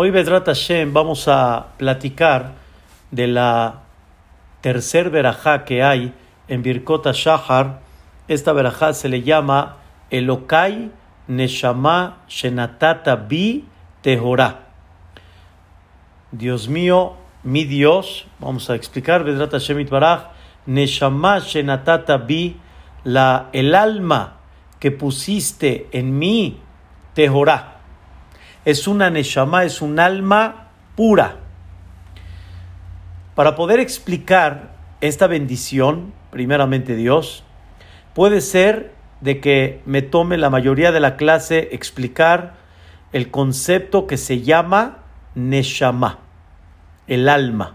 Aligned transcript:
Hoy, 0.00 0.12
Bedrat 0.12 0.46
Hashem, 0.46 0.92
vamos 0.92 1.26
a 1.26 1.72
platicar 1.76 2.52
de 3.10 3.26
la 3.26 3.82
tercer 4.60 5.10
verajá 5.10 5.64
que 5.64 5.82
hay 5.82 6.14
en 6.46 6.62
Birkota 6.62 7.10
Shahar. 7.12 7.80
Esta 8.28 8.52
verajá 8.52 8.92
se 8.92 9.08
le 9.08 9.22
llama 9.22 9.78
Elokai 10.10 10.92
Neshama 11.26 12.18
Shenatata 12.28 13.16
Bi 13.16 13.64
Tehorá. 14.00 14.68
Dios 16.30 16.68
mío, 16.68 17.14
mi 17.42 17.64
Dios, 17.64 18.28
vamos 18.38 18.70
a 18.70 18.76
explicar, 18.76 19.24
Bedrat 19.24 19.50
Hashem 19.50 19.80
Itbaraj, 19.80 20.28
Neshama 20.66 21.40
Shenatata 21.40 22.18
Bi, 22.18 22.56
la, 23.02 23.48
el 23.52 23.74
alma 23.74 24.36
que 24.78 24.92
pusiste 24.92 25.88
en 25.90 26.16
mí, 26.16 26.60
Tehorá 27.14 27.77
es 28.68 28.86
una 28.86 29.08
neshama, 29.08 29.64
es 29.64 29.80
un 29.80 29.98
alma 29.98 30.68
pura. 30.94 31.36
Para 33.34 33.54
poder 33.54 33.80
explicar 33.80 34.74
esta 35.00 35.26
bendición, 35.26 36.12
primeramente 36.30 36.94
Dios, 36.94 37.44
puede 38.14 38.42
ser 38.42 38.92
de 39.22 39.40
que 39.40 39.80
me 39.86 40.02
tome 40.02 40.36
la 40.36 40.50
mayoría 40.50 40.92
de 40.92 41.00
la 41.00 41.16
clase 41.16 41.70
explicar 41.72 42.56
el 43.14 43.30
concepto 43.30 44.06
que 44.06 44.18
se 44.18 44.42
llama 44.42 44.98
neshama, 45.34 46.18
el 47.06 47.30
alma. 47.30 47.74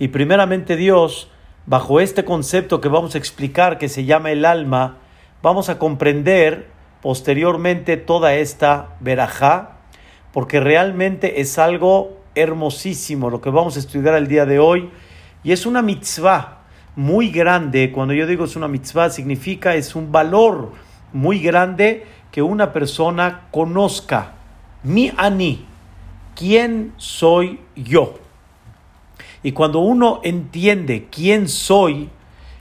Y 0.00 0.08
primeramente 0.08 0.74
Dios, 0.74 1.30
bajo 1.66 2.00
este 2.00 2.24
concepto 2.24 2.80
que 2.80 2.88
vamos 2.88 3.14
a 3.14 3.18
explicar 3.18 3.78
que 3.78 3.88
se 3.88 4.04
llama 4.06 4.32
el 4.32 4.44
alma, 4.44 4.96
vamos 5.40 5.68
a 5.68 5.78
comprender 5.78 6.66
posteriormente 7.00 7.96
toda 7.96 8.34
esta 8.34 8.96
verajá 8.98 9.76
porque 10.32 10.60
realmente 10.60 11.40
es 11.40 11.58
algo 11.58 12.16
hermosísimo 12.34 13.30
lo 13.30 13.40
que 13.40 13.50
vamos 13.50 13.76
a 13.76 13.80
estudiar 13.80 14.14
el 14.14 14.28
día 14.28 14.46
de 14.46 14.58
hoy 14.58 14.90
y 15.42 15.52
es 15.52 15.66
una 15.66 15.82
mitzvah 15.82 16.58
muy 16.96 17.30
grande. 17.30 17.90
Cuando 17.92 18.14
yo 18.14 18.26
digo 18.26 18.44
es 18.44 18.56
una 18.56 18.68
mitzvah 18.68 19.10
significa 19.10 19.74
es 19.74 19.94
un 19.94 20.12
valor 20.12 20.72
muy 21.12 21.40
grande 21.40 22.06
que 22.30 22.42
una 22.42 22.72
persona 22.72 23.48
conozca 23.50 24.34
mi 24.82 25.12
ani, 25.16 25.66
quién 26.36 26.92
soy 26.96 27.60
yo. 27.76 28.18
Y 29.42 29.52
cuando 29.52 29.80
uno 29.80 30.20
entiende 30.22 31.08
quién 31.10 31.48
soy 31.48 32.10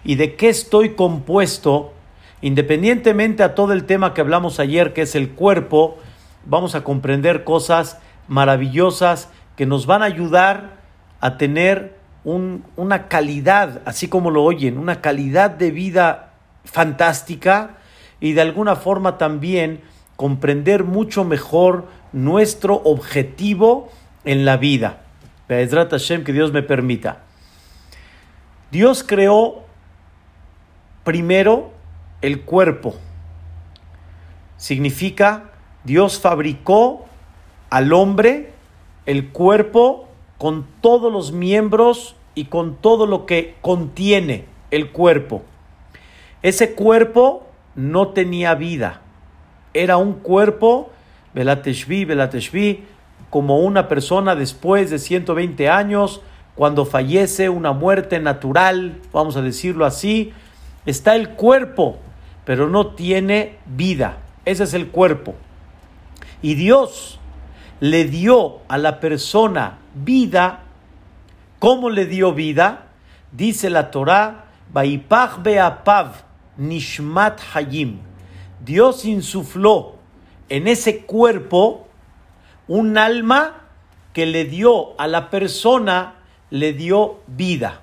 y 0.03 0.15
de 0.15 0.35
qué 0.35 0.49
estoy 0.49 0.95
compuesto, 0.95 1.93
independientemente 2.41 3.43
a 3.43 3.53
todo 3.53 3.73
el 3.73 3.85
tema 3.85 4.13
que 4.13 4.21
hablamos 4.21 4.59
ayer, 4.59 4.93
que 4.93 5.01
es 5.01 5.15
el 5.15 5.31
cuerpo, 5.31 5.97
vamos 6.45 6.75
a 6.75 6.83
comprender 6.83 7.43
cosas 7.43 7.99
maravillosas 8.27 9.29
que 9.55 9.65
nos 9.65 9.85
van 9.85 10.01
a 10.01 10.05
ayudar 10.05 10.77
a 11.19 11.37
tener 11.37 11.97
una 12.23 13.07
calidad, 13.07 13.81
así 13.85 14.07
como 14.07 14.29
lo 14.29 14.43
oyen, 14.43 14.77
una 14.77 15.01
calidad 15.01 15.49
de 15.49 15.71
vida 15.71 16.33
fantástica 16.63 17.77
y 18.19 18.33
de 18.33 18.41
alguna 18.41 18.75
forma 18.75 19.17
también 19.17 19.81
comprender 20.15 20.83
mucho 20.83 21.23
mejor 21.23 21.87
nuestro 22.11 22.81
objetivo 22.83 23.89
en 24.25 24.45
la 24.45 24.57
vida. 24.57 25.01
Hashem, 25.47 26.23
que 26.23 26.33
Dios 26.33 26.51
me 26.51 26.61
permita. 26.61 27.23
Dios 28.71 29.03
creó 29.03 29.63
primero 31.03 31.71
el 32.21 32.41
cuerpo. 32.41 32.95
Significa 34.57 35.51
Dios 35.83 36.19
fabricó 36.19 37.05
al 37.69 37.93
hombre, 37.93 38.51
el 39.05 39.29
cuerpo, 39.29 40.07
con 40.37 40.65
todos 40.81 41.11
los 41.11 41.31
miembros 41.31 42.15
y 42.35 42.45
con 42.45 42.75
todo 42.75 43.05
lo 43.05 43.25
que 43.25 43.55
contiene 43.61 44.45
el 44.71 44.91
cuerpo. 44.91 45.43
Ese 46.41 46.73
cuerpo 46.73 47.47
no 47.75 48.09
tenía 48.09 48.55
vida. 48.55 49.01
Era 49.73 49.97
un 49.97 50.13
cuerpo, 50.13 50.89
Belateshvi, 51.33 52.83
como 53.29 53.59
una 53.59 53.87
persona 53.87 54.35
después 54.35 54.89
de 54.89 54.99
120 54.99 55.69
años, 55.69 56.21
cuando 56.55 56.85
fallece 56.85 57.49
una 57.49 57.71
muerte 57.71 58.19
natural, 58.19 58.99
vamos 59.13 59.37
a 59.37 59.41
decirlo 59.41 59.85
así, 59.85 60.33
está 60.85 61.15
el 61.15 61.29
cuerpo, 61.29 61.97
pero 62.45 62.69
no 62.69 62.87
tiene 62.87 63.57
vida. 63.65 64.17
Ese 64.45 64.63
es 64.63 64.73
el 64.73 64.87
cuerpo. 64.87 65.35
Y 66.41 66.55
Dios 66.55 67.19
le 67.79 68.05
dio 68.05 68.59
a 68.67 68.77
la 68.77 68.99
persona 68.99 69.79
vida. 69.93 70.63
¿Cómo 71.59 71.89
le 71.89 72.05
dio 72.05 72.33
vida? 72.33 72.87
Dice 73.31 73.69
la 73.69 73.91
Torah, 73.91 74.45
Baipach 74.71 75.41
Beapav 75.41 76.23
Nishmat 76.57 77.39
Hayim. 77.53 77.99
Dios 78.63 79.05
insufló 79.05 79.95
en 80.49 80.67
ese 80.67 81.05
cuerpo 81.05 81.87
un 82.67 82.97
alma 82.97 83.67
que 84.13 84.25
le 84.25 84.45
dio 84.45 84.99
a 84.99 85.07
la 85.07 85.29
persona, 85.29 86.15
le 86.49 86.73
dio 86.73 87.21
vida. 87.27 87.81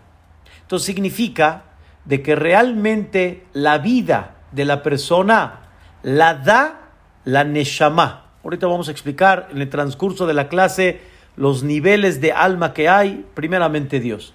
Esto 0.63 0.79
significa 0.79 1.65
de 2.05 2.23
que 2.23 2.35
realmente 2.35 3.47
la 3.53 3.79
vida 3.79 4.37
de 4.53 4.65
la 4.65 4.83
persona 4.83 5.61
la 6.03 6.35
da 6.35 6.91
la 7.25 7.45
Neshama. 7.45 8.26
Ahorita 8.47 8.69
vamos 8.69 8.87
a 8.87 8.93
explicar 8.93 9.49
en 9.51 9.61
el 9.61 9.69
transcurso 9.69 10.25
de 10.25 10.33
la 10.33 10.49
clase 10.49 11.01
los 11.35 11.65
niveles 11.65 12.21
de 12.21 12.31
alma 12.31 12.75
que 12.75 12.89
hay. 12.89 13.27
Primeramente 13.35 13.99
Dios. 13.99 14.35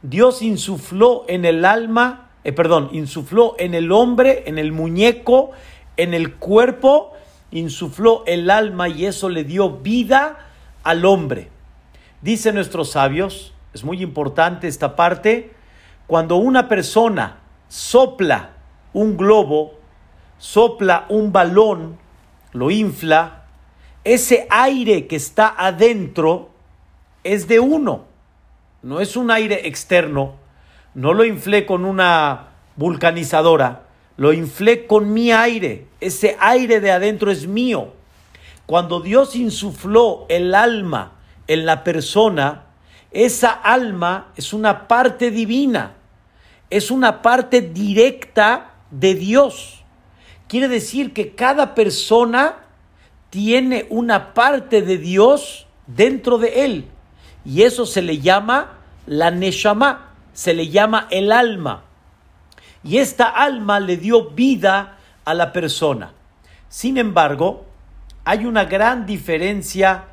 Dios 0.00 0.42
insufló 0.42 1.24
en 1.26 1.44
el 1.44 1.64
alma, 1.64 2.30
eh, 2.44 2.52
perdón, 2.52 2.88
insufló 2.92 3.56
en 3.58 3.74
el 3.74 3.90
hombre, 3.90 4.44
en 4.46 4.58
el 4.58 4.70
muñeco, 4.70 5.50
en 5.96 6.14
el 6.14 6.36
cuerpo, 6.36 7.14
insufló 7.50 8.22
el 8.28 8.48
alma 8.48 8.88
y 8.88 9.06
eso 9.06 9.28
le 9.28 9.42
dio 9.42 9.70
vida 9.70 10.38
al 10.84 11.04
hombre. 11.04 11.48
Dicen 12.22 12.54
nuestros 12.54 12.92
sabios, 12.92 13.54
es 13.74 13.82
muy 13.82 14.00
importante 14.04 14.68
esta 14.68 14.94
parte, 14.94 15.52
cuando 16.06 16.36
una 16.36 16.68
persona 16.68 17.38
sopla 17.66 18.50
un 18.92 19.16
globo, 19.16 19.80
sopla 20.38 21.06
un 21.08 21.32
balón, 21.32 21.98
lo 22.52 22.70
infla, 22.70 23.37
ese 24.14 24.46
aire 24.48 25.06
que 25.06 25.16
está 25.16 25.54
adentro 25.54 26.48
es 27.24 27.46
de 27.46 27.60
uno, 27.60 28.06
no 28.82 29.00
es 29.00 29.16
un 29.16 29.30
aire 29.30 29.68
externo, 29.68 30.36
no 30.94 31.12
lo 31.12 31.26
inflé 31.26 31.66
con 31.66 31.84
una 31.84 32.48
vulcanizadora, 32.76 33.82
lo 34.16 34.32
inflé 34.32 34.86
con 34.86 35.12
mi 35.12 35.30
aire, 35.30 35.88
ese 36.00 36.38
aire 36.40 36.80
de 36.80 36.90
adentro 36.90 37.30
es 37.30 37.46
mío. 37.46 37.92
Cuando 38.64 39.00
Dios 39.00 39.36
insufló 39.36 40.24
el 40.30 40.54
alma 40.54 41.12
en 41.46 41.66
la 41.66 41.84
persona, 41.84 42.64
esa 43.10 43.50
alma 43.50 44.32
es 44.36 44.54
una 44.54 44.88
parte 44.88 45.30
divina, 45.30 45.96
es 46.70 46.90
una 46.90 47.20
parte 47.20 47.60
directa 47.60 48.72
de 48.90 49.14
Dios. 49.14 49.84
Quiere 50.48 50.68
decir 50.68 51.12
que 51.12 51.34
cada 51.34 51.74
persona 51.74 52.67
tiene 53.30 53.86
una 53.90 54.34
parte 54.34 54.82
de 54.82 54.98
Dios 54.98 55.66
dentro 55.86 56.38
de 56.38 56.64
él. 56.64 56.84
Y 57.44 57.62
eso 57.62 57.86
se 57.86 58.02
le 58.02 58.18
llama 58.18 58.78
la 59.06 59.30
Neshama, 59.30 60.12
se 60.32 60.54
le 60.54 60.68
llama 60.68 61.06
el 61.10 61.32
alma. 61.32 61.82
Y 62.84 62.98
esta 62.98 63.28
alma 63.28 63.80
le 63.80 63.96
dio 63.96 64.30
vida 64.30 64.98
a 65.24 65.34
la 65.34 65.52
persona. 65.52 66.12
Sin 66.68 66.96
embargo, 66.98 67.66
hay 68.24 68.44
una 68.44 68.64
gran 68.64 69.06
diferencia 69.06 70.04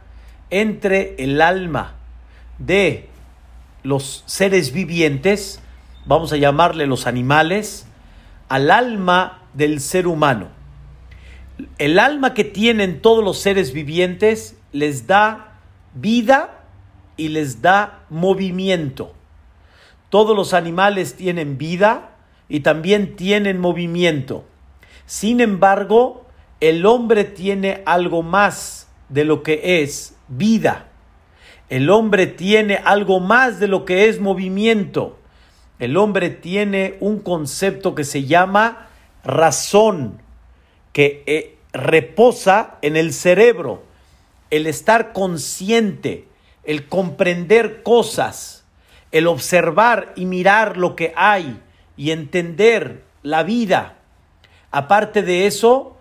entre 0.49 1.15
el 1.17 1.41
alma 1.41 1.95
de 2.57 3.09
los 3.83 4.23
seres 4.25 4.71
vivientes, 4.71 5.61
vamos 6.05 6.31
a 6.31 6.37
llamarle 6.37 6.87
los 6.87 7.07
animales, 7.07 7.85
al 8.47 8.71
alma 8.71 9.41
del 9.53 9.79
ser 9.79 10.07
humano 10.07 10.49
el 11.77 11.99
alma 11.99 12.33
que 12.33 12.43
tienen 12.43 13.01
todos 13.01 13.23
los 13.23 13.39
seres 13.39 13.71
vivientes 13.71 14.57
les 14.71 15.07
da 15.07 15.59
vida 15.93 16.65
y 17.17 17.29
les 17.29 17.61
da 17.61 18.03
movimiento. 18.09 19.13
Todos 20.09 20.35
los 20.35 20.53
animales 20.53 21.15
tienen 21.15 21.57
vida 21.57 22.15
y 22.49 22.59
también 22.59 23.15
tienen 23.15 23.59
movimiento. 23.59 24.45
Sin 25.05 25.39
embargo, 25.39 26.25
el 26.59 26.85
hombre 26.85 27.23
tiene 27.23 27.83
algo 27.85 28.21
más 28.21 28.87
de 29.09 29.23
lo 29.23 29.43
que 29.43 29.81
es 29.81 30.15
vida. 30.27 30.87
El 31.69 31.89
hombre 31.89 32.27
tiene 32.27 32.75
algo 32.75 33.19
más 33.19 33.59
de 33.59 33.67
lo 33.67 33.85
que 33.85 34.09
es 34.09 34.19
movimiento. 34.19 35.17
El 35.79 35.97
hombre 35.97 36.29
tiene 36.29 36.97
un 36.99 37.19
concepto 37.19 37.95
que 37.95 38.03
se 38.03 38.25
llama 38.25 38.87
razón 39.23 40.24
que 40.95 41.23
eh, 41.25 41.57
reposa 41.73 42.77
en 42.81 42.95
el 42.95 43.11
cerebro. 43.11 43.83
el 44.49 44.65
estar 44.65 45.11
consciente, 45.11 46.29
el 46.63 46.87
comprender 46.87 47.83
cosas, 47.83 48.63
el 49.11 49.27
observar 49.27 50.13
y 50.15 50.25
mirar 50.25 50.77
lo 50.77 50.95
que 50.95 51.11
hay 51.17 51.59
y 51.97 52.11
entender 52.11 53.03
la 53.23 53.43
vida. 53.43 53.97
Aparte 54.71 55.23
de 55.23 55.47
eso, 55.47 55.97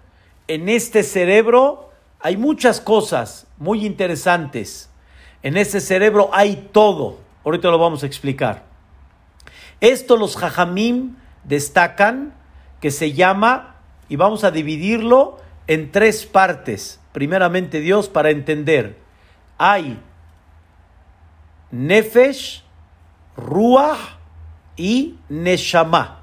en 0.47 0.69
este 0.69 1.03
cerebro 1.03 1.91
hay 2.21 2.37
muchas 2.37 2.81
cosas 2.81 3.49
muy 3.59 3.85
interesantes. 3.85 4.91
En 5.43 5.57
ese 5.57 5.81
cerebro 5.81 6.31
hay 6.33 6.69
todo. 6.71 7.19
Ahorita 7.45 7.69
lo 7.71 7.79
vamos 7.79 8.05
a 8.05 8.07
explicar. 8.07 8.63
Esto 9.81 10.17
los 10.17 10.37
jajamim 10.37 11.17
destacan 11.43 12.35
que 12.81 12.93
se 12.93 13.13
llama, 13.13 13.74
y 14.09 14.17
vamos 14.17 14.45
a 14.45 14.51
dividirlo 14.51 15.39
en 15.67 15.91
tres 15.93 16.27
partes. 16.27 17.01
Primeramente 17.13 17.81
Dios 17.81 18.09
para 18.09 18.31
entender. 18.31 18.99
Hay 19.59 19.99
Nefesh, 21.71 22.63
Ruach 23.37 24.19
y 24.77 25.17
Neshama. 25.29 26.21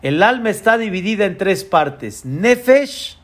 El 0.00 0.22
alma 0.22 0.50
está 0.50 0.78
dividida 0.78 1.24
en 1.24 1.36
tres 1.36 1.64
partes. 1.64 2.24
Nefesh, 2.24 3.18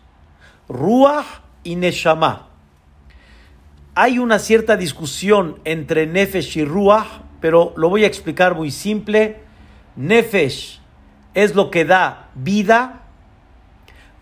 Ruach 0.69 1.43
y 1.63 1.77
Neshama. 1.77 2.49
Hay 3.95 4.19
una 4.19 4.41
cierta 4.41 4.77
discusión 4.77 5.61
entre 5.65 6.07
Nefesh 6.07 6.59
y 6.59 6.65
Ruach, 6.65 7.07
pero 7.41 7.73
lo 7.77 7.89
voy 7.89 8.05
a 8.05 8.09
explicar 8.09 8.57
muy 8.57 8.71
simple. 8.73 9.41
Nefesh 9.95 10.81
es 11.35 11.55
lo 11.55 11.71
que 11.71 11.85
da 11.85 12.31
vida. 12.35 13.04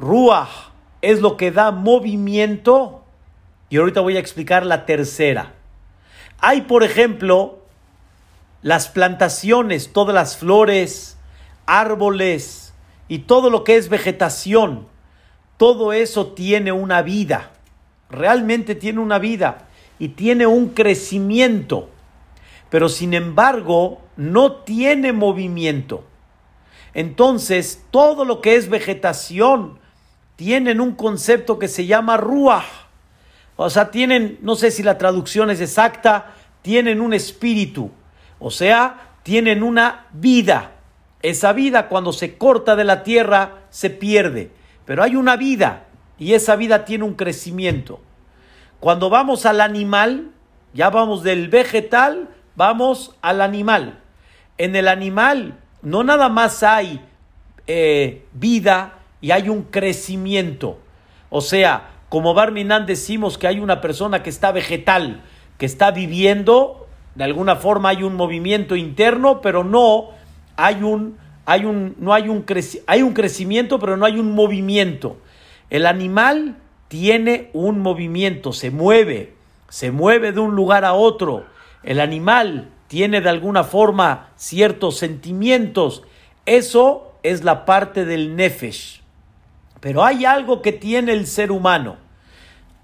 Ruach 0.02 0.72
es 1.00 1.20
lo 1.20 1.36
que 1.36 1.52
da 1.52 1.70
movimiento. 1.70 3.04
Y 3.70 3.76
ahorita 3.78 4.00
voy 4.00 4.16
a 4.16 4.20
explicar 4.20 4.66
la 4.66 4.84
tercera. 4.84 5.54
Hay, 6.40 6.62
por 6.62 6.82
ejemplo, 6.82 7.60
las 8.62 8.88
plantaciones, 8.88 9.92
todas 9.92 10.12
las 10.12 10.36
flores, 10.36 11.16
árboles 11.66 12.74
y 13.06 13.20
todo 13.20 13.48
lo 13.48 13.62
que 13.62 13.76
es 13.76 13.88
vegetación. 13.88 14.88
Todo 15.56 15.92
eso 15.92 16.32
tiene 16.32 16.72
una 16.72 17.02
vida. 17.02 17.52
Realmente 18.10 18.74
tiene 18.74 18.98
una 18.98 19.20
vida 19.20 19.68
y 20.00 20.08
tiene 20.08 20.46
un 20.46 20.70
crecimiento. 20.70 21.88
Pero 22.70 22.88
sin 22.88 23.14
embargo, 23.14 24.02
no 24.16 24.56
tiene 24.56 25.12
movimiento. 25.12 26.04
Entonces, 26.92 27.84
todo 27.92 28.24
lo 28.24 28.40
que 28.40 28.56
es 28.56 28.68
vegetación 28.68 29.80
tienen 30.36 30.80
un 30.80 30.94
concepto 30.94 31.58
que 31.58 31.68
se 31.68 31.86
llama 31.86 32.16
ruach. 32.16 32.64
O 33.56 33.70
sea, 33.70 33.90
tienen, 33.90 34.38
no 34.42 34.56
sé 34.56 34.70
si 34.70 34.82
la 34.82 34.98
traducción 34.98 35.50
es 35.50 35.60
exacta, 35.60 36.34
tienen 36.62 37.00
un 37.00 37.14
espíritu. 37.14 37.90
O 38.38 38.50
sea, 38.50 39.12
tienen 39.22 39.62
una 39.62 40.06
vida. 40.12 40.72
Esa 41.22 41.52
vida 41.52 41.88
cuando 41.88 42.12
se 42.12 42.36
corta 42.36 42.74
de 42.74 42.84
la 42.84 43.02
tierra 43.02 43.60
se 43.70 43.90
pierde. 43.90 44.50
Pero 44.84 45.02
hay 45.02 45.16
una 45.16 45.36
vida 45.36 45.84
y 46.18 46.34
esa 46.34 46.56
vida 46.56 46.84
tiene 46.84 47.04
un 47.04 47.14
crecimiento. 47.14 48.00
Cuando 48.80 49.10
vamos 49.10 49.46
al 49.46 49.60
animal, 49.60 50.30
ya 50.74 50.90
vamos 50.90 51.22
del 51.22 51.48
vegetal, 51.48 52.28
vamos 52.56 53.14
al 53.22 53.40
animal. 53.40 54.00
En 54.58 54.74
el 54.74 54.88
animal 54.88 55.58
no 55.82 56.02
nada 56.02 56.28
más 56.28 56.62
hay 56.62 57.00
eh, 57.66 58.26
vida 58.32 58.98
y 59.22 59.30
hay 59.30 59.48
un 59.48 59.62
crecimiento. 59.62 60.78
O 61.30 61.40
sea, 61.40 61.92
como 62.10 62.34
Barminan 62.34 62.84
decimos 62.84 63.38
que 63.38 63.46
hay 63.46 63.60
una 63.60 63.80
persona 63.80 64.22
que 64.22 64.28
está 64.28 64.52
vegetal, 64.52 65.22
que 65.56 65.64
está 65.64 65.92
viviendo, 65.92 66.86
de 67.14 67.24
alguna 67.24 67.56
forma 67.56 67.88
hay 67.88 68.02
un 68.02 68.14
movimiento 68.14 68.76
interno, 68.76 69.40
pero 69.40 69.64
no 69.64 70.10
hay 70.56 70.82
un, 70.82 71.16
hay 71.46 71.64
un, 71.64 71.94
no 71.98 72.12
hay 72.12 72.28
un, 72.28 72.44
hay 72.86 73.02
un 73.02 73.14
crecimiento, 73.14 73.78
pero 73.78 73.96
no 73.96 74.04
hay 74.04 74.18
un 74.18 74.32
movimiento. 74.32 75.16
El 75.70 75.86
animal 75.86 76.56
tiene 76.88 77.48
un 77.54 77.78
movimiento, 77.78 78.52
se 78.52 78.70
mueve, 78.70 79.34
se 79.68 79.90
mueve 79.90 80.32
de 80.32 80.40
un 80.40 80.54
lugar 80.54 80.84
a 80.84 80.92
otro. 80.92 81.46
El 81.82 82.00
animal 82.00 82.70
tiene 82.88 83.20
de 83.20 83.30
alguna 83.30 83.64
forma 83.64 84.30
ciertos 84.36 84.98
sentimientos. 84.98 86.02
Eso 86.44 87.12
es 87.22 87.44
la 87.44 87.64
parte 87.64 88.04
del 88.04 88.36
nefesh. 88.36 89.01
Pero 89.82 90.04
hay 90.04 90.24
algo 90.24 90.62
que 90.62 90.70
tiene 90.70 91.10
el 91.12 91.26
ser 91.26 91.50
humano. 91.50 91.96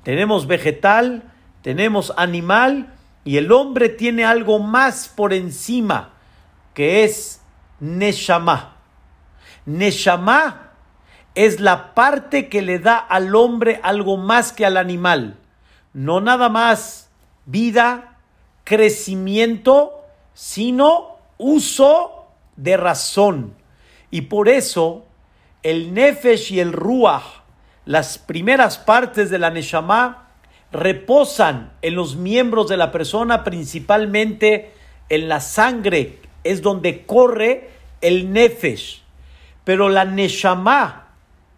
Tenemos 0.02 0.48
vegetal, 0.48 1.22
tenemos 1.62 2.12
animal 2.16 2.92
y 3.24 3.36
el 3.36 3.52
hombre 3.52 3.88
tiene 3.88 4.24
algo 4.24 4.58
más 4.58 5.08
por 5.08 5.32
encima 5.32 6.10
que 6.74 7.04
es 7.04 7.40
Neshama. 7.78 8.78
Neshama 9.64 10.72
es 11.36 11.60
la 11.60 11.94
parte 11.94 12.48
que 12.48 12.62
le 12.62 12.80
da 12.80 12.96
al 12.96 13.36
hombre 13.36 13.78
algo 13.84 14.16
más 14.16 14.52
que 14.52 14.66
al 14.66 14.76
animal. 14.76 15.38
No 15.92 16.20
nada 16.20 16.48
más 16.48 17.10
vida, 17.46 18.18
crecimiento, 18.64 20.04
sino 20.34 21.18
uso 21.38 22.26
de 22.56 22.76
razón. 22.76 23.54
Y 24.10 24.22
por 24.22 24.48
eso 24.48 25.04
el 25.62 25.94
Nefesh 25.94 26.52
y 26.52 26.60
el 26.60 26.72
Ruach, 26.72 27.42
las 27.84 28.18
primeras 28.18 28.78
partes 28.78 29.30
de 29.30 29.38
la 29.38 29.50
Neshama, 29.50 30.28
reposan 30.70 31.72
en 31.82 31.94
los 31.94 32.16
miembros 32.16 32.68
de 32.68 32.76
la 32.76 32.92
persona, 32.92 33.44
principalmente 33.44 34.72
en 35.08 35.28
la 35.28 35.40
sangre, 35.40 36.18
es 36.44 36.62
donde 36.62 37.06
corre 37.06 37.70
el 38.00 38.32
Nefesh. 38.32 39.02
Pero 39.64 39.88
la 39.88 40.04
Neshama, 40.04 41.08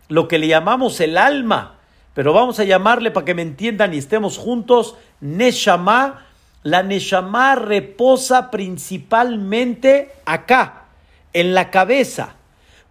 lo 0.09 0.29
que 0.29 0.39
le 0.39 0.47
llamamos 0.47 1.01
el 1.01 1.19
alma, 1.19 1.77
pero 2.15 2.33
vamos 2.33 2.59
a 2.61 2.65
llamarle 2.65 3.11
para 3.11 3.25
que 3.25 3.35
me 3.35 3.43
entiendan 3.43 3.95
y 3.95 3.99
estemos 3.99 4.39
juntos, 4.39 4.97
Neshama, 5.21 6.27
la 6.63 6.83
Neshama 6.83 7.55
reposa 7.55 8.51
principalmente 8.51 10.13
acá, 10.25 10.85
en 11.33 11.55
la 11.55 11.71
cabeza, 11.71 12.35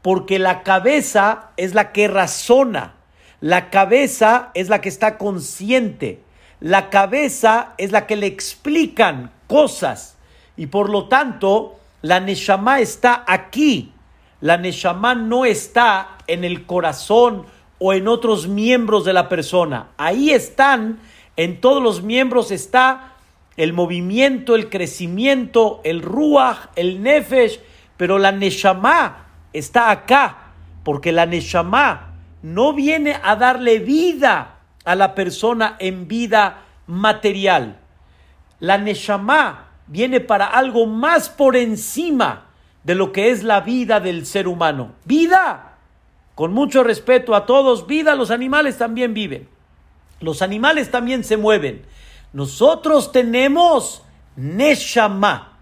porque 0.01 0.39
la 0.39 0.63
cabeza 0.63 1.51
es 1.57 1.73
la 1.73 1.91
que 1.91 2.07
razona, 2.07 2.93
la 3.41 3.69
cabeza 3.69 4.51
es 4.53 4.69
la 4.69 4.81
que 4.81 4.89
está 4.89 5.17
consciente, 5.17 6.21
la 6.59 6.89
cabeza 6.89 7.73
es 7.77 7.91
la 7.91 8.05
que 8.05 8.15
le 8.15 8.27
explican 8.27 9.31
cosas 9.47 10.17
y 10.57 10.67
por 10.67 10.89
lo 10.89 11.07
tanto 11.07 11.79
la 12.01 12.19
Neshama 12.19 12.79
está 12.79 13.23
aquí, 13.27 13.93
la 14.41 14.57
Neshama 14.57 15.15
no 15.15 15.45
está 15.45 16.17
en 16.27 16.43
el 16.43 16.65
corazón 16.65 17.45
o 17.79 17.93
en 17.93 18.07
otros 18.07 18.47
miembros 18.47 19.05
de 19.05 19.13
la 19.13 19.29
persona, 19.29 19.87
ahí 19.97 20.31
están, 20.31 20.99
en 21.35 21.61
todos 21.61 21.81
los 21.81 22.03
miembros 22.03 22.51
está 22.51 23.13
el 23.55 23.73
movimiento, 23.73 24.55
el 24.55 24.69
crecimiento, 24.69 25.81
el 25.83 26.01
ruach, 26.01 26.69
el 26.77 27.03
nefesh, 27.03 27.59
pero 27.97 28.17
la 28.17 28.31
neshama 28.31 29.28
está 29.53 29.91
acá, 29.91 30.53
porque 30.83 31.11
la 31.11 31.25
neshama 31.25 32.13
no 32.41 32.73
viene 32.73 33.19
a 33.21 33.35
darle 33.35 33.79
vida 33.79 34.55
a 34.85 34.95
la 34.95 35.15
persona 35.15 35.75
en 35.79 36.07
vida 36.07 36.63
material. 36.87 37.79
La 38.59 38.77
neshama 38.77 39.67
viene 39.87 40.19
para 40.19 40.45
algo 40.45 40.85
más 40.85 41.29
por 41.29 41.55
encima 41.55 42.45
de 42.83 42.95
lo 42.95 43.11
que 43.11 43.31
es 43.31 43.43
la 43.43 43.61
vida 43.61 43.99
del 43.99 44.25
ser 44.25 44.47
humano. 44.47 44.93
Vida, 45.05 45.75
con 46.35 46.53
mucho 46.53 46.83
respeto 46.83 47.35
a 47.35 47.45
todos, 47.45 47.87
vida, 47.87 48.15
los 48.15 48.31
animales 48.31 48.77
también 48.77 49.13
viven. 49.13 49.47
Los 50.21 50.41
animales 50.41 50.91
también 50.91 51.23
se 51.23 51.37
mueven. 51.37 51.83
Nosotros 52.33 53.11
tenemos 53.11 54.03
Neshama. 54.35 55.57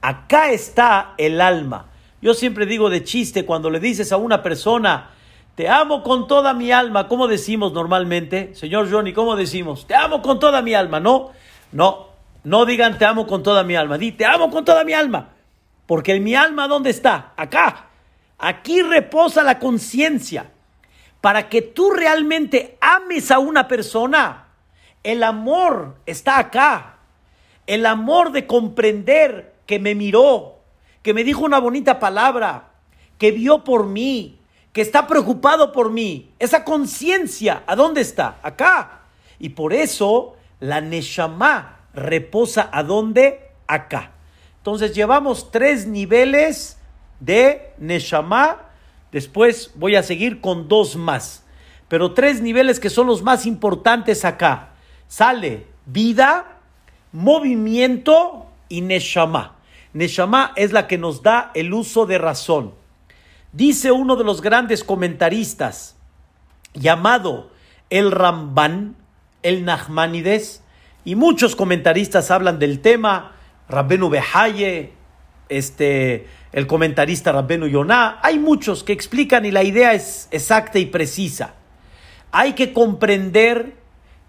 Acá 0.00 0.50
está 0.50 1.14
el 1.18 1.40
alma. 1.40 1.86
Yo 2.22 2.34
siempre 2.34 2.66
digo 2.66 2.88
de 2.88 3.02
chiste 3.02 3.44
cuando 3.44 3.68
le 3.68 3.80
dices 3.80 4.12
a 4.12 4.16
una 4.16 4.44
persona, 4.44 5.10
te 5.56 5.68
amo 5.68 6.04
con 6.04 6.28
toda 6.28 6.54
mi 6.54 6.70
alma. 6.70 7.08
¿Cómo 7.08 7.26
decimos 7.26 7.72
normalmente? 7.72 8.54
Señor 8.54 8.88
Johnny, 8.88 9.12
¿cómo 9.12 9.34
decimos? 9.34 9.88
Te 9.88 9.96
amo 9.96 10.22
con 10.22 10.38
toda 10.38 10.62
mi 10.62 10.72
alma. 10.72 11.00
No, 11.00 11.32
no, 11.72 12.06
no 12.44 12.64
digan 12.64 12.96
te 12.96 13.04
amo 13.06 13.26
con 13.26 13.42
toda 13.42 13.64
mi 13.64 13.74
alma. 13.74 13.98
Di 13.98 14.12
te 14.12 14.24
amo 14.24 14.50
con 14.50 14.64
toda 14.64 14.84
mi 14.84 14.92
alma. 14.92 15.30
Porque 15.84 16.18
mi 16.20 16.36
alma, 16.36 16.68
¿dónde 16.68 16.90
está? 16.90 17.32
Acá. 17.36 17.86
Aquí 18.38 18.82
reposa 18.82 19.42
la 19.42 19.58
conciencia. 19.58 20.52
Para 21.20 21.48
que 21.48 21.60
tú 21.60 21.90
realmente 21.90 22.78
ames 22.80 23.32
a 23.32 23.40
una 23.40 23.66
persona, 23.66 24.46
el 25.02 25.24
amor 25.24 25.96
está 26.06 26.38
acá. 26.38 26.98
El 27.66 27.84
amor 27.84 28.30
de 28.30 28.46
comprender 28.46 29.54
que 29.66 29.80
me 29.80 29.96
miró, 29.96 30.51
que 31.02 31.14
me 31.14 31.24
dijo 31.24 31.44
una 31.44 31.58
bonita 31.58 31.98
palabra, 31.98 32.70
que 33.18 33.32
vio 33.32 33.64
por 33.64 33.86
mí, 33.86 34.38
que 34.72 34.80
está 34.80 35.06
preocupado 35.06 35.72
por 35.72 35.90
mí. 35.90 36.30
Esa 36.38 36.64
conciencia, 36.64 37.62
¿a 37.66 37.76
dónde 37.76 38.00
está? 38.00 38.38
Acá. 38.42 39.02
Y 39.38 39.50
por 39.50 39.72
eso 39.72 40.36
la 40.60 40.80
Neshama 40.80 41.80
reposa 41.94 42.68
a 42.72 42.82
dónde? 42.82 43.50
Acá. 43.66 44.12
Entonces 44.58 44.94
llevamos 44.94 45.50
tres 45.50 45.86
niveles 45.86 46.78
de 47.20 47.72
Neshama. 47.78 48.70
Después 49.10 49.72
voy 49.74 49.96
a 49.96 50.02
seguir 50.02 50.40
con 50.40 50.68
dos 50.68 50.96
más. 50.96 51.44
Pero 51.88 52.14
tres 52.14 52.40
niveles 52.40 52.80
que 52.80 52.90
son 52.90 53.06
los 53.08 53.22
más 53.22 53.44
importantes 53.44 54.24
acá. 54.24 54.70
Sale 55.08 55.66
vida, 55.84 56.58
movimiento 57.12 58.46
y 58.68 58.80
Neshama. 58.80 59.56
Neshama 59.92 60.52
es 60.56 60.72
la 60.72 60.86
que 60.86 60.98
nos 60.98 61.22
da 61.22 61.50
el 61.54 61.72
uso 61.72 62.06
de 62.06 62.18
razón. 62.18 62.74
Dice 63.52 63.92
uno 63.92 64.16
de 64.16 64.24
los 64.24 64.40
grandes 64.40 64.84
comentaristas, 64.84 65.96
llamado 66.74 67.50
el 67.90 68.10
Ramban, 68.10 68.96
el 69.42 69.64
Nachmanides, 69.64 70.62
y 71.04 71.16
muchos 71.16 71.56
comentaristas 71.56 72.30
hablan 72.30 72.58
del 72.58 72.80
tema, 72.80 73.32
Rabbenu 73.68 74.08
Behaye, 74.08 74.92
este, 75.48 76.26
el 76.52 76.66
comentarista 76.66 77.32
Rabbenu 77.32 77.66
Yonah, 77.66 78.20
hay 78.22 78.38
muchos 78.38 78.84
que 78.84 78.92
explican 78.92 79.44
y 79.44 79.50
la 79.50 79.64
idea 79.64 79.92
es 79.92 80.28
exacta 80.30 80.78
y 80.78 80.86
precisa. 80.86 81.54
Hay 82.30 82.54
que 82.54 82.72
comprender 82.72 83.74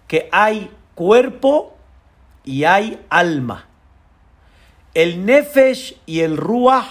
que 0.07 0.27
hay 0.31 0.69
cuerpo 0.95 1.77
y 2.43 2.65
hay 2.65 2.99
alma. 3.09 3.67
El 4.93 5.25
Nefesh 5.25 5.97
y 6.05 6.19
el 6.21 6.37
Ruach, 6.37 6.87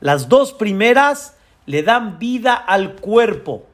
las 0.00 0.28
dos 0.28 0.52
primeras, 0.52 1.36
le 1.66 1.82
dan 1.82 2.18
vida 2.18 2.54
al 2.54 2.96
cuerpo. 2.96 3.66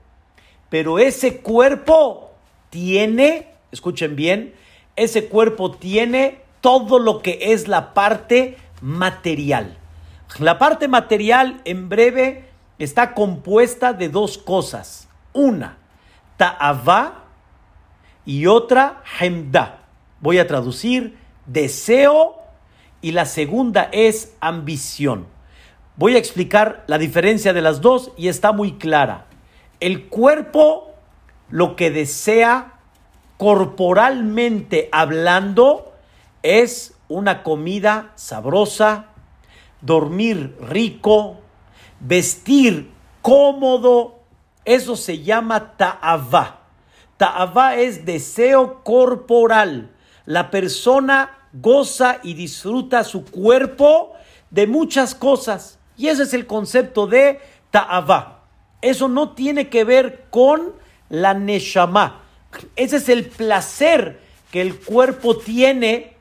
Pero 0.68 0.99
ese 0.99 1.40
cuerpo 1.40 2.32
tiene, 2.70 3.52
escuchen 3.70 4.16
bien, 4.16 4.54
ese 4.96 5.28
cuerpo 5.28 5.70
tiene 5.70 6.40
todo 6.61 6.99
lo 6.99 7.23
que 7.23 7.38
es 7.40 7.68
la 7.68 7.94
parte 7.94 8.56
material. 8.80 9.78
La 10.38 10.58
parte 10.58 10.88
material, 10.88 11.61
en 11.64 11.88
breve, 11.88 12.49
está 12.78 13.14
compuesta 13.14 13.92
de 13.92 14.08
dos 14.08 14.38
cosas. 14.38 15.08
Una, 15.32 15.78
ta'avá 16.37 17.25
y 18.26 18.46
otra, 18.46 19.02
hemda. 19.20 19.82
Voy 20.20 20.38
a 20.38 20.46
traducir 20.46 21.16
deseo 21.46 22.44
y 23.04 23.12
la 23.12 23.26
segunda 23.26 23.90
es 23.92 24.34
ambición. 24.40 25.26
Voy 25.96 26.14
a 26.14 26.18
explicar 26.18 26.84
la 26.87 26.96
diferencia 26.96 27.52
de 27.52 27.61
las 27.61 27.82
dos 27.82 28.12
y 28.16 28.28
está 28.28 28.52
muy 28.52 28.78
clara. 28.78 29.26
El 29.78 30.08
cuerpo 30.08 30.94
lo 31.50 31.76
que 31.76 31.90
desea 31.90 32.78
corporalmente 33.37 34.88
hablando 34.90 35.92
es 36.42 36.94
una 37.08 37.42
comida 37.42 38.12
sabrosa, 38.14 39.08
dormir 39.82 40.56
rico, 40.62 41.40
vestir 42.00 42.90
cómodo. 43.20 44.20
Eso 44.64 44.96
se 44.96 45.18
llama 45.23 45.76
ta'avá. 45.76 46.61
Ta'avá 47.18 47.76
es 47.76 48.06
deseo 48.06 48.82
corporal. 48.82 49.90
La 50.25 50.50
persona 50.50 51.44
goza 51.54 52.18
y 52.23 52.34
disfruta 52.34 53.04
su 53.04 53.25
cuerpo 53.25 54.12
de 54.50 54.66
muchas 54.66 55.14
cosas. 55.14 55.78
Y 55.96 56.08
ese 56.08 56.25
es 56.25 56.34
el 56.34 56.46
concepto 56.46 57.06
de 57.06 57.40
ta'avá. 57.70 58.42
Eso 58.82 59.08
no 59.08 59.30
tiene 59.30 59.68
que 59.68 59.84
ver 59.84 60.25
con 60.30 60.75
la 61.08 61.34
neshama. 61.34 62.23
Ese 62.76 62.96
es 62.96 63.08
el 63.08 63.26
placer 63.26 64.20
que 64.50 64.61
el 64.61 64.78
cuerpo 64.78 65.38
tiene 65.38 66.14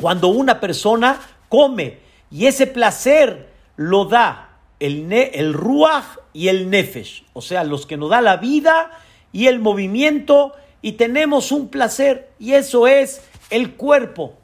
cuando 0.00 0.28
una 0.28 0.60
persona 0.60 1.20
come. 1.48 1.98
Y 2.30 2.46
ese 2.46 2.66
placer 2.66 3.50
lo 3.76 4.06
da 4.06 4.58
el, 4.80 5.12
el 5.12 5.52
ruach 5.52 6.18
y 6.32 6.48
el 6.48 6.70
nefesh. 6.70 7.24
O 7.32 7.40
sea, 7.40 7.64
los 7.64 7.86
que 7.86 7.96
nos 7.96 8.10
da 8.10 8.20
la 8.20 8.36
vida 8.36 8.90
y 9.32 9.46
el 9.46 9.60
movimiento. 9.60 10.54
Y 10.82 10.92
tenemos 10.92 11.52
un 11.52 11.68
placer. 11.68 12.30
Y 12.38 12.52
eso 12.52 12.86
es 12.86 13.22
el 13.50 13.74
cuerpo. 13.74 14.34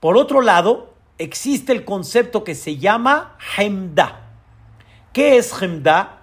Por 0.00 0.16
otro 0.16 0.40
lado, 0.40 0.94
existe 1.18 1.72
el 1.72 1.84
concepto 1.84 2.44
que 2.44 2.54
se 2.54 2.76
llama 2.76 3.36
Hemda. 3.56 4.20
¿Qué 5.12 5.38
es 5.38 5.52
Hemda? 5.60 6.18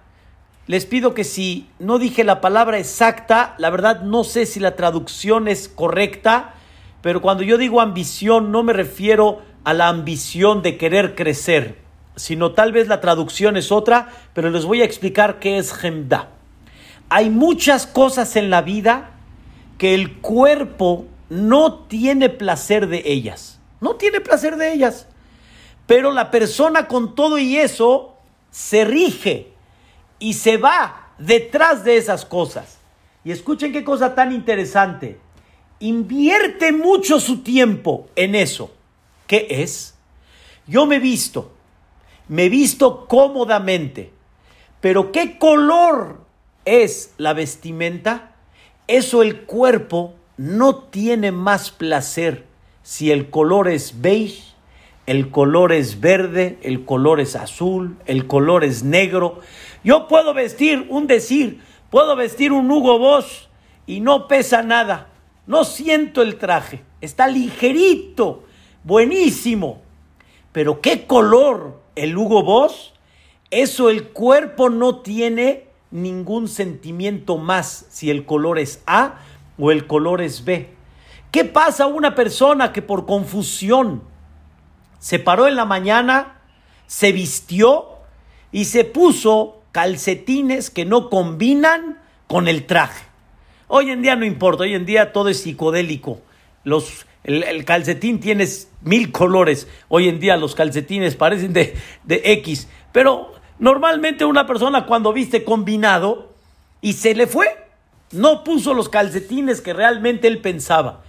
Les 0.67 0.85
pido 0.85 1.13
que 1.13 1.23
si 1.23 1.67
no 1.79 1.99
dije 1.99 2.23
la 2.23 2.39
palabra 2.39 2.77
exacta, 2.77 3.55
la 3.57 3.69
verdad 3.69 4.01
no 4.01 4.23
sé 4.23 4.45
si 4.45 4.59
la 4.59 4.75
traducción 4.75 5.47
es 5.47 5.67
correcta, 5.67 6.53
pero 7.01 7.21
cuando 7.21 7.43
yo 7.43 7.57
digo 7.57 7.81
ambición 7.81 8.51
no 8.51 8.63
me 8.63 8.71
refiero 8.71 9.41
a 9.63 9.73
la 9.73 9.89
ambición 9.89 10.61
de 10.61 10.77
querer 10.77 11.15
crecer, 11.15 11.79
sino 12.15 12.51
tal 12.51 12.71
vez 12.71 12.87
la 12.87 13.01
traducción 13.01 13.57
es 13.57 13.71
otra, 13.71 14.09
pero 14.33 14.51
les 14.51 14.65
voy 14.65 14.81
a 14.81 14.85
explicar 14.85 15.39
qué 15.39 15.57
es 15.57 15.83
Hemda. 15.83 16.29
Hay 17.09 17.29
muchas 17.29 17.87
cosas 17.87 18.35
en 18.35 18.49
la 18.49 18.61
vida 18.61 19.11
que 19.77 19.93
el 19.93 20.13
cuerpo 20.13 21.07
no 21.29 21.73
tiene 21.73 22.29
placer 22.29 22.87
de 22.87 23.03
ellas. 23.05 23.52
No 23.83 23.97
tiene 23.97 24.21
placer 24.21 24.55
de 24.55 24.71
ellas. 24.71 25.07
Pero 25.87 26.13
la 26.13 26.31
persona 26.31 26.87
con 26.87 27.15
todo 27.15 27.37
y 27.37 27.57
eso 27.57 28.15
se 28.49 28.85
rige 28.85 29.51
y 30.19 30.35
se 30.35 30.55
va 30.55 31.09
detrás 31.17 31.83
de 31.83 31.97
esas 31.97 32.23
cosas. 32.23 32.77
Y 33.25 33.31
escuchen 33.31 33.73
qué 33.73 33.83
cosa 33.83 34.15
tan 34.15 34.31
interesante. 34.31 35.19
Invierte 35.81 36.71
mucho 36.71 37.19
su 37.19 37.43
tiempo 37.43 38.07
en 38.15 38.35
eso. 38.35 38.71
¿Qué 39.27 39.47
es? 39.49 39.95
Yo 40.65 40.85
me 40.85 40.99
visto, 40.99 41.51
me 42.29 42.47
visto 42.47 43.05
cómodamente, 43.05 44.13
pero 44.79 45.11
¿qué 45.11 45.37
color 45.37 46.21
es 46.63 47.13
la 47.17 47.33
vestimenta? 47.33 48.31
Eso 48.87 49.21
el 49.21 49.41
cuerpo 49.41 50.13
no 50.37 50.75
tiene 50.75 51.33
más 51.33 51.69
placer 51.69 52.52
si 52.83 53.11
el 53.11 53.29
color 53.29 53.69
es 53.69 54.01
beige, 54.01 54.53
el 55.05 55.31
color 55.31 55.71
es 55.71 55.99
verde, 55.99 56.57
el 56.61 56.85
color 56.85 57.19
es 57.19 57.35
azul, 57.35 57.97
el 58.05 58.27
color 58.27 58.63
es 58.63 58.83
negro. 58.83 59.39
Yo 59.83 60.07
puedo 60.07 60.33
vestir 60.33 60.85
un 60.89 61.07
decir, 61.07 61.61
puedo 61.89 62.15
vestir 62.15 62.51
un 62.51 62.69
Hugo 62.69 62.99
Boss 62.99 63.49
y 63.85 63.99
no 63.99 64.27
pesa 64.27 64.61
nada. 64.61 65.09
No 65.47 65.63
siento 65.65 66.21
el 66.21 66.37
traje, 66.37 66.83
está 67.01 67.27
ligerito, 67.27 68.43
buenísimo. 68.83 69.81
Pero 70.51 70.79
qué 70.79 71.05
color 71.05 71.81
el 71.95 72.17
Hugo 72.17 72.43
Boss, 72.43 72.93
eso 73.49 73.89
el 73.89 74.09
cuerpo 74.09 74.69
no 74.69 74.99
tiene 74.99 75.67
ningún 75.91 76.47
sentimiento 76.47 77.37
más 77.37 77.85
si 77.89 78.09
el 78.09 78.25
color 78.25 78.57
es 78.57 78.81
A 78.87 79.19
o 79.59 79.71
el 79.71 79.85
color 79.85 80.21
es 80.21 80.43
B. 80.45 80.72
¿Qué 81.33 81.45
pasa 81.45 81.85
a 81.85 81.87
una 81.87 82.13
persona 82.13 82.71
que 82.71 82.83
por 82.83 83.07
confusión 83.07 84.03
se 84.99 85.17
paró 85.17 85.47
en 85.47 85.55
la 85.55 85.65
mañana, 85.65 86.41
se 86.85 87.11
vistió 87.11 87.87
y 88.51 88.65
se 88.65 88.83
puso 88.85 89.63
calcetines 89.71 90.69
que 90.69 90.85
no 90.85 91.09
combinan 91.09 91.97
con 92.27 92.47
el 92.47 92.67
traje? 92.67 93.03
Hoy 93.67 93.89
en 93.89 94.03
día 94.03 94.15
no 94.15 94.25
importa, 94.25 94.61
hoy 94.61 94.75
en 94.75 94.85
día 94.85 95.11
todo 95.11 95.29
es 95.29 95.41
psicodélico. 95.41 96.21
Los, 96.63 97.07
el, 97.23 97.65
calcetín 97.65 98.19
tiene 98.19 98.47
mil 98.81 99.11
colores. 99.11 99.67
Hoy 99.87 100.09
en 100.09 100.19
día 100.19 100.37
los 100.37 100.53
calcetines 100.53 101.15
parecen 101.15 101.51
de, 101.51 101.75
de 102.03 102.21
X. 102.25 102.67
Pero 102.91 103.33
normalmente 103.57 104.23
una 104.23 104.45
persona 104.45 104.85
cuando 104.85 105.11
viste 105.11 105.43
combinado 105.43 106.31
y 106.79 106.93
se 106.93 107.15
le 107.15 107.25
fue, 107.25 107.47
no 108.11 108.43
puso 108.43 108.75
los 108.75 108.87
calcetines 108.87 109.61
que 109.61 109.73
realmente 109.73 110.27
él 110.27 110.37
pensaba 110.37 111.01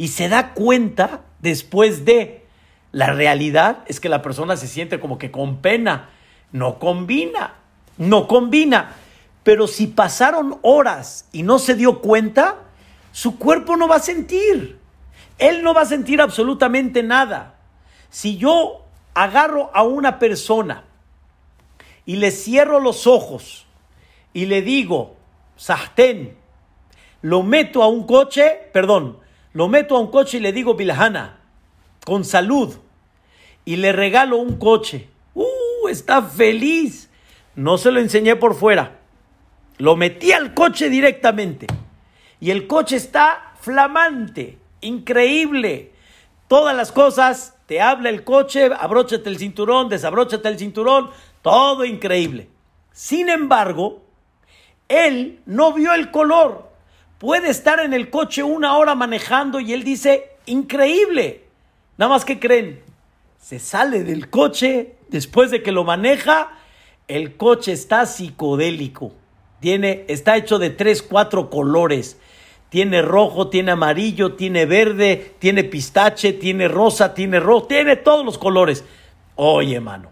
y 0.00 0.08
se 0.08 0.30
da 0.30 0.54
cuenta 0.54 1.20
después 1.40 2.06
de 2.06 2.46
la 2.90 3.12
realidad 3.12 3.84
es 3.84 4.00
que 4.00 4.08
la 4.08 4.22
persona 4.22 4.56
se 4.56 4.66
siente 4.66 4.98
como 4.98 5.18
que 5.18 5.30
con 5.30 5.58
pena, 5.58 6.08
no 6.52 6.78
combina, 6.78 7.56
no 7.98 8.26
combina. 8.26 8.94
Pero 9.42 9.66
si 9.66 9.88
pasaron 9.88 10.58
horas 10.62 11.28
y 11.32 11.42
no 11.42 11.58
se 11.58 11.74
dio 11.74 12.00
cuenta, 12.00 12.60
su 13.12 13.38
cuerpo 13.38 13.76
no 13.76 13.88
va 13.88 13.96
a 13.96 14.00
sentir. 14.00 14.78
Él 15.36 15.62
no 15.62 15.74
va 15.74 15.82
a 15.82 15.84
sentir 15.84 16.22
absolutamente 16.22 17.02
nada. 17.02 17.56
Si 18.08 18.38
yo 18.38 18.86
agarro 19.12 19.70
a 19.74 19.82
una 19.82 20.18
persona 20.18 20.84
y 22.06 22.16
le 22.16 22.30
cierro 22.30 22.80
los 22.80 23.06
ojos 23.06 23.66
y 24.32 24.46
le 24.46 24.62
digo, 24.62 25.16
Sahten, 25.56 26.38
lo 27.20 27.42
meto 27.42 27.82
a 27.82 27.88
un 27.88 28.06
coche, 28.06 28.70
perdón, 28.72 29.19
lo 29.52 29.68
meto 29.68 29.96
a 29.96 30.00
un 30.00 30.10
coche 30.10 30.38
y 30.38 30.40
le 30.40 30.52
digo 30.52 30.74
Bilhana, 30.74 31.40
con 32.04 32.24
salud, 32.24 32.76
y 33.64 33.76
le 33.76 33.92
regalo 33.92 34.36
un 34.36 34.58
coche. 34.58 35.08
¡Uh! 35.34 35.88
Está 35.88 36.22
feliz. 36.22 37.10
No 37.54 37.78
se 37.78 37.90
lo 37.90 38.00
enseñé 38.00 38.36
por 38.36 38.54
fuera. 38.54 38.98
Lo 39.78 39.96
metí 39.96 40.32
al 40.32 40.54
coche 40.54 40.88
directamente. 40.88 41.66
Y 42.40 42.50
el 42.50 42.66
coche 42.66 42.96
está 42.96 43.54
flamante, 43.60 44.58
increíble. 44.80 45.92
Todas 46.48 46.74
las 46.74 46.90
cosas, 46.90 47.56
te 47.66 47.80
habla 47.80 48.08
el 48.08 48.24
coche, 48.24 48.70
abróchate 48.76 49.28
el 49.28 49.38
cinturón, 49.38 49.88
desabróchate 49.88 50.48
el 50.48 50.58
cinturón, 50.58 51.10
todo 51.42 51.84
increíble. 51.84 52.48
Sin 52.92 53.28
embargo, 53.28 54.02
él 54.88 55.40
no 55.46 55.72
vio 55.72 55.92
el 55.92 56.10
color. 56.10 56.69
Puede 57.20 57.50
estar 57.50 57.80
en 57.80 57.92
el 57.92 58.08
coche 58.08 58.42
una 58.42 58.78
hora 58.78 58.94
manejando 58.94 59.60
y 59.60 59.74
él 59.74 59.84
dice, 59.84 60.30
increíble. 60.46 61.44
Nada 61.98 62.08
más 62.08 62.24
que 62.24 62.40
creen, 62.40 62.82
se 63.38 63.58
sale 63.58 64.04
del 64.04 64.30
coche 64.30 64.96
después 65.08 65.50
de 65.50 65.62
que 65.62 65.70
lo 65.70 65.84
maneja, 65.84 66.52
el 67.08 67.36
coche 67.36 67.72
está 67.72 68.06
psicodélico. 68.06 69.12
Tiene, 69.60 70.06
está 70.08 70.38
hecho 70.38 70.58
de 70.58 70.70
tres, 70.70 71.02
cuatro 71.02 71.50
colores. 71.50 72.18
Tiene 72.70 73.02
rojo, 73.02 73.48
tiene 73.48 73.72
amarillo, 73.72 74.32
tiene 74.36 74.64
verde, 74.64 75.34
tiene 75.38 75.62
pistache, 75.62 76.32
tiene 76.32 76.68
rosa, 76.68 77.12
tiene 77.12 77.38
rojo, 77.38 77.66
tiene 77.66 77.96
todos 77.96 78.24
los 78.24 78.38
colores. 78.38 78.82
Oye, 79.34 79.78
mano, 79.78 80.10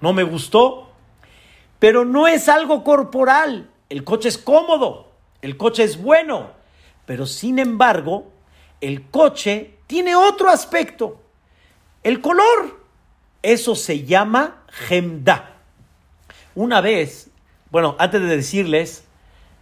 no 0.00 0.12
me 0.12 0.22
gustó, 0.22 0.90
pero 1.80 2.04
no 2.04 2.28
es 2.28 2.48
algo 2.48 2.84
corporal. 2.84 3.68
El 3.88 4.04
coche 4.04 4.28
es 4.28 4.38
cómodo, 4.38 5.13
el 5.44 5.58
coche 5.58 5.84
es 5.84 6.00
bueno, 6.00 6.52
pero 7.04 7.26
sin 7.26 7.58
embargo, 7.58 8.32
el 8.80 9.10
coche 9.10 9.74
tiene 9.86 10.16
otro 10.16 10.48
aspecto. 10.48 11.20
El 12.02 12.22
color. 12.22 12.82
Eso 13.42 13.74
se 13.74 14.04
llama 14.04 14.62
gemda. 14.68 15.56
Una 16.54 16.80
vez, 16.80 17.28
bueno, 17.70 17.94
antes 17.98 18.22
de 18.22 18.36
decirles, 18.36 19.04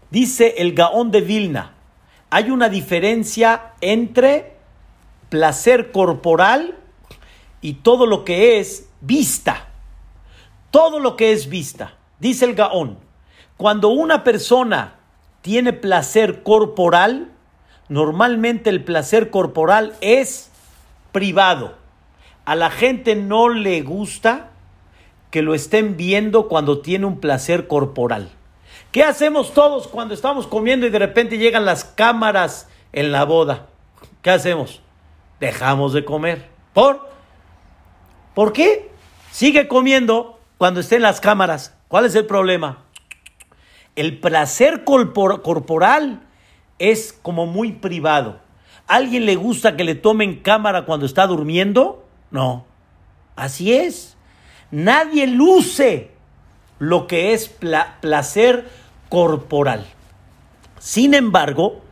dice 0.08 0.54
el 0.58 0.74
Gaón 0.74 1.10
de 1.10 1.20
Vilna, 1.20 1.74
hay 2.30 2.50
una 2.50 2.68
diferencia 2.68 3.72
entre 3.80 4.54
placer 5.30 5.90
corporal 5.90 6.78
y 7.60 7.72
todo 7.74 8.06
lo 8.06 8.24
que 8.24 8.60
es 8.60 8.88
vista. 9.00 9.66
Todo 10.70 11.00
lo 11.00 11.16
que 11.16 11.32
es 11.32 11.48
vista. 11.48 11.96
Dice 12.20 12.44
el 12.44 12.54
Gaón, 12.54 13.00
cuando 13.56 13.88
una 13.88 14.22
persona 14.22 15.01
tiene 15.42 15.72
placer 15.72 16.42
corporal, 16.42 17.30
normalmente 17.88 18.70
el 18.70 18.82
placer 18.82 19.30
corporal 19.30 19.94
es 20.00 20.50
privado. 21.12 21.74
A 22.44 22.56
la 22.56 22.70
gente 22.70 23.14
no 23.14 23.48
le 23.48 23.82
gusta 23.82 24.50
que 25.30 25.42
lo 25.42 25.54
estén 25.54 25.96
viendo 25.96 26.48
cuando 26.48 26.80
tiene 26.80 27.06
un 27.06 27.20
placer 27.20 27.66
corporal. 27.66 28.30
¿Qué 28.90 29.02
hacemos 29.02 29.54
todos 29.54 29.88
cuando 29.88 30.14
estamos 30.14 30.46
comiendo 30.46 30.86
y 30.86 30.90
de 30.90 30.98
repente 30.98 31.38
llegan 31.38 31.64
las 31.64 31.84
cámaras 31.84 32.68
en 32.92 33.12
la 33.12 33.24
boda? 33.24 33.66
¿Qué 34.22 34.30
hacemos? 34.30 34.80
Dejamos 35.40 35.92
de 35.92 36.04
comer. 36.04 36.48
¿Por? 36.72 37.08
¿Por 38.34 38.52
qué? 38.52 38.90
Sigue 39.30 39.66
comiendo 39.66 40.38
cuando 40.58 40.80
estén 40.80 41.02
las 41.02 41.20
cámaras. 41.20 41.74
¿Cuál 41.88 42.04
es 42.04 42.14
el 42.14 42.26
problema? 42.26 42.84
El 43.94 44.20
placer 44.20 44.84
corporal 44.84 46.22
es 46.78 47.12
como 47.12 47.46
muy 47.46 47.72
privado. 47.72 48.40
¿Alguien 48.86 49.26
le 49.26 49.36
gusta 49.36 49.76
que 49.76 49.84
le 49.84 49.94
tomen 49.94 50.40
cámara 50.40 50.84
cuando 50.84 51.06
está 51.06 51.26
durmiendo? 51.26 52.04
No. 52.30 52.64
Así 53.36 53.72
es. 53.72 54.16
Nadie 54.70 55.26
luce 55.26 56.10
lo 56.78 57.06
que 57.06 57.32
es 57.32 57.54
placer 58.00 58.68
corporal. 59.08 59.86
Sin 60.78 61.14
embargo, 61.14 61.82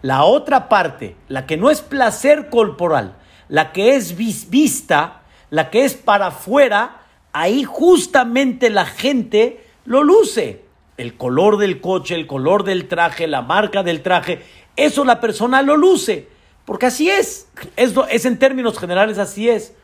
la 0.00 0.24
otra 0.24 0.68
parte, 0.68 1.16
la 1.28 1.46
que 1.46 1.56
no 1.56 1.70
es 1.70 1.80
placer 1.80 2.48
corporal, 2.48 3.16
la 3.48 3.72
que 3.72 3.96
es 3.96 4.16
vista, 4.16 5.22
la 5.50 5.70
que 5.70 5.84
es 5.84 5.94
para 5.94 6.28
afuera, 6.28 7.02
ahí 7.32 7.64
justamente 7.64 8.70
la 8.70 8.86
gente 8.86 9.66
lo 9.84 10.02
luce. 10.02 10.64
El 10.96 11.16
color 11.16 11.56
del 11.56 11.80
coche, 11.80 12.14
el 12.14 12.26
color 12.26 12.64
del 12.64 12.88
traje, 12.88 13.26
la 13.26 13.42
marca 13.42 13.82
del 13.82 14.02
traje, 14.02 14.42
eso 14.76 15.04
la 15.04 15.20
persona 15.20 15.62
lo 15.62 15.76
luce. 15.76 16.28
Porque 16.64 16.86
así 16.86 17.10
es. 17.10 17.48
es. 17.76 17.94
Es 18.10 18.24
en 18.24 18.38
términos 18.38 18.78
generales, 18.78 19.18
así 19.18 19.48
es. 19.48 19.74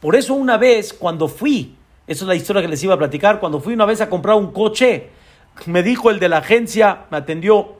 Por 0.00 0.16
eso 0.16 0.34
una 0.34 0.56
vez, 0.56 0.92
cuando 0.92 1.28
fui, 1.28 1.76
esa 2.06 2.24
es 2.24 2.28
la 2.28 2.34
historia 2.34 2.62
que 2.62 2.68
les 2.68 2.82
iba 2.82 2.94
a 2.94 2.98
platicar, 2.98 3.40
cuando 3.40 3.60
fui 3.60 3.74
una 3.74 3.84
vez 3.84 4.00
a 4.00 4.08
comprar 4.08 4.36
un 4.36 4.52
coche, 4.52 5.10
me 5.66 5.82
dijo 5.82 6.10
el 6.10 6.20
de 6.20 6.28
la 6.28 6.38
agencia, 6.38 7.06
me 7.10 7.16
atendió 7.16 7.76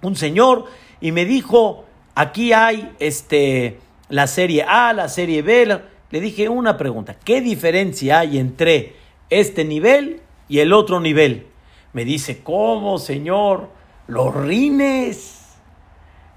un 0.00 0.16
señor 0.16 0.64
y 1.00 1.12
me 1.12 1.24
dijo, 1.24 1.84
aquí 2.14 2.52
hay 2.52 2.92
este, 2.98 3.78
la 4.08 4.26
serie 4.26 4.64
A, 4.66 4.92
la 4.92 5.08
serie 5.08 5.42
B. 5.42 5.80
Le 6.10 6.20
dije 6.20 6.48
una 6.48 6.76
pregunta, 6.76 7.16
¿qué 7.22 7.40
diferencia 7.40 8.20
hay 8.20 8.38
entre 8.38 8.96
este 9.30 9.64
nivel 9.64 10.20
y 10.48 10.58
el 10.58 10.72
otro 10.72 11.00
nivel? 11.00 11.46
Me 11.92 12.04
dice, 12.04 12.42
¿cómo, 12.42 12.98
señor? 12.98 13.70
Los 14.06 14.34
rines 14.34 15.42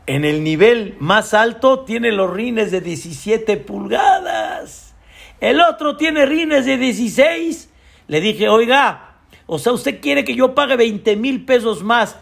en 0.06 0.26
el 0.26 0.44
nivel 0.44 0.96
más 1.00 1.34
alto 1.34 1.82
tiene 1.82 2.12
los 2.12 2.32
rines 2.32 2.72
de 2.72 2.82
17 2.82 3.58
pulgadas. 3.58 4.96
El 5.40 5.62
otro 5.62 5.98
tiene 5.98 6.26
rines 6.26 6.66
de 6.66 6.78
16. 6.78 7.70
Le 8.08 8.22
dije, 8.22 8.50
oiga, 8.50 9.16
o 9.46 9.60
sea, 9.60 9.74
usted 9.74 10.02
quiere 10.02 10.24
que 10.24 10.36
yo 10.36 10.56
pague 10.56 10.76
20 10.76 11.16
mil 11.16 11.46
pesos 11.46 11.84
más 11.84 12.18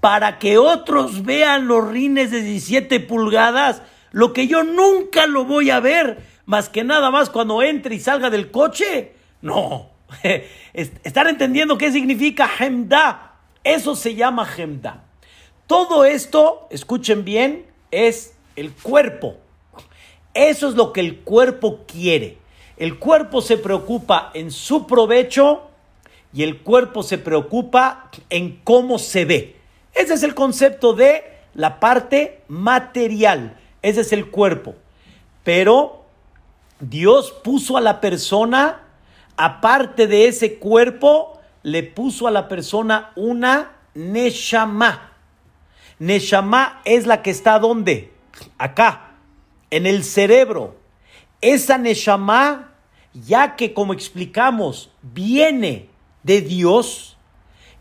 para 0.00 0.38
que 0.38 0.58
otros 0.58 1.24
vean 1.24 1.66
los 1.66 1.88
rines 1.88 2.30
de 2.30 2.42
17 2.42 3.00
pulgadas, 3.00 3.82
lo 4.12 4.32
que 4.32 4.46
yo 4.46 4.62
nunca 4.62 5.26
lo 5.26 5.44
voy 5.44 5.70
a 5.70 5.80
ver, 5.80 6.18
más 6.44 6.68
que 6.68 6.84
nada 6.84 7.10
más 7.10 7.28
cuando 7.28 7.62
entre 7.62 7.96
y 7.96 8.00
salga 8.00 8.30
del 8.30 8.50
coche. 8.50 9.14
No, 9.42 9.90
estar 10.72 11.26
entendiendo 11.28 11.78
qué 11.78 11.92
significa 11.92 12.48
gemda. 12.48 13.34
Eso 13.64 13.96
se 13.96 14.14
llama 14.14 14.44
gemda. 14.44 15.04
Todo 15.66 16.04
esto, 16.04 16.68
escuchen 16.70 17.24
bien, 17.24 17.66
es 17.90 18.34
el 18.54 18.72
cuerpo. 18.72 19.36
Eso 20.34 20.68
es 20.68 20.74
lo 20.74 20.92
que 20.92 21.00
el 21.00 21.20
cuerpo 21.20 21.84
quiere. 21.86 22.38
El 22.76 22.98
cuerpo 22.98 23.40
se 23.40 23.56
preocupa 23.56 24.30
en 24.34 24.50
su 24.50 24.86
provecho 24.86 25.70
y 26.32 26.42
el 26.42 26.58
cuerpo 26.58 27.02
se 27.02 27.18
preocupa 27.18 28.10
en 28.28 28.60
cómo 28.62 28.98
se 28.98 29.24
ve. 29.24 29.56
Ese 29.94 30.14
es 30.14 30.22
el 30.22 30.34
concepto 30.34 30.92
de 30.92 31.24
la 31.54 31.80
parte 31.80 32.42
material. 32.48 33.58
Ese 33.80 34.02
es 34.02 34.12
el 34.12 34.30
cuerpo. 34.30 34.74
Pero 35.42 36.04
Dios 36.80 37.32
puso 37.42 37.78
a 37.78 37.80
la 37.80 38.00
persona, 38.00 38.85
aparte 39.36 40.06
de 40.06 40.28
ese 40.28 40.58
cuerpo, 40.58 41.40
le 41.62 41.82
puso 41.82 42.26
a 42.26 42.30
la 42.30 42.48
persona 42.48 43.12
una 43.16 43.72
neshama. 43.94 45.12
Neshama 45.98 46.80
es 46.84 47.06
la 47.06 47.22
que 47.22 47.30
está 47.30 47.58
donde? 47.58 48.12
Acá, 48.58 49.14
en 49.70 49.86
el 49.86 50.04
cerebro. 50.04 50.76
Esa 51.40 51.78
Neshama, 51.78 52.72
ya 53.14 53.56
que 53.56 53.72
como 53.72 53.92
explicamos, 53.92 54.90
viene 55.02 55.88
de 56.22 56.40
Dios, 56.40 57.16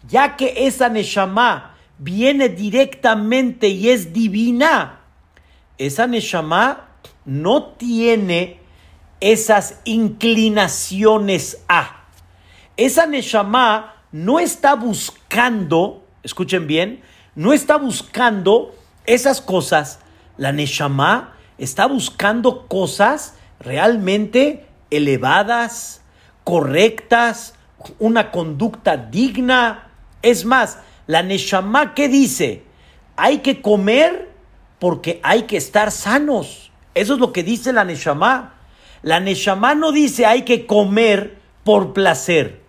ya 0.07 0.35
que 0.35 0.67
esa 0.67 0.89
Neshama 0.89 1.75
viene 1.97 2.49
directamente 2.49 3.67
y 3.67 3.89
es 3.89 4.13
divina, 4.13 5.01
esa 5.77 6.07
Neshama 6.07 6.87
no 7.25 7.63
tiene 7.63 8.59
esas 9.25 9.79
inclinaciones 9.85 11.57
a. 11.67 12.03
Esa 12.77 13.07
Neshama 13.07 13.95
no 14.11 14.39
está 14.39 14.75
buscando, 14.75 16.05
escuchen 16.21 16.67
bien, 16.67 17.01
no 17.33 17.51
está 17.51 17.77
buscando 17.77 18.75
esas 19.07 19.41
cosas. 19.41 19.99
La 20.37 20.51
Neshama 20.51 21.33
está 21.57 21.87
buscando 21.87 22.67
cosas 22.67 23.33
realmente 23.59 24.67
elevadas, 24.91 26.03
correctas, 26.43 27.55
una 27.97 28.29
conducta 28.29 28.95
digna. 28.95 29.89
Es 30.21 30.45
más, 30.45 30.77
la 31.07 31.23
Neshama, 31.23 31.95
¿qué 31.95 32.09
dice? 32.09 32.61
Hay 33.15 33.39
que 33.39 33.63
comer 33.63 34.29
porque 34.77 35.19
hay 35.23 35.43
que 35.43 35.57
estar 35.57 35.89
sanos. 35.89 36.71
Eso 36.93 37.15
es 37.15 37.19
lo 37.19 37.33
que 37.33 37.41
dice 37.41 37.73
la 37.73 37.85
Neshama. 37.85 38.54
La 39.05 39.19
Neshama 39.19 39.75
no 39.75 39.91
dice 39.91 40.25
hay 40.25 40.41
que 40.41 40.65
comer 40.65 41.37
por 41.63 41.93
placer. 41.93 42.63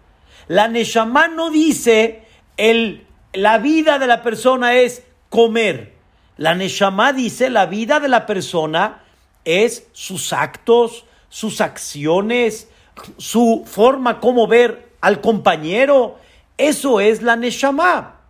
La 0.49 0.68
Neshama 0.68 1.29
no 1.29 1.49
dice 1.49 2.27
el 2.59 3.07
la 3.33 3.57
vida 3.57 3.99
de 3.99 4.07
la 4.07 4.22
persona 4.22 4.75
es 4.75 5.03
comer. 5.31 5.94
La 6.37 6.55
Neshama 6.55 7.14
dice 7.14 7.49
la 7.49 7.64
vida 7.64 8.01
de 8.01 8.09
la 8.09 8.27
persona 8.27 9.03
es 9.46 9.88
sus 9.92 10.35
actos, 10.35 11.07
sus 11.31 11.62
acciones, 11.62 12.68
su 13.16 13.64
forma 13.64 14.20
como 14.20 14.46
ver 14.46 14.90
al 15.01 15.22
compañero. 15.22 16.18
Eso 16.59 17.01
es 17.01 17.22
la 17.22 17.37
Neshama. 17.37 18.20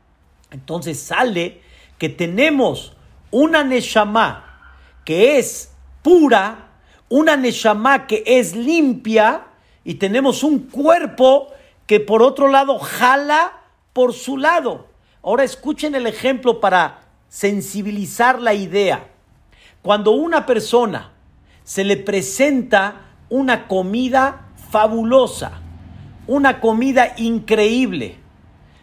Entonces 0.52 1.00
sale 1.00 1.60
que 1.98 2.08
tenemos 2.08 2.92
una 3.32 3.64
Neshama 3.64 4.60
que 5.04 5.38
es 5.38 5.72
pura, 6.02 6.65
una 7.08 7.36
Neshama 7.36 8.06
que 8.06 8.22
es 8.26 8.54
limpia, 8.54 9.46
y 9.84 9.94
tenemos 9.94 10.42
un 10.42 10.58
cuerpo 10.58 11.52
que 11.86 12.00
por 12.00 12.22
otro 12.22 12.48
lado 12.48 12.78
jala 12.80 13.60
por 13.92 14.12
su 14.12 14.36
lado. 14.36 14.88
Ahora 15.22 15.44
escuchen 15.44 15.94
el 15.94 16.06
ejemplo 16.06 16.60
para 16.60 17.02
sensibilizar 17.28 18.40
la 18.40 18.52
idea. 18.52 19.08
Cuando 19.82 20.10
una 20.10 20.44
persona 20.44 21.12
se 21.62 21.84
le 21.84 21.96
presenta 21.96 23.02
una 23.28 23.68
comida 23.68 24.46
fabulosa, 24.70 25.52
una 26.26 26.60
comida 26.60 27.14
increíble, 27.16 28.18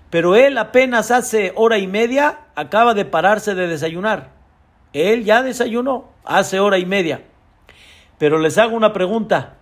pero 0.10 0.38
él 0.38 0.58
apenas 0.58 1.12
hace 1.12 1.52
hora 1.56 1.78
y 1.78 1.88
media 1.88 2.40
acaba 2.56 2.94
de 2.94 3.04
pararse 3.04 3.56
de 3.56 3.68
desayunar. 3.68 4.32
Él 4.94 5.26
ya 5.26 5.44
desayunó 5.44 6.06
hace 6.24 6.62
hora 6.62 6.78
y 6.78 6.86
media. 6.86 7.26
Pero 8.24 8.40
les 8.40 8.58
hago 8.58 8.78
una 8.78 8.94
pregunta. 8.94 9.58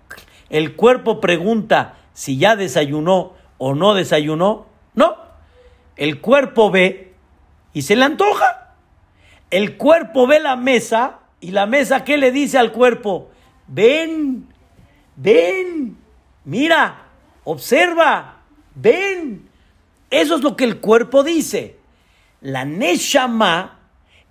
¿El 0.51 0.75
cuerpo 0.75 1.19
pregunta 1.19 1.95
si 2.13 2.37
ya 2.37 2.55
desayunó 2.55 3.33
o 3.57 3.73
no 3.73 3.95
desayunó? 3.95 4.67
No. 4.93 5.15
El 5.95 6.21
cuerpo 6.21 6.69
ve 6.69 7.15
y 7.73 7.81
se 7.81 7.95
le 7.95 8.05
antoja. 8.05 8.75
El 9.49 9.77
cuerpo 9.77 10.27
ve 10.27 10.39
la 10.39 10.57
mesa 10.57 11.21
y 11.39 11.49
la 11.49 11.65
mesa, 11.65 12.03
¿qué 12.03 12.17
le 12.17 12.31
dice 12.31 12.59
al 12.59 12.71
cuerpo? 12.71 13.31
Ven, 13.65 14.47
ven, 15.15 15.97
mira, 16.45 17.05
observa, 17.45 18.43
ven. 18.75 19.49
Eso 20.11 20.35
es 20.35 20.43
lo 20.43 20.55
que 20.55 20.65
el 20.65 20.79
cuerpo 20.79 21.23
dice. 21.23 21.79
La 22.41 22.63
Neshama, 22.63 23.79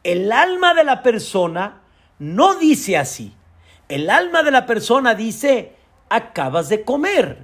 el 0.04 0.30
alma 0.30 0.72
de 0.74 0.84
la 0.84 1.02
persona, 1.02 1.80
no 2.20 2.54
dice 2.54 2.96
así. 2.96 3.34
El 3.90 4.08
alma 4.08 4.44
de 4.44 4.52
la 4.52 4.66
persona 4.66 5.16
dice, 5.16 5.72
acabas 6.10 6.68
de 6.68 6.84
comer. 6.84 7.38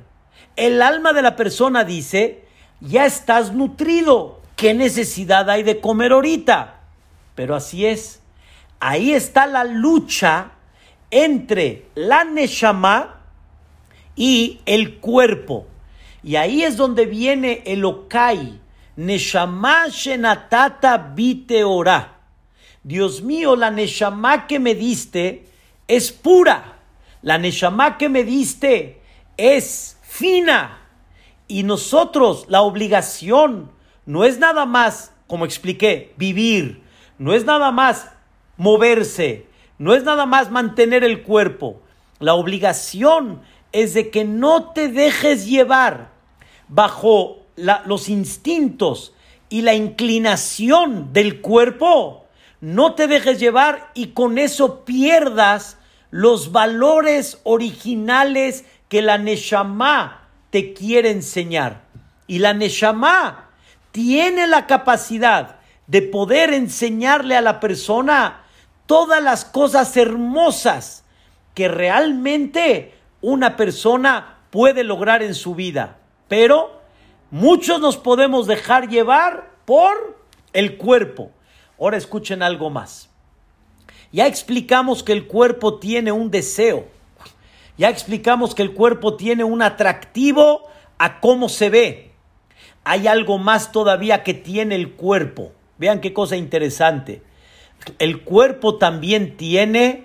El 0.55 0.81
alma 0.81 1.13
de 1.13 1.21
la 1.21 1.35
persona 1.35 1.83
dice, 1.83 2.45
ya 2.81 3.05
estás 3.05 3.53
nutrido. 3.53 4.41
¿Qué 4.55 4.73
necesidad 4.73 5.51
hay 5.51 5.65
de 5.65 5.81
comer 5.81 6.13
ahorita? 6.13 6.83
Pero 7.35 7.57
así 7.57 7.85
es. 7.85 8.23
Ahí 8.79 9.13
está 9.13 9.49
la 9.49 9.65
lucha 9.65 10.53
entre 11.11 11.87
la 11.97 12.23
Neshama 12.23 13.23
y 14.15 14.61
el 14.67 14.99
cuerpo. 14.99 15.67
Y 16.23 16.37
ahí 16.37 16.63
es 16.63 16.77
donde 16.77 17.07
viene 17.07 17.65
el 17.67 17.85
Okai. 17.85 18.61
Neshama 18.95 19.89
Shenatata 19.89 20.97
Biteora. 20.97 22.21
Dios 22.85 23.21
mío, 23.21 23.57
la 23.57 23.73
Neshama 23.73 24.47
que 24.47 24.61
me 24.61 24.77
diste 24.77 25.56
es 25.89 26.13
pura. 26.13 26.79
La 27.23 27.39
Neshama 27.39 27.99
que 27.99 28.09
me 28.09 28.25
diste 28.25 29.01
es 29.37 29.99
fina. 30.03 30.79
Y 31.49 31.63
nosotros, 31.63 32.47
la 32.49 32.63
obligación 32.63 33.71
no 34.05 34.25
es 34.25 34.39
nada 34.39 34.67
más, 34.67 35.13
como 35.27 35.45
expliqué, 35.45 36.15
vivir. 36.17 36.83
No 37.19 37.35
es 37.35 37.45
nada 37.45 37.71
más 37.71 38.11
moverse. 38.57 39.47
No 39.79 39.95
es 39.95 40.05
nada 40.05 40.27
más 40.27 40.51
mantener 40.51 41.05
el 41.05 41.23
cuerpo. 41.23 41.81
La 42.19 42.35
obligación 42.35 43.43
es 43.73 43.95
de 43.95 44.11
que 44.11 44.25
no 44.25 44.73
te 44.73 44.89
dejes 44.89 45.47
llevar 45.47 46.11
bajo 46.69 47.43
los 47.57 48.09
instintos 48.09 49.15
y 49.49 49.63
la 49.63 49.75
inclinación 49.75 51.13
del 51.13 51.41
cuerpo. 51.41 52.25
No 52.61 52.95
te 52.95 53.07
dejes 53.07 53.39
llevar 53.39 53.91
y 53.95 54.09
con 54.09 54.39
eso 54.39 54.85
pierdas 54.85 55.76
los 56.11 56.53
valores 56.53 57.41
originales 57.45 58.65
que 58.89 59.03
la 59.03 59.19
Neshama 59.19 60.29
te 60.51 60.73
quiere 60.73 61.11
enseñar. 61.11 61.83
Y 62.27 62.39
la 62.39 62.55
Neshama 62.55 63.51
tiene 63.93 64.47
la 64.47 64.67
capacidad 64.67 65.57
de 65.87 66.03
poder 66.03 66.53
enseñarle 66.53 67.37
a 67.37 67.41
la 67.41 67.61
persona 67.61 68.43
todas 68.87 69.23
las 69.23 69.45
cosas 69.45 69.97
hermosas 69.97 71.05
que 71.55 71.69
realmente 71.69 72.95
una 73.21 73.57
persona 73.57 74.39
puede 74.51 74.85
lograr 74.85 75.23
en 75.23 75.35
su 75.35 75.55
vida. 75.55 75.99
Pero 76.29 76.81
muchos 77.31 77.81
nos 77.81 77.97
podemos 77.97 78.47
dejar 78.47 78.89
llevar 78.89 79.51
por 79.65 80.19
el 80.53 80.77
cuerpo. 80.77 81.31
Ahora 81.79 81.97
escuchen 81.97 82.43
algo 82.43 82.71
más. 82.71 83.11
Ya 84.13 84.27
explicamos 84.27 85.03
que 85.03 85.13
el 85.13 85.27
cuerpo 85.27 85.79
tiene 85.79 86.13
un 86.13 86.31
deseo. 86.31 86.87
Ya 87.79 87.91
explicamos 87.91 88.55
que 88.55 88.63
el 88.63 88.73
cuerpo 88.73 89.17
tiene 89.17 89.45
un 89.45 89.63
atractivo 89.63 90.63
a 90.99 91.21
cómo 91.21 91.49
se 91.49 91.69
ve. 91.69 92.13
Hay 92.85 93.07
algo 93.07 93.39
más 93.39 93.73
todavía 93.73 94.23
que 94.23 94.35
tiene 94.35 94.77
el 94.77 94.93
cuerpo. 94.93 95.53
Vean 95.79 96.01
qué 96.01 96.13
cosa 96.13 96.37
interesante. 96.37 97.23
El 97.99 98.23
cuerpo 98.23 98.77
también 98.77 99.37
tiene, 99.37 100.05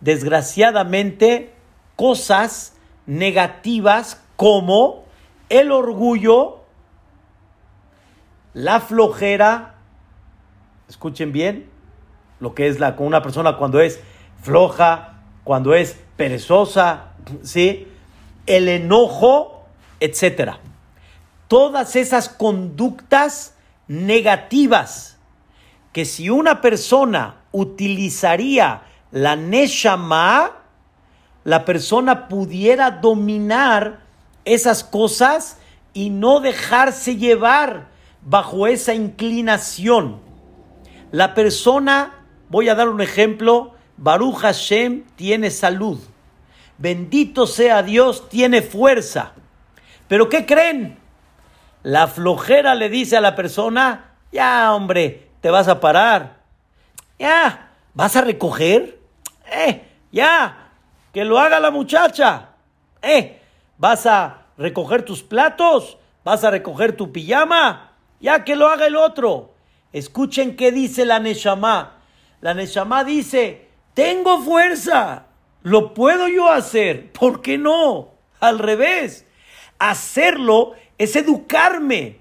desgraciadamente, 0.00 1.52
cosas 1.96 2.76
negativas 3.06 4.22
como 4.36 5.04
el 5.50 5.72
orgullo, 5.72 6.60
la 8.54 8.80
flojera, 8.80 9.74
escuchen 10.88 11.32
bien, 11.32 11.68
lo 12.40 12.54
que 12.54 12.68
es 12.68 12.80
la, 12.80 12.96
con 12.96 13.06
una 13.06 13.22
persona 13.22 13.56
cuando 13.56 13.80
es 13.80 14.00
floja, 14.42 15.20
cuando 15.44 15.74
es 15.74 15.96
perezosa, 16.16 17.12
¿sí? 17.42 17.86
El 18.46 18.68
enojo, 18.68 19.66
etcétera. 20.00 20.58
Todas 21.48 21.96
esas 21.96 22.28
conductas 22.28 23.54
negativas 23.88 25.18
que 25.92 26.04
si 26.04 26.30
una 26.30 26.60
persona 26.60 27.36
utilizaría 27.52 28.82
la 29.10 29.36
Neshama, 29.36 30.52
la 31.44 31.64
persona 31.64 32.28
pudiera 32.28 32.90
dominar 32.90 34.00
esas 34.44 34.84
cosas 34.84 35.58
y 35.92 36.10
no 36.10 36.40
dejarse 36.40 37.16
llevar 37.16 37.88
bajo 38.22 38.66
esa 38.66 38.94
inclinación. 38.94 40.20
La 41.10 41.34
persona 41.34 42.19
Voy 42.50 42.68
a 42.68 42.74
dar 42.74 42.88
un 42.88 43.00
ejemplo. 43.00 43.74
Baruch 43.96 44.40
Hashem 44.40 45.04
tiene 45.16 45.50
salud. 45.50 45.98
Bendito 46.76 47.46
sea 47.46 47.82
Dios, 47.82 48.28
tiene 48.28 48.60
fuerza. 48.60 49.32
Pero 50.08 50.28
¿qué 50.28 50.44
creen? 50.44 50.98
La 51.82 52.08
flojera 52.08 52.74
le 52.74 52.88
dice 52.88 53.16
a 53.16 53.20
la 53.20 53.36
persona, 53.36 54.16
ya 54.32 54.74
hombre, 54.74 55.28
te 55.40 55.50
vas 55.50 55.68
a 55.68 55.80
parar. 55.80 56.40
Ya, 57.18 57.70
¿vas 57.94 58.16
a 58.16 58.22
recoger? 58.22 58.98
Eh, 59.52 59.86
ya, 60.10 60.72
que 61.12 61.24
lo 61.24 61.38
haga 61.38 61.60
la 61.60 61.70
muchacha. 61.70 62.48
Eh, 63.02 63.40
¿vas 63.78 64.06
a 64.06 64.46
recoger 64.58 65.04
tus 65.04 65.22
platos? 65.22 65.98
¿Vas 66.24 66.42
a 66.44 66.50
recoger 66.50 66.96
tu 66.96 67.12
pijama? 67.12 67.92
Ya 68.20 68.44
que 68.44 68.56
lo 68.56 68.68
haga 68.68 68.86
el 68.86 68.96
otro. 68.96 69.54
Escuchen 69.92 70.56
qué 70.56 70.72
dice 70.72 71.04
la 71.04 71.18
Neshama. 71.18 71.99
La 72.40 72.54
Neshama 72.54 73.04
dice, 73.04 73.68
tengo 73.94 74.40
fuerza, 74.40 75.26
lo 75.62 75.92
puedo 75.92 76.26
yo 76.28 76.48
hacer, 76.48 77.12
¿por 77.12 77.42
qué 77.42 77.58
no? 77.58 78.14
Al 78.40 78.58
revés, 78.58 79.26
hacerlo 79.78 80.72
es 80.96 81.16
educarme, 81.16 82.18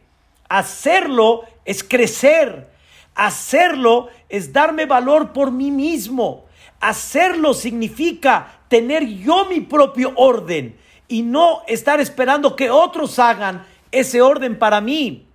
hacerlo 0.50 1.44
es 1.64 1.84
crecer, 1.84 2.70
hacerlo 3.16 4.10
es 4.28 4.52
darme 4.52 4.86
valor 4.86 5.32
por 5.32 5.52
mí 5.52 5.72
mismo, 5.72 6.46
hacerlo 6.82 7.54
significa 7.54 8.60
tener 8.68 9.06
yo 9.06 9.46
mi 9.46 9.62
propio 9.62 10.12
orden 10.18 10.78
y 11.08 11.22
no 11.22 11.62
estar 11.68 12.02
esperando 12.02 12.58
que 12.58 12.70
otros 12.70 13.18
hagan 13.20 13.66
ese 13.92 14.22
orden 14.22 14.60
para 14.60 14.82
mí. 14.82 15.28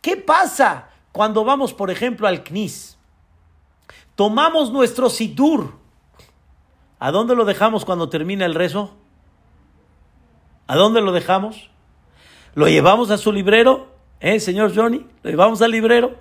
¿Qué 0.00 0.16
pasa 0.16 0.88
cuando 1.12 1.44
vamos, 1.44 1.74
por 1.74 1.90
ejemplo, 1.90 2.28
al 2.28 2.42
CNIS? 2.42 2.89
Tomamos 4.20 4.70
nuestro 4.70 5.08
sidur. 5.08 5.78
¿A 6.98 7.10
dónde 7.10 7.34
lo 7.34 7.46
dejamos 7.46 7.86
cuando 7.86 8.10
termina 8.10 8.44
el 8.44 8.54
rezo? 8.54 8.94
¿A 10.66 10.76
dónde 10.76 11.00
lo 11.00 11.12
dejamos? 11.12 11.70
¿Lo 12.54 12.68
llevamos 12.68 13.10
a 13.10 13.16
su 13.16 13.32
librero? 13.32 13.88
¿Eh, 14.20 14.38
señor 14.38 14.76
Johnny? 14.76 15.06
¿Lo 15.22 15.30
llevamos 15.30 15.62
al 15.62 15.70
librero? 15.70 16.16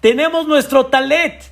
Tenemos 0.00 0.46
nuestro 0.46 0.86
talet. 0.86 1.42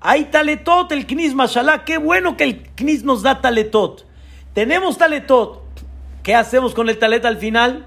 Hay 0.00 0.24
taletot, 0.30 0.90
el 0.92 1.06
knis, 1.06 1.34
mashallah. 1.34 1.84
Qué 1.84 1.98
bueno 1.98 2.38
que 2.38 2.44
el 2.44 2.62
knis 2.74 3.04
nos 3.04 3.20
da 3.20 3.42
taletot. 3.42 4.06
Tenemos 4.54 4.96
taletot. 4.96 5.60
¿Qué 6.22 6.34
hacemos 6.34 6.72
con 6.72 6.88
el 6.88 6.98
talet 6.98 7.26
al 7.26 7.36
final? 7.36 7.84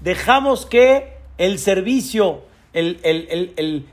Dejamos 0.00 0.64
que 0.64 1.12
el 1.36 1.58
servicio, 1.58 2.40
el, 2.72 3.00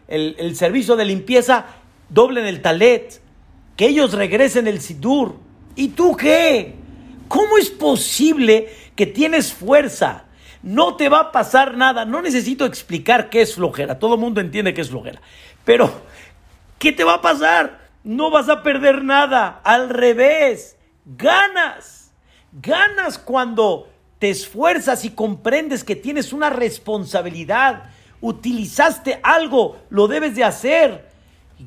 el 0.07 0.55
servicio 0.55 0.95
de 0.95 1.03
limpieza 1.03 1.65
doblen 2.09 2.45
el 2.45 2.61
talet, 2.61 3.21
que 3.75 3.87
ellos 3.87 4.13
regresen 4.13 4.67
el 4.67 4.81
sidur. 4.81 5.35
¿Y 5.75 5.89
tú 5.89 6.15
qué? 6.15 6.75
¿Cómo 7.27 7.57
es 7.57 7.69
posible 7.69 8.69
que 8.95 9.05
tienes 9.05 9.53
fuerza? 9.53 10.25
No 10.63 10.95
te 10.95 11.09
va 11.09 11.19
a 11.19 11.31
pasar 11.31 11.77
nada. 11.77 12.05
No 12.05 12.21
necesito 12.21 12.65
explicar 12.65 13.29
qué 13.29 13.41
es 13.41 13.55
flojera. 13.55 13.99
Todo 13.99 14.15
el 14.15 14.21
mundo 14.21 14.41
entiende 14.41 14.73
qué 14.73 14.81
es 14.81 14.89
flojera. 14.89 15.21
Pero, 15.63 15.91
¿qué 16.79 16.91
te 16.91 17.03
va 17.03 17.15
a 17.15 17.21
pasar? 17.21 17.89
No 18.03 18.31
vas 18.31 18.49
a 18.49 18.63
perder 18.63 19.03
nada. 19.03 19.61
Al 19.63 19.89
revés, 19.89 20.77
ganas. 21.05 22.11
Ganas 22.51 23.17
cuando 23.17 23.89
te 24.19 24.29
esfuerzas 24.29 25.05
y 25.05 25.09
comprendes 25.09 25.83
que 25.83 25.95
tienes 25.95 26.31
una 26.33 26.49
responsabilidad. 26.49 27.89
Utilizaste 28.21 29.19
algo, 29.21 29.77
lo 29.89 30.07
debes 30.07 30.35
de 30.35 30.45
hacer. 30.45 31.09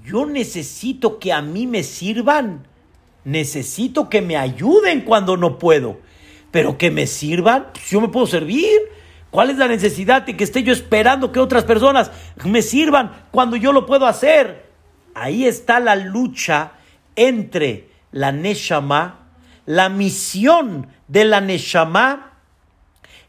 Yo 0.05 0.27
necesito 0.27 1.19
que 1.19 1.33
a 1.33 1.43
mí 1.43 1.67
me 1.67 1.83
sirvan 1.83 2.67
necesito 3.29 4.09
que 4.09 4.23
me 4.23 4.39
ayuden 4.39 5.03
cuando 5.03 5.37
no 5.37 5.59
puedo, 5.59 5.99
pero 6.51 6.79
que 6.79 6.91
me 6.91 7.07
sirvan, 7.07 7.67
pues 7.73 7.91
yo 7.91 8.01
me 8.01 8.09
puedo 8.09 8.27
servir. 8.27 8.81
¿Cuál 9.31 9.51
es 9.51 9.59
la 9.59 9.69
necesidad 9.69 10.23
de 10.23 10.35
que 10.35 10.45
esté 10.45 10.63
yo 10.63 10.73
esperando 10.73 11.31
que 11.31 11.39
otras 11.39 11.65
personas 11.65 12.11
me 12.43 12.63
sirvan 12.63 13.27
cuando 13.31 13.57
yo 13.57 13.75
lo 13.75 13.85
puedo 13.85 14.07
hacer? 14.07 14.71
Ahí 15.15 15.45
está 15.45 15.79
la 15.79 15.95
lucha 15.95 16.73
entre 17.17 17.91
la 18.13 18.33
Neshama, 18.33 19.29
la 19.67 19.91
misión 19.91 20.87
de 21.09 21.27
la 21.27 21.43
Neshama 21.43 22.39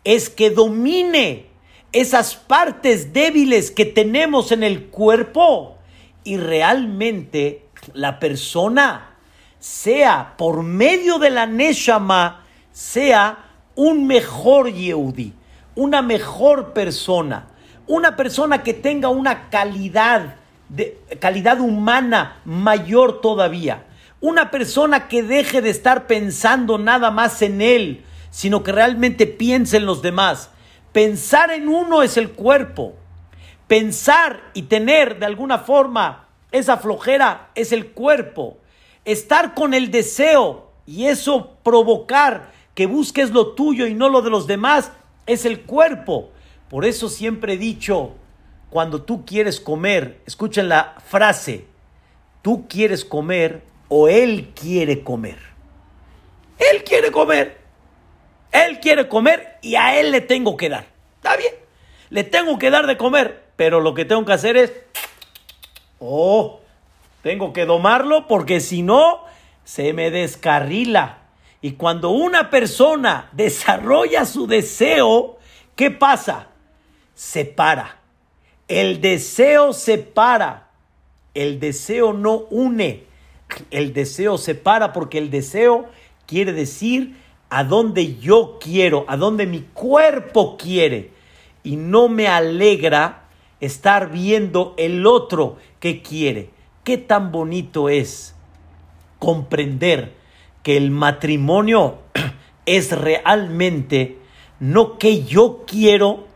es 0.05 0.29
que 0.29 0.49
domine 0.49 1.47
esas 1.91 2.35
partes 2.35 3.11
débiles 3.11 3.71
que 3.71 3.83
tenemos 3.83 4.53
en 4.53 4.63
el 4.63 4.85
cuerpo 4.85 5.78
y 6.23 6.37
realmente 6.37 7.67
la 7.93 8.19
persona 8.19 9.17
sea 9.59 10.35
por 10.37 10.63
medio 10.63 11.19
de 11.19 11.29
la 11.29 11.45
Neshama, 11.45 12.45
sea 12.71 13.49
un 13.75 14.07
mejor 14.07 14.71
Yehudi, 14.71 15.33
una 15.75 16.01
mejor 16.01 16.73
persona, 16.73 17.47
una 17.87 18.15
persona 18.15 18.63
que 18.63 18.73
tenga 18.73 19.09
una 19.09 19.49
calidad, 19.49 20.35
de, 20.69 20.99
calidad 21.19 21.59
humana 21.59 22.41
mayor 22.45 23.21
todavía, 23.21 23.85
una 24.21 24.51
persona 24.51 25.07
que 25.07 25.23
deje 25.23 25.61
de 25.61 25.69
estar 25.69 26.07
pensando 26.07 26.77
nada 26.77 27.11
más 27.11 27.41
en 27.41 27.61
él, 27.61 28.03
sino 28.31 28.63
que 28.63 28.71
realmente 28.71 29.27
piense 29.27 29.77
en 29.77 29.85
los 29.85 30.01
demás. 30.01 30.51
Pensar 30.91 31.51
en 31.51 31.67
uno 31.67 32.03
es 32.03 32.17
el 32.17 32.31
cuerpo. 32.31 32.95
Pensar 33.69 34.41
y 34.53 34.63
tener 34.63 35.19
de 35.19 35.27
alguna 35.27 35.59
forma 35.59 36.27
esa 36.51 36.75
flojera 36.75 37.51
es 37.55 37.71
el 37.71 37.91
cuerpo 37.91 38.57
estar 39.05 39.53
con 39.53 39.73
el 39.73 39.91
deseo 39.91 40.71
y 40.85 41.05
eso 41.05 41.57
provocar 41.63 42.51
que 42.75 42.85
busques 42.85 43.31
lo 43.31 43.53
tuyo 43.53 43.87
y 43.87 43.93
no 43.93 44.09
lo 44.09 44.21
de 44.21 44.29
los 44.29 44.47
demás 44.47 44.91
es 45.25 45.45
el 45.45 45.61
cuerpo. 45.61 46.31
Por 46.69 46.85
eso 46.85 47.09
siempre 47.09 47.53
he 47.53 47.57
dicho, 47.57 48.15
cuando 48.69 49.03
tú 49.03 49.25
quieres 49.25 49.59
comer, 49.59 50.21
escuchen 50.25 50.69
la 50.69 50.95
frase, 51.05 51.65
tú 52.41 52.67
quieres 52.67 53.05
comer 53.05 53.63
o 53.87 54.07
él 54.07 54.51
quiere 54.53 55.03
comer. 55.03 55.37
Él 56.57 56.83
quiere 56.83 57.11
comer. 57.11 57.57
Él 58.51 58.79
quiere 58.79 59.07
comer 59.07 59.57
y 59.61 59.75
a 59.75 59.99
él 59.99 60.11
le 60.11 60.21
tengo 60.21 60.57
que 60.57 60.69
dar. 60.69 60.87
Está 61.17 61.37
bien. 61.37 61.53
Le 62.09 62.23
tengo 62.23 62.57
que 62.57 62.71
dar 62.71 62.87
de 62.87 62.97
comer, 62.97 63.43
pero 63.59 63.81
lo 63.81 63.93
que 63.93 64.05
tengo 64.05 64.23
que 64.23 64.31
hacer 64.31 64.55
es, 64.55 64.71
oh, 65.99 66.61
tengo 67.23 67.51
que 67.51 67.65
domarlo 67.65 68.25
porque 68.25 68.61
si 68.61 68.83
no, 68.83 69.25
se 69.65 69.91
me 69.91 70.11
descarrila. 70.11 71.17
Y 71.61 71.73
cuando 71.73 72.11
una 72.11 72.51
persona 72.51 73.27
desarrolla 73.33 74.23
su 74.23 74.47
deseo, 74.47 75.39
¿qué 75.75 75.91
pasa? 75.91 76.47
Se 77.15 77.43
para. 77.43 77.97
El 78.69 79.01
deseo 79.01 79.73
se 79.73 79.97
para. 79.97 80.69
El 81.33 81.59
deseo 81.59 82.13
no 82.13 82.45
une. 82.51 83.03
El 83.71 83.91
deseo 83.91 84.37
se 84.37 84.55
para 84.55 84.93
porque 84.93 85.17
el 85.17 85.29
deseo 85.29 85.89
quiere 86.27 86.53
decir 86.53 87.17
a 87.49 87.65
dónde 87.65 88.15
yo 88.19 88.57
quiero, 88.61 89.03
a 89.09 89.17
dónde 89.17 89.45
mi 89.45 89.63
cuerpo 89.73 90.55
quiere. 90.55 91.11
Y 91.61 91.75
no 91.75 92.07
me 92.07 92.29
alegra 92.29 93.25
estar 93.61 94.11
viendo 94.11 94.73
el 94.77 95.05
otro 95.05 95.57
que 95.79 96.01
quiere. 96.01 96.49
Qué 96.83 96.97
tan 96.97 97.31
bonito 97.31 97.89
es 97.89 98.35
comprender 99.19 100.13
que 100.63 100.77
el 100.77 100.91
matrimonio 100.91 101.99
es 102.65 102.91
realmente 102.91 104.17
no 104.59 104.97
que 104.97 105.23
yo 105.23 105.63
quiero 105.65 106.27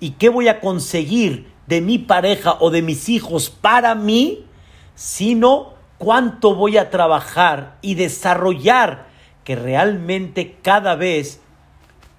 y 0.00 0.10
qué 0.12 0.28
voy 0.28 0.48
a 0.48 0.60
conseguir 0.60 1.52
de 1.66 1.80
mi 1.80 1.98
pareja 1.98 2.56
o 2.60 2.70
de 2.70 2.82
mis 2.82 3.08
hijos 3.08 3.50
para 3.50 3.94
mí, 3.94 4.46
sino 4.94 5.74
cuánto 5.98 6.54
voy 6.54 6.76
a 6.76 6.90
trabajar 6.90 7.78
y 7.82 7.94
desarrollar 7.94 9.06
que 9.44 9.56
realmente 9.56 10.56
cada 10.62 10.94
vez 10.94 11.40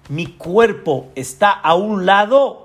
mi 0.08 0.26
cuerpo 0.26 1.10
está 1.14 1.50
a 1.50 1.74
un 1.74 2.06
lado 2.06 2.63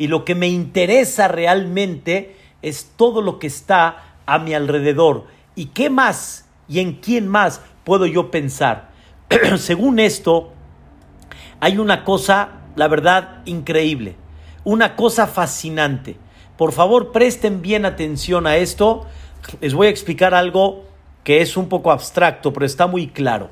y 0.00 0.08
lo 0.08 0.24
que 0.24 0.34
me 0.34 0.48
interesa 0.48 1.28
realmente 1.28 2.34
es 2.62 2.92
todo 2.96 3.20
lo 3.20 3.38
que 3.38 3.46
está 3.46 4.14
a 4.24 4.38
mi 4.38 4.54
alrededor. 4.54 5.26
¿Y 5.54 5.66
qué 5.66 5.90
más 5.90 6.48
y 6.66 6.80
en 6.80 6.94
quién 6.94 7.28
más 7.28 7.60
puedo 7.84 8.06
yo 8.06 8.30
pensar? 8.30 8.92
Según 9.58 9.98
esto, 9.98 10.54
hay 11.60 11.76
una 11.76 12.02
cosa, 12.04 12.62
la 12.76 12.88
verdad, 12.88 13.42
increíble, 13.44 14.16
una 14.64 14.96
cosa 14.96 15.26
fascinante. 15.26 16.16
Por 16.56 16.72
favor, 16.72 17.12
presten 17.12 17.60
bien 17.60 17.84
atención 17.84 18.46
a 18.46 18.56
esto. 18.56 19.04
Les 19.60 19.74
voy 19.74 19.88
a 19.88 19.90
explicar 19.90 20.32
algo 20.32 20.86
que 21.24 21.42
es 21.42 21.58
un 21.58 21.68
poco 21.68 21.92
abstracto, 21.92 22.54
pero 22.54 22.64
está 22.64 22.86
muy 22.86 23.08
claro. 23.08 23.50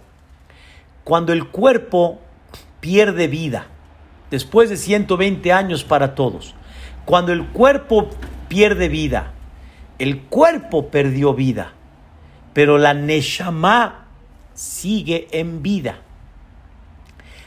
Cuando 1.05 1.35
el 1.35 1.49
cuerpo 1.49 2.21
pierde 2.81 3.29
vida, 3.29 3.67
después 4.31 4.71
de 4.71 4.77
120 4.77 5.53
años 5.53 5.85
para 5.85 6.15
todos, 6.15 6.55
cuando 7.05 7.33
el 7.33 7.47
cuerpo 7.47 8.11
pierde 8.49 8.89
vida, 8.89 9.33
el 9.99 10.21
cuerpo 10.23 10.89
perdió 10.89 11.35
vida, 11.35 11.73
pero 12.53 12.79
la 12.79 12.95
Neshama 12.95 14.07
sigue 14.55 15.29
en 15.33 15.63
vida. 15.63 16.03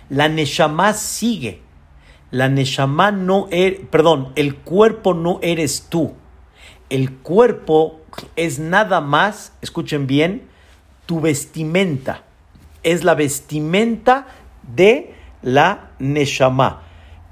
La 0.10 0.28
Neshama 0.28 0.94
sigue. 0.94 1.62
La 2.32 2.50
Neshama 2.50 3.12
no 3.12 3.48
es, 3.52 3.80
perdón, 3.89 4.32
el 4.36 4.56
cuerpo 4.56 5.13
no 5.13 5.39
eres 5.41 5.88
tú. 5.89 6.13
El 6.89 7.13
cuerpo 7.13 8.02
es 8.36 8.60
nada 8.60 9.02
más, 9.02 9.54
escuchen 9.62 10.08
bien, 10.08 10.44
tu 11.06 11.22
vestimenta. 11.22 12.24
Es 12.84 13.04
la 13.04 13.15
vestimenta 13.15 14.28
de 14.76 15.13
la 15.42 15.92
Neshama. 16.00 16.84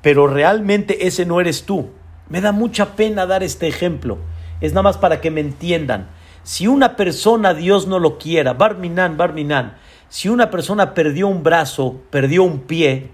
Pero 0.02 0.28
realmente 0.28 1.08
ese 1.08 1.26
no 1.26 1.42
eres 1.42 1.66
tú. 1.66 1.90
Me 2.30 2.42
da 2.42 2.52
mucha 2.52 2.96
pena 2.96 3.26
dar 3.26 3.44
este 3.44 3.68
ejemplo 3.68 4.20
es 4.62 4.74
nada 4.74 4.84
más 4.84 4.98
para 4.98 5.22
que 5.22 5.32
me 5.32 5.42
entiendan. 5.42 6.10
Si 6.44 6.68
una 6.68 6.96
persona 6.96 7.54
Dios 7.54 7.88
no 7.88 8.00
lo 8.00 8.18
quiera, 8.18 8.54
Barminan, 8.54 9.18
Barminan, 9.18 9.78
si 10.10 10.30
una 10.30 10.50
persona 10.50 10.94
perdió 10.94 11.28
un 11.28 11.44
brazo, 11.44 12.02
perdió 12.10 12.44
un 12.44 12.62
pie, 12.62 13.12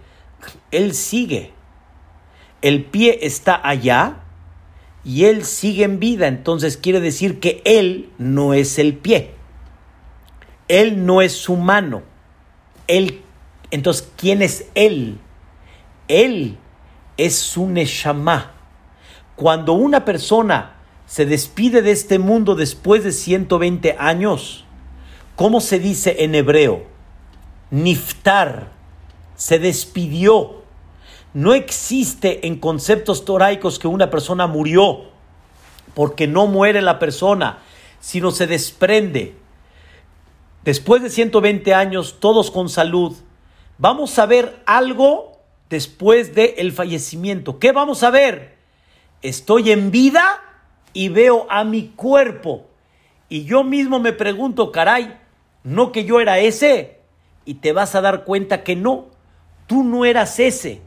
él 0.72 0.94
sigue. 0.94 1.52
El 2.62 2.86
pie 2.86 3.20
está 3.22 3.60
allá 3.68 4.24
y 5.04 5.26
él 5.26 5.44
sigue 5.44 5.84
en 5.84 6.00
vida. 6.00 6.28
Entonces 6.28 6.78
quiere 6.78 7.00
decir 7.00 7.40
que 7.40 7.62
él 7.66 8.10
no 8.18 8.54
es 8.54 8.80
el 8.80 8.96
pie. 8.96 9.32
Él 10.68 11.06
no 11.06 11.22
es 11.22 11.34
su 11.34 11.58
mano. 11.58 12.04
Él, 12.88 13.22
entonces, 13.76 14.10
¿quién 14.16 14.42
es 14.42 14.70
él? 14.74 15.20
Él 16.08 16.58
es 17.18 17.36
su 17.36 17.68
neshama. 17.68 18.54
Cuando 19.36 19.74
una 19.74 20.06
persona 20.06 20.76
se 21.06 21.26
despide 21.26 21.82
de 21.82 21.92
este 21.92 22.20
mundo 22.20 22.56
después 22.56 23.04
de 23.04 23.12
120 23.12 23.96
años. 24.00 24.66
¿Cómo 25.36 25.62
se 25.62 25.80
dice 25.80 26.24
en 26.24 26.36
hebreo? 26.36 26.84
Niftar, 27.70 28.72
se 29.36 29.60
despidió. 29.60 30.64
No 31.34 31.54
existe 31.54 32.48
en 32.48 32.58
conceptos 32.60 33.26
toraicos 33.26 33.78
que 33.78 33.88
una 33.88 34.10
persona 34.10 34.48
murió, 34.48 35.02
porque 35.94 36.28
no 36.28 36.48
muere 36.48 36.82
la 36.82 36.98
persona, 36.98 37.60
sino 38.00 38.32
se 38.32 38.48
desprende. 38.48 39.36
Después 40.64 41.04
de 41.04 41.10
120 41.10 41.74
años, 41.74 42.18
todos 42.20 42.50
con 42.50 42.70
salud, 42.70 43.16
vamos 43.78 44.18
a 44.20 44.26
ver 44.26 44.62
algo 44.66 45.40
después 45.70 46.36
del 46.36 46.72
fallecimiento. 46.72 47.60
¿Qué 47.60 47.72
vamos 47.72 48.04
a 48.04 48.12
ver? 48.12 48.56
¿Estoy 49.22 49.72
en 49.72 49.92
vida? 49.92 50.42
y 50.96 51.10
veo 51.10 51.46
a 51.50 51.64
mi 51.64 51.90
cuerpo 51.90 52.68
Y 53.30 53.44
yo 53.44 53.64
mismo 53.64 54.00
me 54.00 54.14
pregunto, 54.14 54.72
caray, 54.72 55.18
¿no 55.64 55.92
que 55.92 56.06
yo 56.06 56.22
era 56.22 56.40
ese? 56.40 57.02
Y 57.44 57.56
te 57.56 57.74
vas 57.74 57.94
a 57.96 58.02
dar 58.02 58.24
cuenta 58.24 58.64
que 58.64 58.76
no, 58.76 59.08
tú 59.68 59.84
no 59.84 60.06
eras 60.06 60.40
ese, 60.40 60.82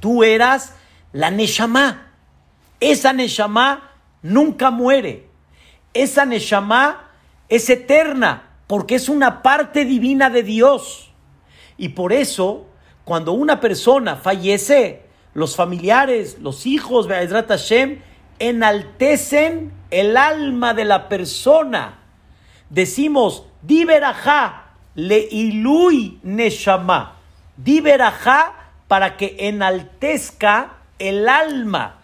tú 0.00 0.22
eras 0.22 0.74
la 1.12 1.30
Neshama. 1.30 2.12
Esa 2.78 3.12
Neshama 3.12 3.90
nunca 4.22 4.70
muere. 4.70 5.28
Esa 5.94 6.24
Neshama 6.24 7.10
es 7.48 7.68
eterna 7.68 8.50
porque 8.66 8.94
es 8.94 9.08
una 9.08 9.42
parte 9.42 9.86
divina 9.86 10.28
de 10.30 10.42
Dios. 10.42 11.07
Y 11.78 11.90
por 11.90 12.12
eso, 12.12 12.66
cuando 13.04 13.32
una 13.32 13.60
persona 13.60 14.16
fallece, 14.16 15.04
los 15.32 15.56
familiares, 15.56 16.38
los 16.40 16.66
hijos, 16.66 17.06
Be'ezrat 17.06 17.48
Hashem, 17.48 18.00
enaltecen 18.38 19.72
el 19.90 20.16
alma 20.16 20.74
de 20.74 20.84
la 20.84 21.08
persona. 21.08 22.00
Decimos, 22.68 23.44
Diberajá, 23.62 24.72
le 24.94 25.28
ilui 25.30 26.18
neshama. 26.22 27.16
Diberajá 27.56 28.54
para 28.88 29.16
que 29.16 29.36
enaltezca 29.38 30.78
el 30.98 31.28
alma. 31.28 32.00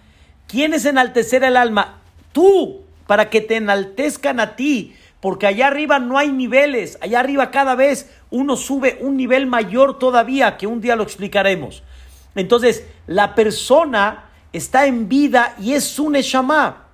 ¿Quién 0.46 0.74
es 0.74 0.84
enaltecer 0.84 1.42
el 1.42 1.56
alma? 1.56 2.00
Tú, 2.32 2.82
para 3.06 3.30
que 3.30 3.40
te 3.40 3.56
enaltezcan 3.56 4.40
a 4.40 4.56
ti 4.56 4.94
porque 5.24 5.46
allá 5.46 5.68
arriba 5.68 5.98
no 6.00 6.18
hay 6.18 6.30
niveles, 6.30 6.98
allá 7.00 7.20
arriba 7.20 7.50
cada 7.50 7.74
vez 7.74 8.10
uno 8.28 8.58
sube 8.58 8.98
un 9.00 9.16
nivel 9.16 9.46
mayor 9.46 9.98
todavía, 9.98 10.58
que 10.58 10.66
un 10.66 10.82
día 10.82 10.96
lo 10.96 11.02
explicaremos. 11.02 11.82
Entonces, 12.34 12.86
la 13.06 13.34
persona 13.34 14.26
está 14.52 14.84
en 14.84 15.08
vida 15.08 15.54
y 15.58 15.72
es 15.72 15.98
un 15.98 16.12
Neshama. 16.12 16.88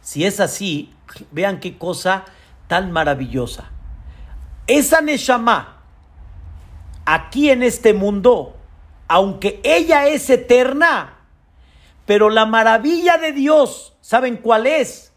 Si 0.00 0.24
es 0.24 0.38
así, 0.38 0.94
vean 1.32 1.58
qué 1.58 1.76
cosa 1.76 2.26
tan 2.68 2.92
maravillosa. 2.92 3.72
Esa 4.68 5.00
Neshama, 5.00 5.78
aquí 7.04 7.50
en 7.50 7.64
este 7.64 7.92
mundo, 7.92 8.54
aunque 9.08 9.60
ella 9.64 10.06
es 10.06 10.30
eterna, 10.30 11.16
pero 12.06 12.30
la 12.30 12.46
maravilla 12.46 13.18
de 13.18 13.32
Dios, 13.32 13.96
¿saben 14.00 14.36
cuál 14.36 14.68
es? 14.68 15.11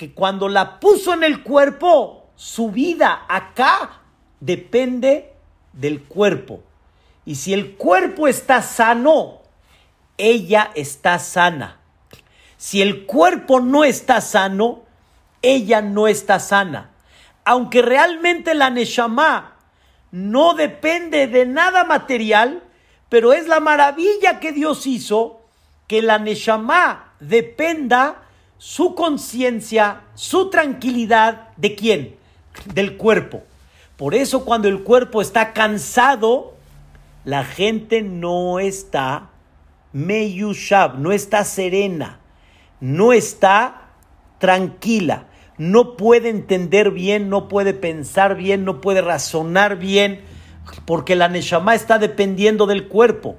Que 0.00 0.14
cuando 0.14 0.48
la 0.48 0.80
puso 0.80 1.12
en 1.12 1.24
el 1.24 1.42
cuerpo, 1.42 2.30
su 2.34 2.70
vida 2.70 3.26
acá 3.28 4.00
depende 4.40 5.34
del 5.74 6.04
cuerpo. 6.04 6.62
Y 7.26 7.34
si 7.34 7.52
el 7.52 7.76
cuerpo 7.76 8.26
está 8.26 8.62
sano, 8.62 9.42
ella 10.16 10.70
está 10.74 11.18
sana. 11.18 11.80
Si 12.56 12.80
el 12.80 13.04
cuerpo 13.04 13.60
no 13.60 13.84
está 13.84 14.22
sano, 14.22 14.84
ella 15.42 15.82
no 15.82 16.08
está 16.08 16.40
sana. 16.40 16.92
Aunque 17.44 17.82
realmente 17.82 18.54
la 18.54 18.70
Neshama 18.70 19.58
no 20.12 20.54
depende 20.54 21.26
de 21.26 21.44
nada 21.44 21.84
material, 21.84 22.62
pero 23.10 23.34
es 23.34 23.46
la 23.46 23.60
maravilla 23.60 24.40
que 24.40 24.52
Dios 24.52 24.86
hizo 24.86 25.42
que 25.88 26.00
la 26.00 26.18
Neshama 26.18 27.12
dependa 27.20 28.22
su 28.60 28.94
conciencia, 28.94 30.02
su 30.14 30.50
tranquilidad, 30.50 31.48
¿de 31.56 31.74
quién? 31.74 32.16
Del 32.74 32.98
cuerpo. 32.98 33.42
Por 33.96 34.14
eso 34.14 34.44
cuando 34.44 34.68
el 34.68 34.82
cuerpo 34.82 35.22
está 35.22 35.54
cansado, 35.54 36.58
la 37.24 37.42
gente 37.42 38.02
no 38.02 38.58
está 38.58 39.30
meyushab, 39.94 40.98
no 40.98 41.10
está 41.10 41.42
serena, 41.44 42.20
no 42.80 43.14
está 43.14 43.92
tranquila, 44.38 45.24
no 45.56 45.96
puede 45.96 46.28
entender 46.28 46.90
bien, 46.90 47.30
no 47.30 47.48
puede 47.48 47.72
pensar 47.72 48.36
bien, 48.36 48.66
no 48.66 48.82
puede 48.82 49.00
razonar 49.00 49.78
bien, 49.78 50.20
porque 50.84 51.16
la 51.16 51.28
neshama 51.28 51.74
está 51.74 51.98
dependiendo 51.98 52.66
del 52.66 52.88
cuerpo. 52.88 53.38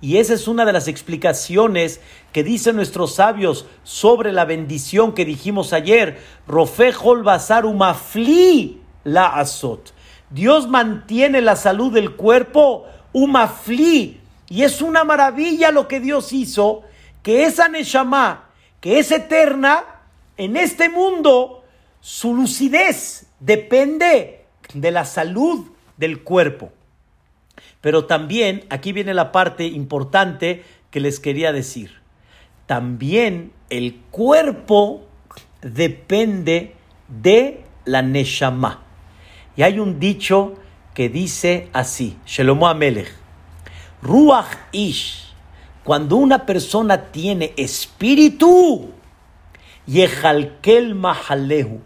Y 0.00 0.16
esa 0.16 0.34
es 0.34 0.48
una 0.48 0.64
de 0.64 0.72
las 0.72 0.88
explicaciones 0.88 2.00
que 2.32 2.42
dicen 2.42 2.76
nuestros 2.76 3.16
sabios 3.16 3.66
sobre 3.84 4.32
la 4.32 4.46
bendición 4.46 5.12
que 5.12 5.26
dijimos 5.26 5.72
ayer. 5.72 6.18
Rofejol 6.46 7.22
basar 7.22 7.66
umafli 7.66 8.80
la 9.04 9.26
azot. 9.26 9.92
Dios 10.30 10.68
mantiene 10.68 11.42
la 11.42 11.56
salud 11.56 11.92
del 11.92 12.16
cuerpo 12.16 12.86
umafli. 13.12 14.20
Y 14.48 14.62
es 14.62 14.80
una 14.80 15.04
maravilla 15.04 15.70
lo 15.70 15.86
que 15.86 16.00
Dios 16.00 16.32
hizo, 16.32 16.82
que 17.22 17.44
esa 17.44 17.68
Neshama, 17.68 18.48
que 18.80 18.98
es 18.98 19.12
eterna, 19.12 19.84
en 20.36 20.56
este 20.56 20.88
mundo, 20.88 21.62
su 22.00 22.34
lucidez 22.34 23.26
depende 23.38 24.46
de 24.72 24.90
la 24.90 25.04
salud 25.04 25.66
del 25.96 26.22
cuerpo. 26.22 26.72
Pero 27.80 28.04
también, 28.04 28.64
aquí 28.70 28.92
viene 28.92 29.14
la 29.14 29.32
parte 29.32 29.64
importante 29.64 30.64
que 30.90 31.00
les 31.00 31.20
quería 31.20 31.52
decir. 31.52 32.00
También 32.66 33.52
el 33.70 33.96
cuerpo 34.10 35.06
depende 35.62 36.74
de 37.08 37.64
la 37.84 38.02
Neshama. 38.02 38.82
Y 39.56 39.62
hay 39.62 39.78
un 39.78 39.98
dicho 39.98 40.54
que 40.94 41.08
dice 41.08 41.68
así, 41.72 42.16
Shelomo 42.26 42.68
Amelech, 42.68 43.12
Ruach 44.02 44.48
Ish, 44.72 45.32
cuando 45.84 46.16
una 46.16 46.46
persona 46.46 47.10
tiene 47.10 47.52
espíritu, 47.56 48.90
Yehalkel 49.86 50.94
Mahalehu, 50.94 51.80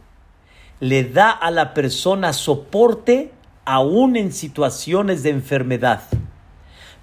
le 0.81 1.05
da 1.05 1.31
a 1.31 1.51
la 1.51 1.73
persona 1.73 2.33
soporte 2.33 3.33
aún 3.65 4.17
en 4.17 4.33
situaciones 4.33 5.23
de 5.23 5.31
enfermedad. 5.31 6.03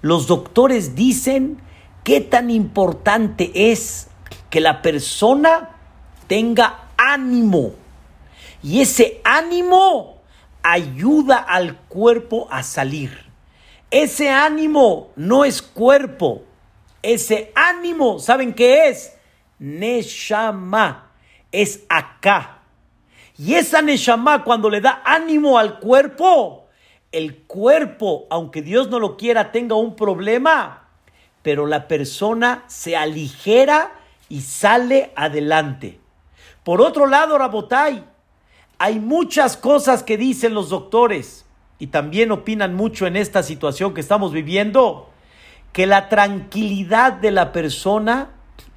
Los 0.00 0.26
doctores 0.26 0.94
dicen 0.94 1.58
qué 2.04 2.20
tan 2.20 2.50
importante 2.50 3.52
es 3.54 4.08
que 4.50 4.60
la 4.60 4.82
persona 4.82 5.70
tenga 6.26 6.88
ánimo. 6.96 7.72
Y 8.62 8.80
ese 8.80 9.20
ánimo 9.24 10.20
ayuda 10.62 11.36
al 11.38 11.76
cuerpo 11.76 12.48
a 12.50 12.62
salir. 12.62 13.30
Ese 13.90 14.30
ánimo 14.30 15.10
no 15.16 15.44
es 15.44 15.60
cuerpo. 15.60 16.44
Ese 17.02 17.52
ánimo, 17.54 18.18
¿saben 18.18 18.54
qué 18.54 18.88
es? 18.88 19.12
Neshama. 19.58 21.10
Es 21.50 21.82
acá. 21.88 22.61
Y 23.44 23.56
esa 23.56 23.82
Neshama, 23.82 24.44
cuando 24.44 24.70
le 24.70 24.80
da 24.80 25.02
ánimo 25.04 25.58
al 25.58 25.80
cuerpo, 25.80 26.68
el 27.10 27.38
cuerpo, 27.38 28.28
aunque 28.30 28.62
Dios 28.62 28.88
no 28.88 29.00
lo 29.00 29.16
quiera, 29.16 29.50
tenga 29.50 29.74
un 29.74 29.96
problema, 29.96 30.86
pero 31.42 31.66
la 31.66 31.88
persona 31.88 32.62
se 32.68 32.96
aligera 32.96 33.94
y 34.28 34.42
sale 34.42 35.10
adelante. 35.16 35.98
Por 36.62 36.80
otro 36.80 37.08
lado, 37.08 37.36
Rabotai, 37.36 38.04
hay 38.78 39.00
muchas 39.00 39.56
cosas 39.56 40.04
que 40.04 40.16
dicen 40.16 40.54
los 40.54 40.68
doctores 40.68 41.44
y 41.80 41.88
también 41.88 42.30
opinan 42.30 42.76
mucho 42.76 43.08
en 43.08 43.16
esta 43.16 43.42
situación 43.42 43.92
que 43.92 44.02
estamos 44.02 44.30
viviendo, 44.30 45.10
que 45.72 45.88
la 45.88 46.08
tranquilidad 46.08 47.14
de 47.14 47.32
la 47.32 47.50
persona 47.50 48.30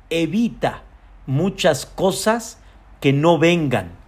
evita 0.09 0.81
muchas 1.27 1.85
cosas 1.85 2.57
que 2.99 3.13
no 3.13 3.37
vengan 3.37 4.03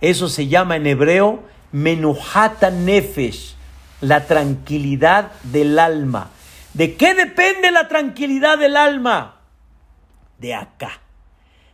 eso 0.00 0.28
se 0.28 0.48
llama 0.48 0.76
en 0.76 0.86
hebreo 0.86 1.42
menuhata 1.72 2.70
nefesh, 2.70 3.54
la 4.00 4.26
tranquilidad 4.26 5.32
del 5.42 5.78
alma. 5.78 6.30
¿De 6.74 6.94
qué 6.96 7.14
depende 7.14 7.70
la 7.70 7.88
tranquilidad 7.88 8.58
del 8.58 8.76
alma? 8.76 9.40
De 10.38 10.54
acá. 10.54 11.00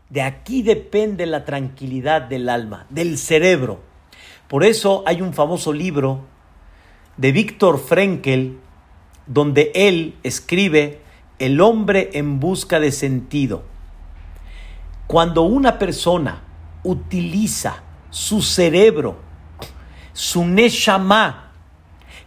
De 0.08 0.22
aquí 0.22 0.62
depende 0.62 1.26
la 1.26 1.44
tranquilidad 1.44 2.22
del 2.22 2.48
alma, 2.48 2.86
del 2.90 3.18
cerebro. 3.18 3.80
Por 4.46 4.64
eso 4.64 5.02
hay 5.06 5.22
un 5.22 5.32
famoso 5.32 5.72
libro 5.72 6.20
de 7.16 7.32
Víctor 7.32 7.78
Frenkel 7.78 8.58
donde 9.26 9.72
él 9.74 10.16
escribe 10.22 11.00
El 11.38 11.60
hombre 11.60 12.10
en 12.12 12.40
busca 12.40 12.78
de 12.78 12.92
sentido. 12.92 13.62
Cuando 15.06 15.42
una 15.42 15.78
persona 15.78 16.42
utiliza 16.84 17.82
su 18.12 18.42
cerebro, 18.42 19.16
su 20.12 20.44
neshama, 20.44 21.50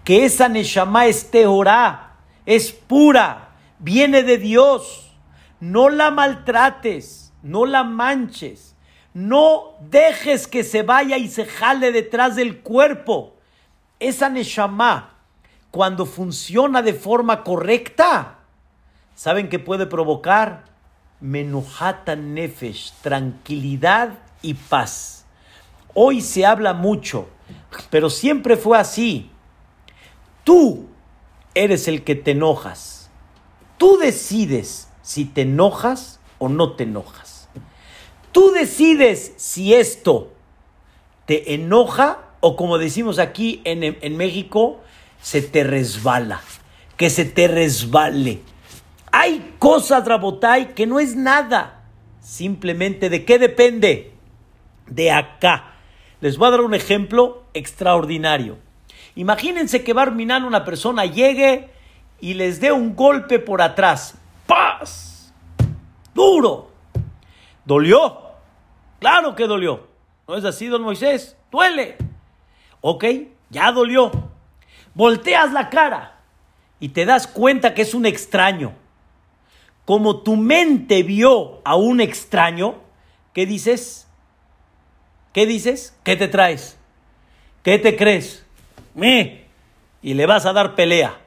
que 0.04 0.26
esa 0.26 0.50
neshama 0.50 1.06
es 1.06 1.30
teorá, 1.30 2.16
es 2.46 2.72
pura, 2.72 3.50
viene 3.80 4.24
de 4.24 4.40
Dios. 4.40 5.12
No 5.60 5.90
la 5.90 6.10
maltrates, 6.10 7.34
no 7.44 7.68
la 7.68 7.84
manches, 7.84 8.76
no 9.14 9.76
dejes 9.80 10.48
que 10.48 10.64
se 10.64 10.82
vaya 10.82 11.18
y 11.18 11.30
se 11.30 11.46
jale 11.46 11.92
detrás 11.92 12.36
del 12.36 12.62
cuerpo. 12.62 13.36
Esa 14.00 14.28
neshama, 14.30 15.14
cuando 15.70 16.08
funciona 16.08 16.82
de 16.82 16.96
forma 16.96 17.44
correcta, 17.44 18.40
¿saben 19.14 19.50
qué 19.50 19.60
puede 19.60 19.86
provocar? 19.86 20.66
Menuhata 21.20 22.16
nefesh, 22.16 22.92
tranquilidad 23.02 24.18
y 24.42 24.56
paz. 24.56 25.25
Hoy 25.98 26.20
se 26.20 26.46
habla 26.46 26.74
mucho, 26.74 27.30
pero 27.90 28.10
siempre 28.10 28.58
fue 28.58 28.78
así. 28.78 29.32
Tú 30.44 30.88
eres 31.56 31.88
el 31.88 32.04
que 32.04 32.16
te 32.16 32.32
enojas. 32.32 33.10
Tú 33.78 33.98
decides 33.98 34.90
si 35.02 35.24
te 35.24 35.44
enojas 35.44 36.20
o 36.38 36.50
no 36.50 36.74
te 36.74 36.84
enojas. 36.84 37.48
Tú 38.34 38.52
decides 38.52 39.34
si 39.38 39.74
esto 39.74 40.34
te 41.26 41.54
enoja 41.54 42.20
o 42.42 42.58
como 42.58 42.78
decimos 42.78 43.18
aquí 43.18 43.62
en, 43.64 43.84
en 43.84 44.18
México, 44.18 44.82
se 45.22 45.42
te 45.42 45.64
resbala. 45.64 46.42
Que 46.98 47.10
se 47.10 47.24
te 47.24 47.48
resbale. 47.48 48.42
Hay 49.14 49.56
cosas, 49.60 50.06
Rabotay, 50.06 50.76
que 50.76 50.86
no 50.86 51.00
es 51.00 51.16
nada. 51.16 51.86
Simplemente 52.20 53.10
de 53.10 53.24
qué 53.24 53.40
depende. 53.40 54.12
De 54.88 55.10
acá. 55.12 55.75
Les 56.26 56.40
voy 56.40 56.48
a 56.48 56.52
dar 56.52 56.62
un 56.62 56.74
ejemplo 56.74 57.44
extraordinario. 57.54 58.58
Imagínense 59.14 59.84
que 59.84 59.94
Barminan, 59.94 60.44
una 60.44 60.66
persona, 60.66 61.06
llegue 61.06 61.70
y 62.20 62.34
les 62.34 62.60
dé 62.60 62.72
un 62.72 62.96
golpe 62.96 63.38
por 63.38 63.62
atrás. 63.62 64.16
¡Paz! 64.48 65.32
Duro. 66.16 66.72
¿Dolió? 67.64 68.22
Claro 69.00 69.36
que 69.36 69.46
dolió. 69.46 69.86
¿No 70.28 70.36
es 70.36 70.46
así, 70.46 70.66
don 70.66 70.82
Moisés? 70.82 71.38
Duele. 71.52 71.96
Ok, 72.82 73.06
ya 73.52 73.72
dolió. 73.72 74.10
Volteas 74.96 75.54
la 75.54 75.70
cara 75.70 76.22
y 76.80 76.90
te 76.90 77.06
das 77.06 77.28
cuenta 77.28 77.76
que 77.76 77.84
es 77.84 77.94
un 77.94 78.08
extraño. 78.08 78.74
Como 79.86 80.24
tu 80.24 80.38
mente 80.38 81.04
vio 81.04 81.62
a 81.64 81.76
un 81.76 82.02
extraño, 82.02 82.78
¿qué 83.32 83.46
dices? 83.46 84.05
¿Qué 85.36 85.46
dices? 85.46 85.94
¿Qué 86.06 86.16
te 86.16 86.30
traes? 86.30 86.78
¿Qué 87.62 87.78
te 87.78 87.98
crees? 87.98 88.46
Me. 88.94 89.44
Y 90.02 90.14
le 90.14 90.26
vas 90.28 90.46
a 90.46 90.54
dar 90.54 90.76
pelea. 90.76 91.20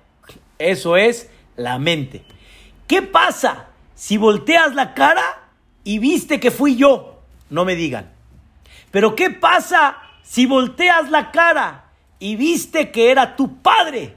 Eso 0.59 0.97
es 0.97 1.29
la 1.57 1.79
mente. 1.79 2.25
¿Qué 2.87 3.03
pasa 3.03 3.67
si 3.95 4.17
volteas 4.17 4.75
la 4.75 4.95
cara 4.95 5.51
y 5.85 5.99
viste 5.99 6.41
que 6.41 6.51
fui 6.51 6.75
yo? 6.75 7.21
No 7.51 7.67
me 7.67 7.77
digan. 7.77 8.11
Pero 8.91 9.15
¿qué 9.15 9.29
pasa 9.29 9.99
si 10.23 10.47
volteas 10.47 11.11
la 11.11 11.31
cara 11.31 11.91
y 12.19 12.37
viste 12.37 12.91
que 12.91 13.11
era 13.11 13.37
tu 13.37 13.59
padre? 13.61 14.17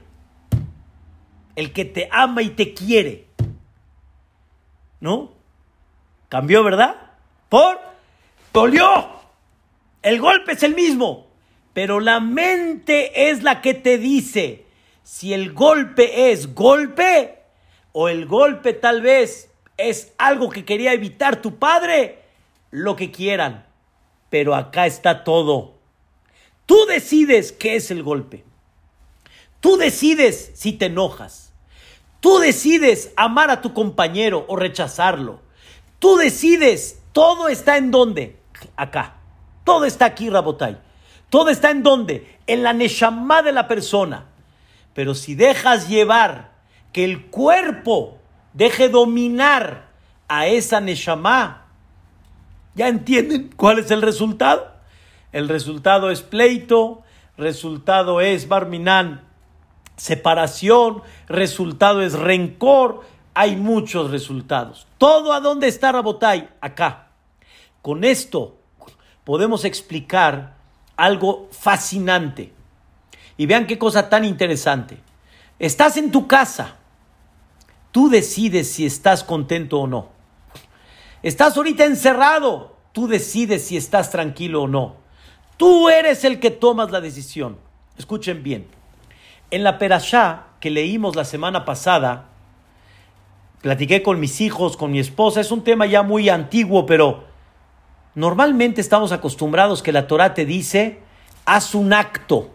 El 1.54 1.74
que 1.74 1.84
te 1.84 2.08
ama 2.10 2.40
y 2.40 2.48
te 2.48 2.72
quiere. 2.72 3.26
¿No? 5.00 5.32
Cambió, 6.30 6.64
¿verdad? 6.64 6.96
Por 7.50 7.78
dolió. 8.54 9.21
El 10.02 10.20
golpe 10.20 10.52
es 10.52 10.62
el 10.62 10.74
mismo, 10.74 11.28
pero 11.72 12.00
la 12.00 12.18
mente 12.18 13.30
es 13.30 13.42
la 13.42 13.60
que 13.60 13.74
te 13.74 13.98
dice 13.98 14.66
si 15.04 15.32
el 15.32 15.52
golpe 15.52 16.32
es 16.32 16.54
golpe 16.54 17.38
o 17.92 18.08
el 18.08 18.26
golpe 18.26 18.72
tal 18.72 19.02
vez 19.02 19.50
es 19.76 20.12
algo 20.18 20.50
que 20.50 20.64
quería 20.64 20.92
evitar 20.92 21.40
tu 21.40 21.58
padre, 21.58 22.22
lo 22.70 22.96
que 22.96 23.10
quieran. 23.10 23.66
Pero 24.28 24.54
acá 24.54 24.86
está 24.86 25.24
todo. 25.24 25.74
Tú 26.66 26.86
decides 26.86 27.52
qué 27.52 27.76
es 27.76 27.90
el 27.90 28.02
golpe. 28.02 28.44
Tú 29.60 29.76
decides 29.76 30.52
si 30.54 30.72
te 30.72 30.86
enojas. 30.86 31.52
Tú 32.20 32.38
decides 32.38 33.12
amar 33.16 33.50
a 33.50 33.60
tu 33.60 33.74
compañero 33.74 34.44
o 34.48 34.56
rechazarlo. 34.56 35.40
Tú 35.98 36.16
decides, 36.16 37.00
todo 37.12 37.48
está 37.48 37.76
en 37.76 37.90
dónde? 37.90 38.36
Acá. 38.76 39.21
Todo 39.64 39.84
está 39.84 40.06
aquí, 40.06 40.30
Rabotai. 40.30 40.78
Todo 41.30 41.50
está 41.50 41.70
en 41.70 41.82
dónde? 41.82 42.38
En 42.46 42.62
la 42.62 42.72
Neshama 42.72 43.42
de 43.42 43.52
la 43.52 43.68
persona. 43.68 44.26
Pero 44.94 45.14
si 45.14 45.34
dejas 45.34 45.88
llevar 45.88 46.52
que 46.92 47.04
el 47.04 47.26
cuerpo 47.26 48.18
deje 48.52 48.88
dominar 48.88 49.88
a 50.28 50.46
esa 50.46 50.80
Neshama, 50.80 51.66
¿ya 52.74 52.88
entienden 52.88 53.50
cuál 53.56 53.78
es 53.78 53.90
el 53.90 54.02
resultado? 54.02 54.72
El 55.32 55.48
resultado 55.48 56.10
es 56.10 56.20
pleito, 56.20 57.02
resultado 57.38 58.20
es 58.20 58.48
Barminan, 58.48 59.22
separación, 59.96 61.02
resultado 61.28 62.02
es 62.02 62.12
rencor, 62.12 63.02
hay 63.34 63.56
muchos 63.56 64.10
resultados. 64.10 64.86
¿Todo 64.98 65.32
a 65.32 65.40
dónde 65.40 65.68
está 65.68 65.92
Rabotai? 65.92 66.50
Acá. 66.60 67.08
Con 67.80 68.04
esto 68.04 68.58
podemos 69.24 69.64
explicar 69.64 70.54
algo 70.96 71.48
fascinante. 71.50 72.52
Y 73.36 73.46
vean 73.46 73.66
qué 73.66 73.78
cosa 73.78 74.08
tan 74.08 74.24
interesante. 74.24 74.98
Estás 75.58 75.96
en 75.96 76.10
tu 76.10 76.26
casa. 76.26 76.76
Tú 77.90 78.08
decides 78.08 78.70
si 78.70 78.86
estás 78.86 79.24
contento 79.24 79.80
o 79.80 79.86
no. 79.86 80.08
Estás 81.22 81.56
ahorita 81.56 81.84
encerrado. 81.84 82.76
Tú 82.92 83.08
decides 83.08 83.66
si 83.66 83.76
estás 83.76 84.10
tranquilo 84.10 84.62
o 84.62 84.68
no. 84.68 84.96
Tú 85.56 85.88
eres 85.88 86.24
el 86.24 86.40
que 86.40 86.50
tomas 86.50 86.90
la 86.90 87.00
decisión. 87.00 87.58
Escuchen 87.96 88.42
bien. 88.42 88.66
En 89.50 89.64
la 89.64 89.78
perashá 89.78 90.46
que 90.60 90.70
leímos 90.70 91.14
la 91.14 91.24
semana 91.24 91.64
pasada, 91.64 92.28
platiqué 93.60 94.02
con 94.02 94.18
mis 94.20 94.40
hijos, 94.40 94.76
con 94.76 94.90
mi 94.90 94.98
esposa. 94.98 95.40
Es 95.40 95.52
un 95.52 95.62
tema 95.62 95.86
ya 95.86 96.02
muy 96.02 96.28
antiguo, 96.28 96.86
pero 96.86 97.31
normalmente 98.14 98.80
estamos 98.80 99.12
acostumbrados 99.12 99.82
que 99.82 99.92
la 99.92 100.06
Torah 100.06 100.34
te 100.34 100.44
dice, 100.44 101.00
haz 101.44 101.74
un 101.74 101.92
acto. 101.92 102.50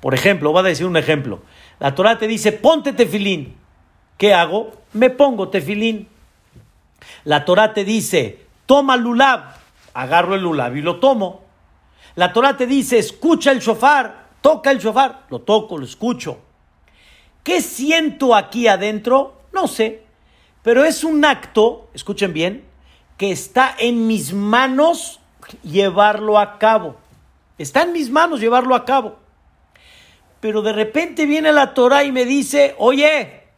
Por 0.00 0.14
ejemplo, 0.14 0.52
voy 0.52 0.60
a 0.60 0.64
decir 0.64 0.86
un 0.86 0.96
ejemplo. 0.96 1.42
La 1.80 1.94
Torah 1.94 2.18
te 2.18 2.26
dice, 2.26 2.52
ponte 2.52 2.92
tefilín. 2.92 3.56
¿Qué 4.16 4.34
hago? 4.34 4.72
Me 4.92 5.10
pongo 5.10 5.48
tefilín. 5.48 6.08
La 7.24 7.44
Torah 7.44 7.72
te 7.74 7.84
dice, 7.84 8.46
toma 8.66 8.96
lulab. 8.96 9.56
Agarro 9.94 10.34
el 10.34 10.42
lulab 10.42 10.76
y 10.76 10.82
lo 10.82 11.00
tomo. 11.00 11.42
La 12.14 12.32
Torah 12.32 12.56
te 12.56 12.66
dice, 12.66 12.98
escucha 12.98 13.50
el 13.50 13.60
shofar, 13.60 14.26
toca 14.40 14.70
el 14.70 14.78
shofar. 14.78 15.24
Lo 15.30 15.40
toco, 15.40 15.78
lo 15.78 15.84
escucho. 15.84 16.38
¿Qué 17.42 17.60
siento 17.60 18.34
aquí 18.34 18.68
adentro? 18.68 19.40
No 19.52 19.68
sé. 19.68 20.02
Pero 20.62 20.84
es 20.84 21.04
un 21.04 21.24
acto, 21.24 21.88
escuchen 21.94 22.32
bien, 22.32 22.64
que 23.18 23.32
está 23.32 23.74
en 23.78 24.06
mis 24.06 24.32
manos 24.32 25.20
llevarlo 25.62 26.38
a 26.38 26.58
cabo. 26.58 26.96
Está 27.58 27.82
en 27.82 27.92
mis 27.92 28.08
manos 28.10 28.40
llevarlo 28.40 28.74
a 28.74 28.84
cabo. 28.84 29.18
Pero 30.40 30.62
de 30.62 30.72
repente 30.72 31.26
viene 31.26 31.52
la 31.52 31.74
Torah 31.74 32.04
y 32.04 32.12
me 32.12 32.24
dice, 32.24 32.76
oye, 32.78 33.48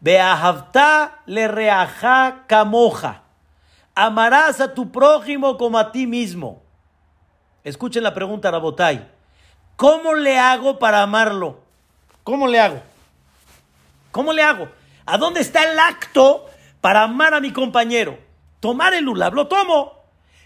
Beahavta 0.00 1.22
le 1.24 1.48
reaja 1.48 2.44
camoja. 2.46 3.22
Amarás 3.94 4.60
a 4.60 4.74
tu 4.74 4.92
prójimo 4.92 5.56
como 5.56 5.78
a 5.78 5.90
ti 5.90 6.06
mismo. 6.06 6.62
Escuchen 7.64 8.02
la 8.02 8.14
pregunta, 8.14 8.50
Rabotay. 8.50 9.08
¿Cómo 9.76 10.14
le 10.14 10.38
hago 10.38 10.78
para 10.78 11.02
amarlo? 11.02 11.60
¿Cómo 12.24 12.46
le 12.46 12.60
hago? 12.60 12.82
¿Cómo 14.10 14.34
le 14.34 14.42
hago? 14.42 14.68
¿A 15.06 15.16
dónde 15.16 15.40
está 15.40 15.64
el 15.64 15.78
acto 15.78 16.44
para 16.82 17.04
amar 17.04 17.32
a 17.32 17.40
mi 17.40 17.52
compañero? 17.52 18.27
Tomar 18.60 18.94
el 18.94 19.04
lulab, 19.04 19.34
lo 19.34 19.48
tomo. 19.48 19.98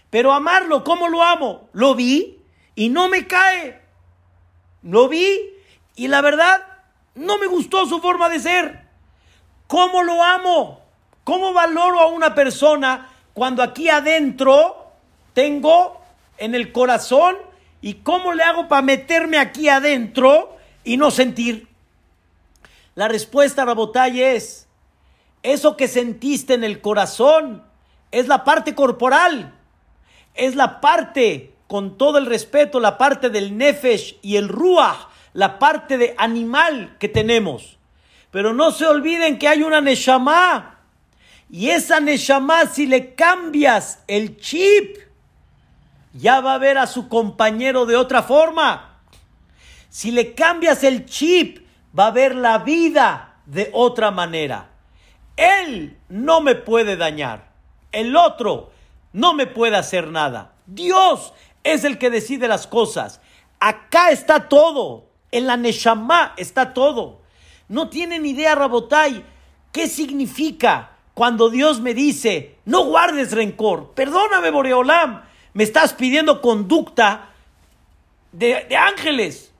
Pero 0.09 0.31
amarlo, 0.33 0.83
¿cómo 0.83 1.09
lo 1.09 1.23
amo? 1.23 1.69
Lo 1.73 1.95
vi 1.95 2.39
y 2.75 2.89
no 2.89 3.09
me 3.09 3.27
cae. 3.27 3.81
Lo 4.83 5.07
vi 5.07 5.39
y 5.95 6.07
la 6.07 6.21
verdad, 6.21 6.67
no 7.15 7.37
me 7.37 7.47
gustó 7.47 7.85
su 7.85 7.99
forma 7.99 8.29
de 8.29 8.39
ser. 8.39 8.87
¿Cómo 9.67 10.03
lo 10.03 10.23
amo? 10.23 10.81
¿Cómo 11.23 11.53
valoro 11.53 11.99
a 11.99 12.07
una 12.07 12.35
persona 12.35 13.09
cuando 13.33 13.63
aquí 13.63 13.89
adentro 13.89 14.91
tengo 15.33 16.01
en 16.37 16.53
el 16.53 16.71
corazón 16.71 17.37
y 17.81 17.95
cómo 17.95 18.33
le 18.33 18.43
hago 18.43 18.67
para 18.67 18.81
meterme 18.81 19.37
aquí 19.37 19.69
adentro 19.69 20.57
y 20.83 20.97
no 20.97 21.11
sentir? 21.11 21.67
La 22.95 23.07
respuesta, 23.07 23.65
Rabotay, 23.65 24.21
es, 24.21 24.67
eso 25.41 25.75
que 25.75 25.87
sentiste 25.87 26.53
en 26.53 26.63
el 26.63 26.81
corazón 26.81 27.63
es 28.13 28.27
la 28.27 28.43
parte 28.43 28.75
corporal, 28.75 29.51
es 30.35 30.55
la 30.55 30.79
parte, 30.79 31.55
con 31.67 31.97
todo 31.97 32.19
el 32.19 32.27
respeto, 32.27 32.79
la 32.79 32.99
parte 32.99 33.31
del 33.31 33.57
nefesh 33.57 34.19
y 34.21 34.35
el 34.35 34.49
ruach, 34.49 35.07
la 35.33 35.57
parte 35.57 35.97
de 35.97 36.13
animal 36.19 36.95
que 36.99 37.09
tenemos. 37.09 37.79
Pero 38.29 38.53
no 38.53 38.71
se 38.71 38.85
olviden 38.85 39.39
que 39.39 39.47
hay 39.47 39.63
una 39.63 39.81
Neshama. 39.81 40.79
Y 41.49 41.69
esa 41.69 41.99
Neshama, 41.99 42.67
si 42.67 42.85
le 42.85 43.15
cambias 43.15 44.03
el 44.07 44.37
chip, 44.37 44.97
ya 46.13 46.39
va 46.39 46.53
a 46.53 46.59
ver 46.59 46.77
a 46.77 46.85
su 46.85 47.09
compañero 47.09 47.87
de 47.87 47.95
otra 47.95 48.21
forma. 48.21 48.99
Si 49.89 50.11
le 50.11 50.35
cambias 50.35 50.83
el 50.83 51.07
chip, 51.07 51.65
va 51.97 52.07
a 52.07 52.11
ver 52.11 52.35
la 52.35 52.59
vida 52.59 53.37
de 53.47 53.71
otra 53.73 54.11
manera. 54.11 54.69
Él 55.35 55.97
no 56.09 56.41
me 56.41 56.53
puede 56.53 56.95
dañar. 56.95 57.52
El 57.93 58.17
otro 58.17 58.71
no 59.13 59.33
me 59.33 59.47
puede 59.47 59.77
hacer 59.77 60.09
nada. 60.09 60.53
Dios 60.65 61.33
es 61.63 61.85
el 61.85 61.97
que 61.97 62.09
decide 62.09 62.49
las 62.49 62.67
cosas. 62.67 63.21
Acá 63.59 64.11
está 64.11 64.49
todo. 64.49 65.05
En 65.31 65.47
la 65.47 65.55
Neshama 65.55 66.33
está 66.37 66.73
todo. 66.73 67.21
No 67.69 67.89
tienen 67.89 68.25
idea, 68.25 68.53
Rabotai, 68.55 69.23
qué 69.71 69.87
significa 69.87 70.91
cuando 71.13 71.49
Dios 71.49 71.79
me 71.79 71.93
dice, 71.93 72.55
no 72.65 72.85
guardes 72.85 73.31
rencor. 73.31 73.93
Perdóname, 73.93 74.51
Boreolam. 74.51 75.23
Me 75.53 75.63
estás 75.63 75.93
pidiendo 75.93 76.41
conducta 76.41 77.29
de, 78.31 78.75
ángeles. 78.75 79.51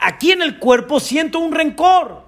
Aquí 0.00 0.32
en 0.32 0.42
el 0.42 0.58
cuerpo 0.58 1.00
siento 1.00 1.38
un 1.38 1.52
rencor. 1.52 2.22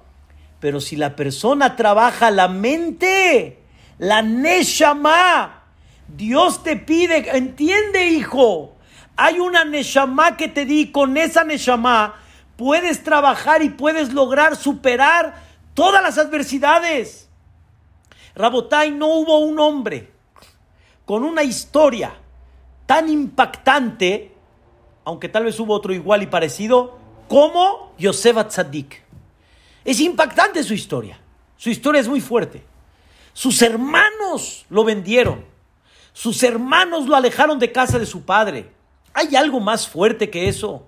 Pero 0.60 0.80
si 0.80 0.96
la 0.96 1.16
persona 1.16 1.74
trabaja 1.74 2.30
la 2.30 2.48
mente, 2.48 3.59
la 4.00 4.22
Neshama, 4.22 5.62
Dios 6.08 6.62
te 6.62 6.76
pide, 6.76 7.36
entiende 7.36 8.06
hijo, 8.06 8.76
hay 9.14 9.38
una 9.38 9.66
Neshama 9.66 10.38
que 10.38 10.48
te 10.48 10.64
di, 10.64 10.90
con 10.90 11.18
esa 11.18 11.44
Neshama 11.44 12.14
puedes 12.56 13.04
trabajar 13.04 13.62
y 13.62 13.68
puedes 13.68 14.14
lograr 14.14 14.56
superar 14.56 15.34
todas 15.74 16.02
las 16.02 16.16
adversidades. 16.16 17.28
Rabotai, 18.34 18.90
no 18.90 19.08
hubo 19.08 19.40
un 19.40 19.60
hombre 19.60 20.10
con 21.04 21.22
una 21.22 21.42
historia 21.42 22.14
tan 22.86 23.10
impactante, 23.10 24.34
aunque 25.04 25.28
tal 25.28 25.44
vez 25.44 25.60
hubo 25.60 25.74
otro 25.74 25.92
igual 25.92 26.22
y 26.22 26.26
parecido, 26.26 26.98
como 27.28 27.92
Yosef 27.98 28.38
Atzadik. 28.38 29.02
Es 29.84 30.00
impactante 30.00 30.62
su 30.62 30.72
historia. 30.72 31.20
Su 31.58 31.68
historia 31.68 32.00
es 32.00 32.08
muy 32.08 32.22
fuerte. 32.22 32.69
Sus 33.32 33.62
hermanos 33.62 34.66
lo 34.68 34.84
vendieron. 34.84 35.44
Sus 36.12 36.42
hermanos 36.42 37.06
lo 37.06 37.16
alejaron 37.16 37.58
de 37.58 37.72
casa 37.72 37.98
de 37.98 38.06
su 38.06 38.24
padre. 38.24 38.72
¿Hay 39.14 39.36
algo 39.36 39.60
más 39.60 39.88
fuerte 39.88 40.30
que 40.30 40.48
eso? 40.48 40.86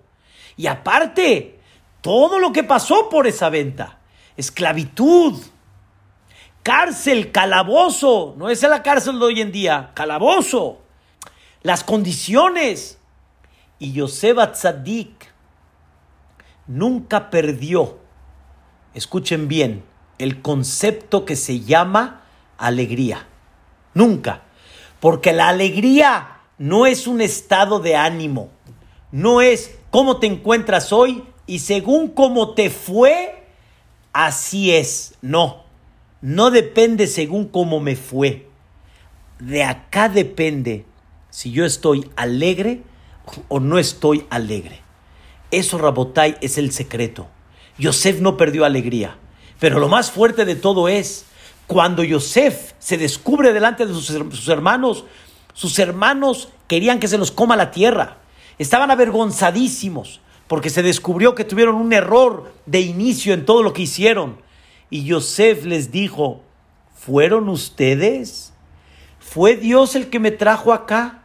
Y 0.57 0.67
aparte, 0.67 1.61
todo 2.01 2.39
lo 2.39 2.53
que 2.53 2.65
pasó 2.65 3.09
por 3.09 3.27
esa 3.27 3.49
venta. 3.49 3.99
Esclavitud, 4.37 5.41
cárcel, 6.63 7.33
calabozo. 7.33 8.35
No 8.37 8.49
es 8.49 8.63
la 8.63 8.83
cárcel 8.83 9.19
de 9.19 9.25
hoy 9.25 9.41
en 9.41 9.53
día, 9.53 9.91
calabozo. 9.95 10.81
Las 11.63 11.85
condiciones. 11.85 12.99
Y 13.79 13.93
Yosef 13.93 14.37
Tzadik 14.53 15.33
nunca 16.67 17.31
perdió, 17.31 17.99
escuchen 18.95 19.49
bien, 19.49 19.85
el 20.19 20.41
concepto 20.41 21.25
que 21.25 21.37
se 21.37 21.61
llama 21.61 22.22
alegría. 22.67 23.27
Nunca. 23.95 24.43
Porque 25.01 25.33
la 25.33 25.49
alegría 25.49 26.41
no 26.59 26.87
es 26.87 27.07
un 27.07 27.21
estado 27.21 27.81
de 27.81 27.97
ánimo. 27.97 28.51
No 29.11 29.41
es 29.41 29.77
cómo 29.91 30.19
te 30.19 30.27
encuentras 30.27 30.93
hoy 30.93 31.25
y 31.47 31.59
según 31.59 32.09
cómo 32.09 32.55
te 32.55 32.71
fue, 32.71 33.45
así 34.13 34.73
es. 34.73 35.15
No. 35.21 35.65
No 36.21 36.51
depende 36.51 37.07
según 37.09 37.49
cómo 37.49 37.81
me 37.81 37.97
fue. 37.97 38.49
De 39.41 39.65
acá 39.65 40.09
depende 40.09 40.87
si 41.31 41.51
yo 41.51 41.65
estoy 41.65 42.09
alegre 42.15 42.83
o 43.49 43.59
no 43.59 43.79
estoy 43.79 44.25
alegre. 44.31 44.81
Eso, 45.51 45.79
Rabotai, 45.79 46.37
es 46.41 46.59
el 46.59 46.73
secreto. 46.73 47.29
Yosef 47.77 48.21
no 48.21 48.37
perdió 48.37 48.65
alegría. 48.65 49.19
Pero 49.59 49.79
lo 49.79 49.89
más 49.89 50.11
fuerte 50.11 50.45
de 50.45 50.57
todo 50.57 50.89
es 50.89 51.27
cuando 51.67 52.05
Yosef 52.05 52.73
se 52.79 52.99
descubre 52.99 53.53
delante 53.53 53.87
de 53.87 53.95
sus, 53.95 54.49
hermanos, 54.49 55.05
sus 55.55 55.79
hermanos 55.79 56.49
querían 56.69 56.99
que 56.99 57.09
se 57.09 57.19
los 57.19 57.31
coma 57.31 57.57
la 57.57 57.71
tierra. 57.71 58.19
Estaban 58.59 58.91
avergonzadísimos 58.91 60.21
porque 60.49 60.71
se 60.71 60.83
descubrió 60.83 61.35
que 61.35 61.45
tuvieron 61.45 61.77
un 61.77 61.93
error 61.93 62.53
de 62.67 62.81
inicio 62.81 63.33
en 63.33 63.47
todo 63.47 63.63
lo 63.63 63.73
que 63.73 63.83
hicieron. 63.83 64.39
Y 64.91 65.05
Yosef 65.05 65.65
les 65.65 65.91
dijo, 65.91 66.43
¿fueron 66.95 67.49
ustedes? 67.49 68.53
¿Fue 69.19 69.57
Dios 69.57 69.97
el 69.97 70.11
que 70.11 70.19
me 70.19 70.31
trajo 70.31 70.73
acá? 70.73 71.23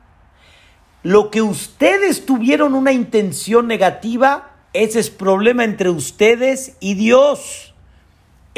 Lo 1.03 1.29
que 1.29 1.41
ustedes 1.41 2.25
tuvieron 2.25 2.73
una 2.73 2.93
intención 2.93 3.67
negativa, 3.67 4.51
ese 4.73 4.99
es 4.99 5.09
problema 5.09 5.63
entre 5.63 5.89
ustedes 5.89 6.77
y 6.79 6.93
Dios. 6.93 7.66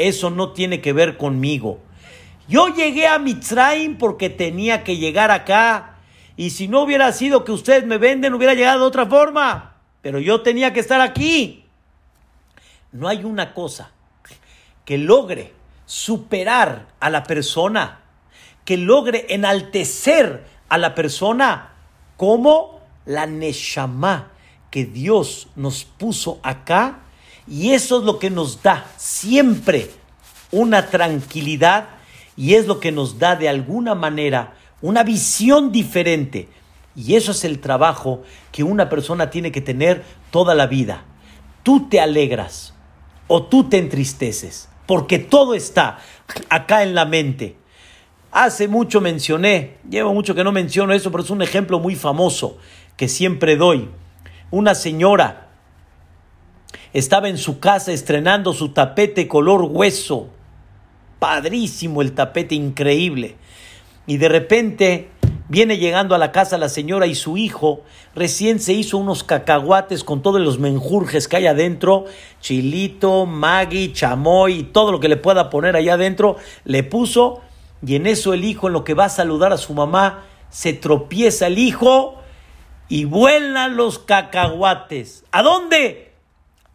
Eso 0.00 0.30
no 0.30 0.52
tiene 0.52 0.80
que 0.80 0.94
ver 0.94 1.18
conmigo. 1.18 1.78
Yo 2.48 2.68
llegué 2.68 3.06
a 3.06 3.18
Mitzrayim 3.18 3.98
porque 3.98 4.30
tenía 4.30 4.82
que 4.82 4.96
llegar 4.96 5.30
acá. 5.30 5.98
Y 6.38 6.50
si 6.50 6.68
no 6.68 6.80
hubiera 6.80 7.12
sido 7.12 7.44
que 7.44 7.52
ustedes 7.52 7.84
me 7.84 7.98
venden, 7.98 8.32
hubiera 8.32 8.54
llegado 8.54 8.80
de 8.80 8.86
otra 8.86 9.04
forma. 9.04 9.76
Pero 10.00 10.18
yo 10.18 10.40
tenía 10.40 10.72
que 10.72 10.80
estar 10.80 11.02
aquí. 11.02 11.66
No 12.92 13.08
hay 13.08 13.24
una 13.24 13.52
cosa 13.52 13.90
que 14.86 14.96
logre 14.96 15.52
superar 15.84 16.86
a 16.98 17.10
la 17.10 17.24
persona, 17.24 18.00
que 18.64 18.78
logre 18.78 19.26
enaltecer 19.28 20.46
a 20.70 20.78
la 20.78 20.94
persona 20.94 21.74
como 22.16 22.80
la 23.04 23.26
Neshama 23.26 24.30
que 24.70 24.86
Dios 24.86 25.48
nos 25.56 25.84
puso 25.84 26.40
acá 26.42 27.00
y 27.50 27.72
eso 27.72 27.98
es 27.98 28.04
lo 28.04 28.20
que 28.20 28.30
nos 28.30 28.62
da 28.62 28.86
siempre 28.96 29.90
una 30.52 30.86
tranquilidad 30.86 31.88
y 32.36 32.54
es 32.54 32.68
lo 32.68 32.78
que 32.78 32.92
nos 32.92 33.18
da 33.18 33.34
de 33.34 33.48
alguna 33.48 33.96
manera 33.96 34.54
una 34.80 35.02
visión 35.02 35.72
diferente. 35.72 36.48
Y 36.94 37.16
eso 37.16 37.32
es 37.32 37.44
el 37.44 37.58
trabajo 37.58 38.22
que 38.52 38.62
una 38.62 38.88
persona 38.88 39.30
tiene 39.30 39.50
que 39.50 39.60
tener 39.60 40.04
toda 40.30 40.54
la 40.54 40.68
vida. 40.68 41.04
Tú 41.64 41.88
te 41.88 42.00
alegras 42.00 42.72
o 43.26 43.42
tú 43.42 43.68
te 43.68 43.78
entristeces, 43.78 44.68
porque 44.86 45.18
todo 45.18 45.54
está 45.54 45.98
acá 46.48 46.84
en 46.84 46.94
la 46.94 47.04
mente. 47.04 47.56
Hace 48.30 48.68
mucho 48.68 49.00
mencioné, 49.00 49.78
llevo 49.88 50.14
mucho 50.14 50.36
que 50.36 50.44
no 50.44 50.52
menciono 50.52 50.92
eso, 50.92 51.10
pero 51.10 51.24
es 51.24 51.30
un 51.30 51.42
ejemplo 51.42 51.80
muy 51.80 51.96
famoso 51.96 52.58
que 52.96 53.08
siempre 53.08 53.56
doy. 53.56 53.88
Una 54.52 54.76
señora 54.76 55.49
estaba 56.92 57.28
en 57.28 57.38
su 57.38 57.60
casa 57.60 57.92
estrenando 57.92 58.52
su 58.52 58.70
tapete 58.70 59.28
color 59.28 59.62
hueso. 59.62 60.28
Padrísimo 61.18 62.02
el 62.02 62.12
tapete, 62.12 62.54
increíble. 62.54 63.36
Y 64.06 64.16
de 64.16 64.28
repente 64.28 65.08
viene 65.48 65.78
llegando 65.78 66.14
a 66.14 66.18
la 66.18 66.32
casa 66.32 66.58
la 66.58 66.68
señora 66.68 67.06
y 67.06 67.14
su 67.14 67.36
hijo. 67.36 67.82
Recién 68.14 68.60
se 68.60 68.72
hizo 68.72 68.98
unos 68.98 69.22
cacahuates 69.22 70.04
con 70.04 70.22
todos 70.22 70.40
los 70.40 70.58
menjurjes 70.58 71.28
que 71.28 71.36
hay 71.36 71.46
adentro. 71.46 72.06
Chilito, 72.40 73.26
magui, 73.26 73.92
chamoy 73.92 74.64
todo 74.64 74.92
lo 74.92 75.00
que 75.00 75.08
le 75.08 75.16
pueda 75.16 75.50
poner 75.50 75.76
allá 75.76 75.94
adentro. 75.94 76.36
Le 76.64 76.82
puso. 76.82 77.40
Y 77.86 77.94
en 77.94 78.06
eso 78.06 78.34
el 78.34 78.44
hijo, 78.44 78.66
en 78.66 78.74
lo 78.74 78.84
que 78.84 78.94
va 78.94 79.06
a 79.06 79.10
saludar 79.10 79.52
a 79.52 79.58
su 79.58 79.72
mamá, 79.72 80.24
se 80.50 80.72
tropieza 80.72 81.46
el 81.46 81.58
hijo 81.58 82.20
y 82.88 83.04
vuelan 83.04 83.76
los 83.76 83.98
cacahuates. 83.98 85.24
¿A 85.30 85.42
dónde? 85.42 86.09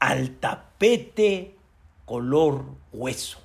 Al 0.05 0.37
tapete 0.37 1.55
color 2.05 2.65
hueso. 2.93 3.39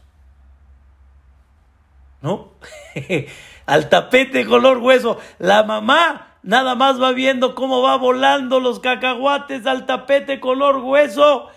¿No? 2.21 2.51
al 3.67 3.89
tapete 3.89 4.45
color 4.45 4.77
hueso. 4.77 5.19
La 5.39 5.63
mamá 5.63 6.37
nada 6.43 6.75
más 6.75 7.01
va 7.01 7.13
viendo 7.13 7.55
cómo 7.55 7.81
va 7.81 7.97
volando 7.97 8.61
los 8.61 8.79
cacahuates 8.79 9.67
al 9.67 9.87
tapete 9.87 10.39
color 10.39 10.77
hueso. 10.77 11.49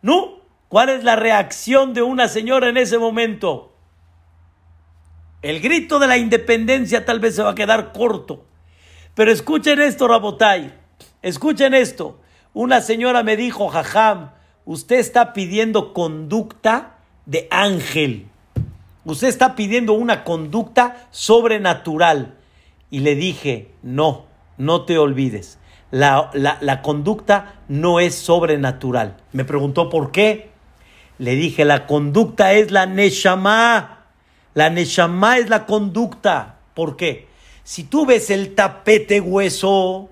¿No? 0.00 0.42
¿Cuál 0.68 0.90
es 0.90 1.02
la 1.02 1.16
reacción 1.16 1.92
de 1.92 2.02
una 2.02 2.28
señora 2.28 2.68
en 2.68 2.76
ese 2.76 2.98
momento? 2.98 3.74
El 5.42 5.58
grito 5.58 5.98
de 5.98 6.06
la 6.06 6.18
independencia 6.18 7.04
tal 7.04 7.18
vez 7.18 7.34
se 7.34 7.42
va 7.42 7.50
a 7.50 7.56
quedar 7.56 7.92
corto. 7.92 8.44
Pero 9.16 9.32
escuchen 9.32 9.80
esto, 9.80 10.06
Rabotay. 10.06 10.72
Escuchen 11.20 11.74
esto. 11.74 12.20
Una 12.54 12.80
señora 12.80 13.24
me 13.24 13.36
dijo, 13.36 13.68
jajam, 13.68 14.30
usted 14.64 14.96
está 14.96 15.32
pidiendo 15.32 15.92
conducta 15.92 16.96
de 17.26 17.48
ángel. 17.50 18.26
Usted 19.04 19.28
está 19.28 19.54
pidiendo 19.54 19.94
una 19.94 20.24
conducta 20.24 21.06
sobrenatural. 21.10 22.34
Y 22.90 23.00
le 23.00 23.14
dije, 23.14 23.70
no, 23.82 24.26
no 24.58 24.84
te 24.84 24.98
olvides. 24.98 25.58
La, 25.90 26.30
la, 26.32 26.82
conducta 26.82 27.56
no 27.68 28.00
es 28.00 28.14
sobrenatural. 28.14 29.16
Me 29.32 29.44
preguntó 29.44 29.90
por 29.90 30.10
qué. 30.10 30.50
Le 31.18 31.34
dije, 31.34 31.64
la 31.64 31.86
conducta 31.86 32.52
es 32.52 32.70
la 32.70 32.86
Neshama. 32.86 34.04
La 34.54 34.70
Neshama 34.70 35.38
es 35.38 35.50
la 35.50 35.66
conducta. 35.66 36.56
¿Por 36.74 36.96
qué? 36.96 37.28
Si 37.64 37.84
tú 37.84 38.06
ves 38.06 38.30
el 38.30 38.54
tapete 38.54 39.20
hueso, 39.20 40.08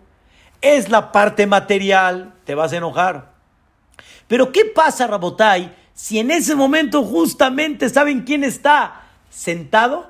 es 0.61 0.89
la 0.89 1.13
parte 1.13 1.47
material, 1.47 2.35
te 2.45 2.55
vas 2.55 2.73
a 2.73 2.77
enojar. 2.77 3.30
Pero 4.31 4.53
¿qué 4.53 4.65
pasa, 4.65 5.09
Rabotai, 5.09 5.75
si 5.93 6.21
en 6.21 6.31
ese 6.31 6.55
momento 6.55 7.03
justamente 7.03 7.89
saben 7.89 8.23
quién 8.23 8.45
está 8.45 9.01
sentado? 9.29 10.09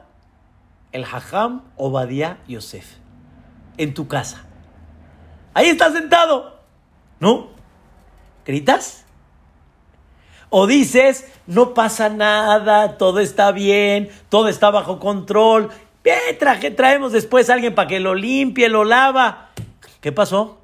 El 0.93 1.07
Hajam 1.07 1.63
Obadiah 1.77 2.37
Yosef, 2.47 2.85
en 3.79 3.95
tu 3.95 4.09
casa. 4.09 4.45
Ahí 5.55 5.71
está 5.71 5.91
sentado. 5.91 6.61
¿No? 7.19 7.49
¿Gritas? 8.45 9.07
O 10.51 10.67
dices, 10.67 11.27
no 11.47 11.73
pasa 11.73 12.11
nada, 12.11 12.99
todo 12.99 13.21
está 13.21 13.53
bien, 13.53 14.11
todo 14.29 14.49
está 14.49 14.71
bajo 14.71 15.01
control. 15.01 15.71
Bien, 16.05 16.37
traje, 16.39 16.71
traemos 16.71 17.13
después 17.13 17.49
a 17.49 17.55
alguien 17.55 17.75
para 17.75 17.89
que 17.89 18.01
lo 18.01 18.15
limpie, 18.15 18.69
lo 18.69 18.85
lava. 18.85 19.49
¿Qué 20.03 20.13
pasó? 20.13 20.59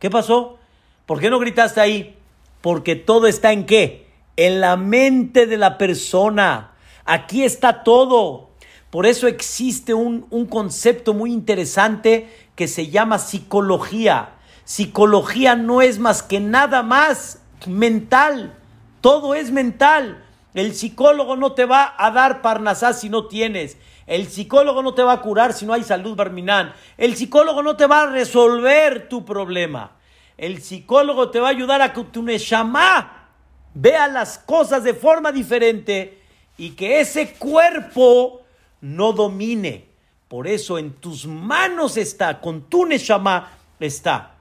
¿Qué 0.00 0.10
pasó? 0.10 0.58
¿Por 1.06 1.20
qué 1.20 1.30
no 1.30 1.38
gritaste 1.38 1.80
ahí? 1.80 2.18
Porque 2.64 2.96
todo 2.96 3.26
está 3.26 3.52
en 3.52 3.66
qué? 3.66 4.08
En 4.38 4.62
la 4.62 4.78
mente 4.78 5.44
de 5.44 5.58
la 5.58 5.76
persona. 5.76 6.72
Aquí 7.04 7.44
está 7.44 7.82
todo. 7.82 8.52
Por 8.88 9.04
eso 9.04 9.26
existe 9.26 9.92
un, 9.92 10.26
un 10.30 10.46
concepto 10.46 11.12
muy 11.12 11.30
interesante 11.30 12.26
que 12.54 12.66
se 12.66 12.88
llama 12.88 13.18
psicología. 13.18 14.36
Psicología 14.64 15.56
no 15.56 15.82
es 15.82 15.98
más 15.98 16.22
que 16.22 16.40
nada 16.40 16.82
más 16.82 17.42
mental. 17.66 18.56
Todo 19.02 19.34
es 19.34 19.50
mental. 19.50 20.24
El 20.54 20.74
psicólogo 20.74 21.36
no 21.36 21.52
te 21.52 21.66
va 21.66 21.94
a 21.98 22.12
dar 22.12 22.40
parnasá 22.40 22.94
si 22.94 23.10
no 23.10 23.26
tienes. 23.26 23.76
El 24.06 24.26
psicólogo 24.26 24.82
no 24.82 24.94
te 24.94 25.02
va 25.02 25.12
a 25.12 25.20
curar 25.20 25.52
si 25.52 25.66
no 25.66 25.74
hay 25.74 25.82
salud 25.82 26.16
barminán. 26.16 26.72
El 26.96 27.14
psicólogo 27.14 27.62
no 27.62 27.76
te 27.76 27.86
va 27.86 28.04
a 28.04 28.10
resolver 28.10 29.10
tu 29.10 29.22
problema. 29.22 29.98
El 30.36 30.62
psicólogo 30.62 31.30
te 31.30 31.40
va 31.40 31.48
a 31.48 31.50
ayudar 31.50 31.80
a 31.82 31.92
que 31.92 32.02
tu 32.04 32.22
neshama 32.22 33.28
vea 33.74 34.08
las 34.08 34.38
cosas 34.38 34.84
de 34.84 34.94
forma 34.94 35.32
diferente 35.32 36.20
y 36.56 36.70
que 36.70 37.00
ese 37.00 37.34
cuerpo 37.34 38.42
no 38.80 39.12
domine. 39.12 39.88
Por 40.28 40.48
eso 40.48 40.78
en 40.78 40.92
tus 40.94 41.26
manos 41.26 41.96
está, 41.96 42.40
con 42.40 42.62
tu 42.62 42.86
neshama 42.86 43.52
está. 43.78 44.34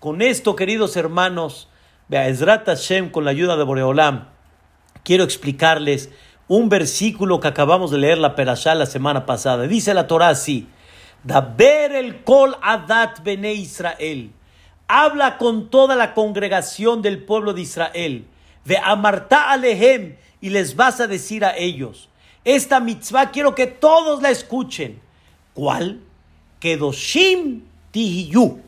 Con 0.00 0.22
esto, 0.22 0.54
queridos 0.54 0.96
hermanos, 0.96 1.68
Be'ezrat 2.08 2.66
Hashem, 2.66 3.10
con 3.10 3.24
la 3.24 3.30
ayuda 3.30 3.56
de 3.56 3.64
Boreolam, 3.64 4.28
quiero 5.02 5.24
explicarles 5.24 6.10
un 6.46 6.68
versículo 6.68 7.40
que 7.40 7.48
acabamos 7.48 7.90
de 7.90 7.98
leer 7.98 8.18
la 8.18 8.34
Perashá 8.34 8.74
la 8.74 8.86
semana 8.86 9.26
pasada. 9.26 9.66
Dice 9.66 9.94
la 9.94 10.06
Torah 10.06 10.28
así: 10.28 10.66
Daber 11.24 11.92
el 11.92 12.22
kol 12.24 12.56
adat 12.62 13.22
bene 13.22 13.52
Israel. 13.54 14.32
Habla 14.88 15.38
con 15.38 15.68
toda 15.68 15.94
la 15.94 16.14
congregación 16.14 17.02
del 17.02 17.22
pueblo 17.22 17.52
de 17.52 17.60
Israel. 17.60 18.26
Ve 18.64 18.78
amarta 18.82 19.50
alehem 19.50 20.16
y 20.40 20.50
les 20.50 20.74
vas 20.74 21.00
a 21.00 21.06
decir 21.06 21.44
a 21.44 21.56
ellos: 21.56 22.08
Esta 22.44 22.80
mitzvah 22.80 23.30
quiero 23.30 23.54
que 23.54 23.66
todos 23.66 24.22
la 24.22 24.30
escuchen. 24.30 25.00
¿Cuál? 25.54 26.00
Kedoshim 26.58 27.62
tihiyu. 27.90 28.60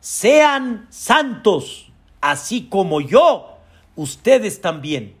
Sean 0.00 0.86
santos 0.90 1.86
así 2.20 2.66
como 2.68 3.00
yo, 3.00 3.56
ustedes 3.94 4.60
también. 4.60 5.14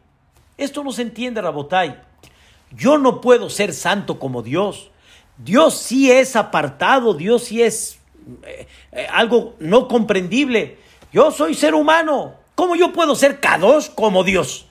Esto 0.56 0.82
no 0.82 0.92
se 0.92 1.02
entiende, 1.02 1.40
Rabotai. 1.40 2.00
Yo 2.72 2.98
no 2.98 3.20
puedo 3.20 3.48
ser 3.48 3.72
santo 3.72 4.18
como 4.18 4.42
Dios. 4.42 4.90
Dios 5.38 5.74
sí 5.78 6.10
es 6.10 6.34
apartado, 6.34 7.14
Dios 7.14 7.44
sí 7.44 7.62
es 7.62 7.95
eh, 8.44 8.66
eh, 8.92 9.06
algo 9.12 9.54
no 9.60 9.88
comprendible. 9.88 10.78
Yo 11.12 11.30
soy 11.30 11.54
ser 11.54 11.74
humano. 11.74 12.34
¿Cómo 12.54 12.74
yo 12.74 12.92
puedo 12.92 13.14
ser 13.14 13.40
Kadosh 13.40 13.90
como 13.94 14.24
Dios? 14.24 14.66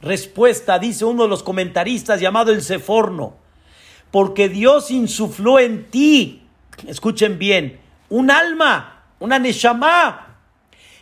Respuesta, 0.00 0.78
dice 0.78 1.04
uno 1.04 1.22
de 1.22 1.28
los 1.28 1.42
comentaristas 1.42 2.20
llamado 2.20 2.52
el 2.52 2.62
Seforno. 2.62 3.36
Porque 4.10 4.48
Dios 4.48 4.90
insufló 4.90 5.58
en 5.58 5.90
ti, 5.90 6.42
escuchen 6.86 7.38
bien, 7.38 7.80
un 8.08 8.30
alma, 8.30 9.04
una 9.18 9.38
Neshama. 9.38 10.36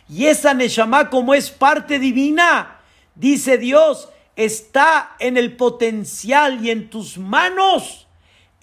Y 0.09 0.25
esa 0.25 0.53
Neshama, 0.53 1.09
como 1.09 1.33
es 1.33 1.49
parte 1.51 1.99
divina, 1.99 2.79
dice 3.15 3.57
Dios, 3.57 4.09
está 4.35 5.15
en 5.19 5.37
el 5.37 5.55
potencial 5.55 6.65
y 6.65 6.71
en 6.71 6.89
tus 6.89 7.17
manos 7.17 8.02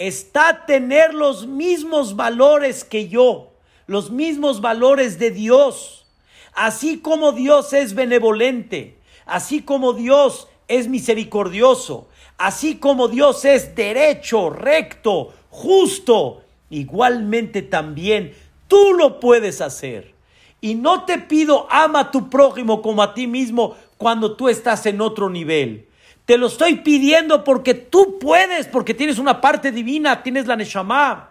está 0.01 0.65
tener 0.65 1.13
los 1.13 1.47
mismos 1.47 2.17
valores 2.17 2.85
que 2.85 3.09
yo, 3.09 3.53
los 3.87 4.11
mismos 4.11 4.63
valores 4.63 5.19
de 5.19 5.31
Dios. 5.31 6.07
Así 6.55 7.01
como 7.01 7.33
Dios 7.33 7.75
es 7.75 7.95
benevolente, 7.95 8.97
así 9.27 9.61
como 9.61 9.93
Dios 9.93 10.49
es 10.69 10.89
misericordioso, 10.89 12.09
así 12.39 12.77
como 12.77 13.09
Dios 13.09 13.45
es 13.45 13.75
derecho, 13.75 14.49
recto, 14.49 15.35
justo, 15.51 16.45
igualmente 16.71 17.61
también 17.61 18.35
tú 18.69 18.95
lo 18.95 19.21
puedes 19.21 19.61
hacer. 19.61 20.15
Y 20.63 20.77
no 20.77 21.05
te 21.05 21.19
pido 21.19 21.67
ama 21.71 22.01
a 22.01 22.11
tu 22.11 22.31
prójimo 22.31 22.81
como 22.81 23.03
a 23.03 23.13
ti 23.13 23.27
mismo 23.27 23.77
cuando 23.99 24.35
tú 24.35 24.49
estás 24.49 24.87
en 24.87 25.03
otro 25.03 25.29
nivel. 25.29 25.90
Te 26.31 26.39
lo 26.39 26.47
estoy 26.47 26.77
pidiendo 26.77 27.43
porque 27.43 27.75
tú 27.75 28.21
puedes, 28.21 28.69
porque 28.69 28.95
tienes 28.95 29.19
una 29.19 29.41
parte 29.41 29.73
divina, 29.73 30.23
tienes 30.23 30.47
la 30.47 30.55
Neshama. 30.55 31.31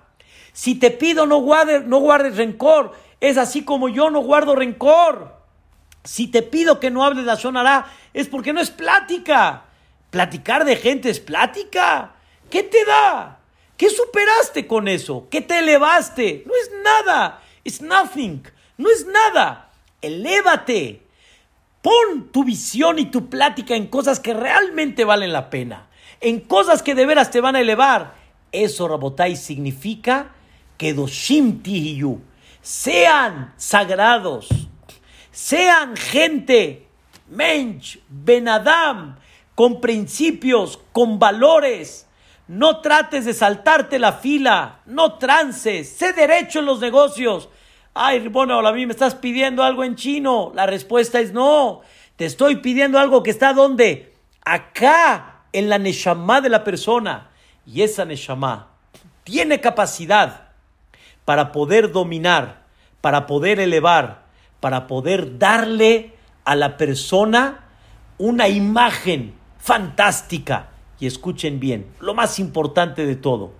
Si 0.51 0.75
te 0.75 0.91
pido 0.91 1.25
no 1.25 1.37
guardes, 1.37 1.85
no 1.85 1.99
guardes 1.99 2.35
rencor, 2.35 2.91
es 3.21 3.37
así 3.37 3.63
como 3.63 3.87
yo 3.87 4.09
no 4.09 4.19
guardo 4.19 4.57
rencor. 4.57 5.37
Si 6.03 6.27
te 6.27 6.41
pido 6.41 6.81
que 6.81 6.91
no 6.91 7.05
hables 7.05 7.23
la 7.23 7.37
sonará, 7.37 7.89
es 8.13 8.27
porque 8.27 8.51
no 8.51 8.59
es 8.59 8.71
plática. 8.71 9.67
Platicar 10.09 10.65
de 10.65 10.75
gente 10.75 11.09
es 11.09 11.21
plática. 11.21 12.15
¿Qué 12.49 12.63
te 12.63 12.83
da? 12.83 13.39
¿Qué 13.77 13.89
superaste 13.89 14.67
con 14.67 14.89
eso? 14.89 15.29
¿Qué 15.31 15.39
te 15.39 15.59
elevaste? 15.59 16.43
No 16.45 16.51
es 16.61 16.71
nada. 16.83 17.41
It's 17.63 17.79
nothing. 17.79 18.43
No 18.75 18.89
es 18.89 19.05
nada. 19.05 19.69
Elévate. 20.01 21.03
Pon 21.81 22.29
tu 22.31 22.43
visión 22.43 22.99
y 22.99 23.05
tu 23.05 23.29
plática 23.29 23.75
en 23.75 23.87
cosas 23.87 24.19
que 24.19 24.33
realmente 24.33 25.05
valen 25.05 25.31
la 25.31 25.49
pena. 25.49 25.87
En 26.19 26.41
cosas 26.41 26.83
que 26.83 26.95
de 26.95 27.05
veras 27.05 27.31
te 27.31 27.41
van 27.41 27.55
a 27.55 27.61
elevar. 27.61 28.15
Eso, 28.51 28.87
Rabotai, 28.87 29.35
significa 29.35 30.31
que 30.77 30.93
Doshim 30.93 31.61
Tihiyu 31.61 32.21
sean 32.61 33.53
sagrados, 33.57 34.49
sean 35.31 35.95
gente, 35.95 36.87
mensch, 37.27 37.99
benadam, 38.09 39.17
con 39.55 39.79
principios, 39.81 40.79
con 40.91 41.19
valores. 41.19 42.07
No 42.47 42.81
trates 42.81 43.25
de 43.25 43.33
saltarte 43.33 43.99
la 43.99 44.13
fila, 44.13 44.79
no 44.85 45.17
trances, 45.17 45.89
sé 45.89 46.13
derecho 46.13 46.59
en 46.59 46.65
los 46.65 46.79
negocios. 46.79 47.49
Ay, 48.01 48.29
bueno, 48.29 48.65
a 48.65 48.71
mí 48.71 48.85
me 48.85 48.93
estás 48.93 49.13
pidiendo 49.13 49.61
algo 49.61 49.83
en 49.83 49.97
chino. 49.97 50.53
La 50.55 50.65
respuesta 50.65 51.19
es 51.19 51.33
no. 51.33 51.81
Te 52.15 52.23
estoy 52.23 52.55
pidiendo 52.55 52.97
algo 52.97 53.23
que 53.23 53.29
está 53.29 53.51
donde? 53.51 54.13
Acá, 54.45 55.41
en 55.51 55.67
la 55.67 55.79
Neshama 55.79 56.39
de 56.39 56.47
la 56.47 56.63
persona. 56.63 57.31
Y 57.65 57.81
esa 57.81 58.05
Neshama 58.05 58.69
tiene 59.25 59.59
capacidad 59.59 60.51
para 61.25 61.51
poder 61.51 61.91
dominar, 61.91 62.61
para 63.01 63.27
poder 63.27 63.59
elevar, 63.59 64.23
para 64.61 64.87
poder 64.87 65.37
darle 65.37 66.13
a 66.45 66.55
la 66.55 66.77
persona 66.77 67.65
una 68.17 68.47
imagen 68.47 69.33
fantástica. 69.57 70.69
Y 71.01 71.05
escuchen 71.05 71.59
bien, 71.59 71.87
lo 71.99 72.13
más 72.13 72.39
importante 72.39 73.05
de 73.05 73.17
todo, 73.17 73.51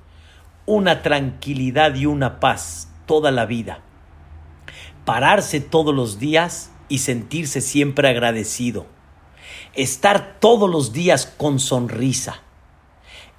una 0.65 1.01
tranquilidad 1.01 1.93
y 1.95 2.05
una 2.05 2.39
paz 2.39 2.89
toda 3.05 3.31
la 3.31 3.45
vida 3.45 3.81
pararse 5.05 5.59
todos 5.59 5.93
los 5.93 6.19
días 6.19 6.71
y 6.87 6.99
sentirse 6.99 7.61
siempre 7.61 8.09
agradecido. 8.09 8.85
Estar 9.73 10.37
todos 10.39 10.69
los 10.69 10.91
días 10.91 11.25
con 11.25 11.59
sonrisa. 11.59 12.41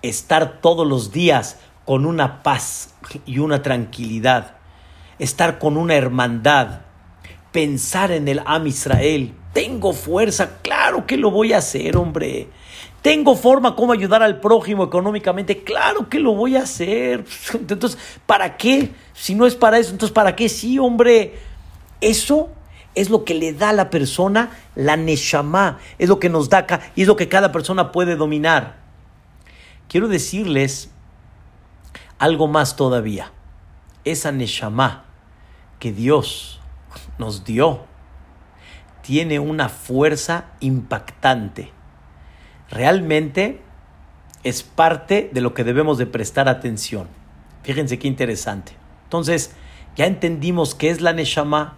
Estar 0.03 0.61
todos 0.61 0.87
los 0.87 1.13
días 1.13 1.59
con 1.85 2.07
una 2.07 2.43
paz 2.43 2.95
y 3.27 3.39
una 3.39 3.63
tranquilidad. 3.63 4.57
Estar 5.19 5.59
con 5.59 5.77
una 5.77 5.95
hermandad. 5.97 6.83
Pensar 7.53 8.13
en 8.13 8.29
el 8.29 8.41
Am 8.47 8.67
Israel. 8.67 9.35
Tengo 9.53 9.93
fuerza, 9.93 10.59
claro 10.63 11.07
que 11.07 11.17
lo 11.17 11.33
voy 11.33 11.53
a 11.53 11.59
hacer, 11.59 11.97
hombre. 11.97 12.49
Tengo 13.03 13.35
forma 13.35 13.75
como 13.75 13.93
ayudar 13.93 14.23
al 14.23 14.41
prójimo 14.41 14.85
económicamente, 14.85 15.65
claro 15.65 16.09
que 16.09 16.21
lo 16.21 16.35
voy 16.35 16.57
a 16.57 16.63
hacer. 16.63 17.25
Entonces, 17.55 17.99
¿para 18.27 18.57
qué? 18.57 18.91
Si 19.15 19.35
no 19.35 19.47
es 19.47 19.55
para 19.57 19.79
eso, 19.79 19.91
entonces 19.91 20.15
¿para 20.15 20.37
qué 20.37 20.49
sí, 20.49 20.79
hombre? 20.79 21.50
Eso 22.01 22.51
es 22.95 23.11
lo 23.11 23.25
que 23.25 23.35
le 23.35 23.53
da 23.53 23.71
a 23.71 23.73
la 23.73 23.91
persona 23.91 24.51
la 24.75 24.97
neshama, 24.97 25.79
es 25.99 26.09
lo 26.09 26.19
que 26.19 26.29
nos 26.29 26.49
da 26.49 26.67
y 26.97 27.03
es 27.03 27.09
lo 27.09 27.17
que 27.17 27.29
cada 27.29 27.53
persona 27.53 27.93
puede 27.93 28.17
dominar. 28.17 28.77
Quiero 29.89 30.09
decirles 30.09 30.91
algo 32.19 32.49
más 32.49 32.77
todavía. 32.77 33.33
Esa 34.05 34.33
neshama 34.33 35.05
que 35.79 35.93
Dios 35.93 36.61
nos 37.19 37.45
dio 37.45 37.85
tiene 39.03 39.39
una 39.39 39.69
fuerza 39.69 40.47
impactante. 40.61 41.73
Realmente 42.71 43.61
es 44.45 44.63
parte 44.63 45.31
de 45.33 45.41
lo 45.41 45.55
que 45.55 45.65
debemos 45.65 45.99
de 45.99 46.07
prestar 46.07 46.49
atención. 46.49 47.09
Fíjense 47.63 47.99
qué 47.99 48.09
interesante. 48.09 48.73
Entonces, 49.05 49.53
ya 49.97 50.07
entendimos 50.07 50.75
qué 50.75 50.91
es 50.91 51.01
la 51.01 51.13
Neshama, 51.13 51.77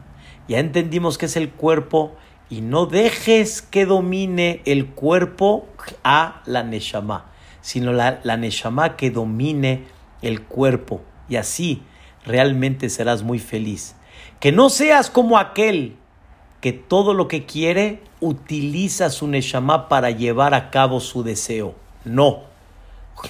ya 0.53 0.59
entendimos 0.59 1.17
qué 1.17 1.27
es 1.27 1.37
el 1.37 1.51
cuerpo, 1.51 2.15
y 2.51 2.61
no 2.61 2.85
dejes 2.85 3.63
que 3.63 3.87
domine 3.87 4.61
el 4.67 4.89
cuerpo 4.89 5.67
a 6.05 6.43
la 6.45 6.63
Neshama, 6.63 7.31
sino 7.63 7.95
la, 7.95 8.21
la 8.25 8.37
Neshama 8.37 8.95
que 8.97 9.11
domine 9.11 9.85
el 10.21 10.43
cuerpo. 10.43 11.01
Y 11.31 11.37
así 11.37 11.83
realmente 12.27 12.91
serás 12.91 13.23
muy 13.23 13.39
feliz. 13.39 13.97
Que 14.39 14.53
no 14.53 14.69
seas 14.69 15.09
como 15.09 15.39
aquel 15.39 15.97
que 16.61 16.75
todo 16.75 17.15
lo 17.15 17.27
que 17.27 17.47
quiere 17.47 18.03
utiliza 18.21 19.09
su 19.09 19.29
Neshama 19.29 19.89
para 19.89 20.11
llevar 20.11 20.53
a 20.53 20.69
cabo 20.69 21.01
su 21.01 21.23
deseo. 21.23 21.75
No, 22.05 22.41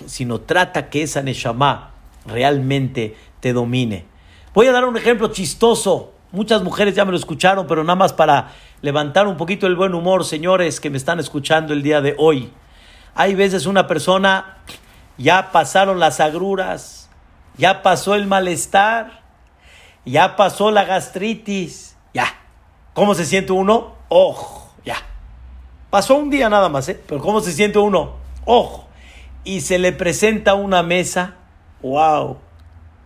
sino 0.07 0.41
trata 0.41 0.91
que 0.91 1.03
esa 1.03 1.23
Neshama 1.23 1.95
realmente 2.27 3.15
te 3.39 3.53
domine. 3.53 4.07
Voy 4.53 4.67
a 4.67 4.73
dar 4.73 4.85
un 4.85 4.97
ejemplo 4.97 5.29
chistoso. 5.29 6.12
Muchas 6.33 6.63
mujeres 6.63 6.95
ya 6.95 7.05
me 7.05 7.11
lo 7.11 7.19
escucharon, 7.19 7.67
pero 7.67 7.85
nada 7.85 7.95
más 7.95 8.15
para 8.15 8.53
levantar 8.81 9.27
un 9.27 9.37
poquito 9.37 9.67
el 9.67 9.77
buen 9.77 9.95
humor, 9.95 10.25
señores 10.25 10.81
que 10.81 10.89
me 10.89 10.97
están 10.97 11.21
escuchando 11.21 11.75
el 11.75 11.83
día 11.83 12.01
de 12.01 12.15
hoy. 12.19 12.51
Hay 13.15 13.35
veces 13.35 13.67
una 13.67 13.87
persona, 13.87 14.57
ya 15.19 15.53
pasaron 15.53 16.01
las 16.01 16.21
agruras, 16.21 17.11
ya 17.59 17.83
pasó 17.83 18.15
el 18.15 18.27
malestar, 18.27 19.21
ya 20.07 20.35
pasó 20.35 20.71
la 20.71 20.85
gastritis, 20.85 21.99
ya. 22.15 22.27
¿Cómo 22.95 23.15
se 23.15 23.27
siente 23.27 23.53
uno? 23.53 23.93
Ojo, 24.09 24.73
ya. 24.87 24.97
Pasó 25.91 26.15
un 26.15 26.31
día 26.31 26.49
nada 26.49 26.71
más, 26.71 26.89
¿eh? 26.89 26.99
Pero 27.07 27.21
¿cómo 27.21 27.43
se 27.43 27.53
siente 27.53 27.79
uno? 27.79 28.15
Ojo. 28.47 28.89
Y 29.45 29.61
se 29.61 29.79
le 29.79 29.93
presenta 29.93 30.55
una 30.55 30.83
mesa, 30.83 31.35
wow, 31.83 32.39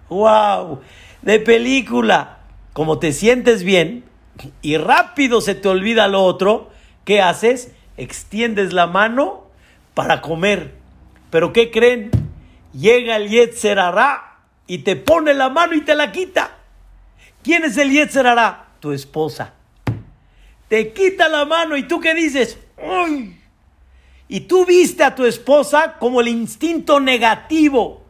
wow, 0.08 0.80
de 1.22 1.40
película. 1.40 2.35
Como 2.76 2.98
te 2.98 3.12
sientes 3.12 3.62
bien 3.62 4.04
y 4.60 4.76
rápido 4.76 5.40
se 5.40 5.54
te 5.54 5.66
olvida 5.66 6.08
lo 6.08 6.22
otro, 6.22 6.68
¿qué 7.06 7.22
haces? 7.22 7.72
Extiendes 7.96 8.74
la 8.74 8.86
mano 8.86 9.46
para 9.94 10.20
comer. 10.20 10.74
Pero 11.30 11.54
¿qué 11.54 11.70
creen? 11.70 12.10
Llega 12.74 13.16
el 13.16 13.30
Yetzer 13.30 13.78
y 14.66 14.80
te 14.80 14.94
pone 14.94 15.32
la 15.32 15.48
mano 15.48 15.72
y 15.74 15.86
te 15.86 15.94
la 15.94 16.12
quita. 16.12 16.50
¿Quién 17.42 17.64
es 17.64 17.78
el 17.78 17.92
Yetzer 17.92 18.26
Tu 18.80 18.92
esposa. 18.92 19.54
Te 20.68 20.92
quita 20.92 21.30
la 21.30 21.46
mano 21.46 21.78
y 21.78 21.84
tú 21.84 21.98
qué 21.98 22.14
dices? 22.14 22.58
¡Ay! 22.76 23.40
Y 24.28 24.40
tú 24.40 24.66
viste 24.66 25.02
a 25.02 25.14
tu 25.14 25.24
esposa 25.24 25.96
como 25.98 26.20
el 26.20 26.28
instinto 26.28 27.00
negativo, 27.00 28.02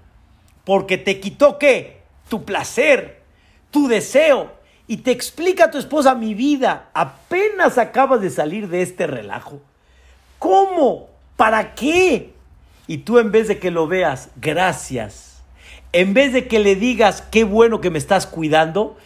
porque 0.65 0.99
te 0.99 1.21
quitó 1.21 1.57
qué? 1.57 2.01
Tu 2.29 2.45
placer, 2.45 3.23
tu 3.71 3.87
deseo. 3.87 4.56
Y 4.89 4.99
te 4.99 5.11
explica 5.11 5.65
a 5.65 5.71
tu 5.71 5.79
esposa, 5.79 6.15
mi 6.15 6.35
vida, 6.35 6.91
apenas 6.95 7.77
acabas 7.79 8.21
de 8.21 8.31
salir 8.31 8.69
de 8.69 8.83
este 8.83 9.07
relajo. 9.07 9.61
¿Cómo? 10.39 11.09
¿Para 11.37 11.75
qué? 11.75 12.33
Y 12.87 12.99
tú 12.99 13.19
en 13.19 13.33
vez 13.33 13.49
de 13.49 13.59
que 13.59 13.71
lo 13.71 13.89
veas, 13.89 14.31
gracias. 14.37 15.43
En 15.93 16.15
vez 16.15 16.33
de 16.33 16.47
que 16.47 16.61
le 16.61 16.77
digas, 16.77 17.23
qué 17.23 17.43
bueno 17.45 17.81
que 17.81 17.91
me 17.91 17.99
estás 17.99 18.27
cuidando, 18.27 18.97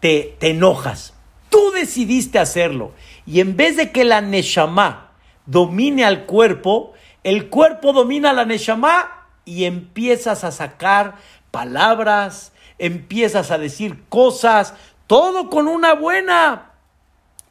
te, 0.00 0.36
te 0.40 0.50
enojas. 0.50 1.14
Tú 1.50 1.70
decidiste 1.72 2.38
hacerlo. 2.38 2.92
Y 3.26 3.40
en 3.40 3.56
vez 3.56 3.76
de 3.76 3.92
que 3.92 4.04
la 4.04 4.20
Neshama 4.20 5.12
domine 5.46 6.04
al 6.04 6.24
cuerpo, 6.24 6.94
el 7.22 7.48
cuerpo 7.48 7.92
domina 7.92 8.30
a 8.30 8.32
la 8.32 8.44
Neshama 8.44 9.26
y 9.44 9.64
empiezas 9.64 10.42
a 10.42 10.50
sacar 10.50 11.16
palabras, 11.52 12.52
empiezas 12.78 13.50
a 13.52 13.58
decir 13.58 14.02
cosas, 14.08 14.74
todo 15.06 15.50
con 15.50 15.68
una 15.68 15.94
buena 15.94 16.72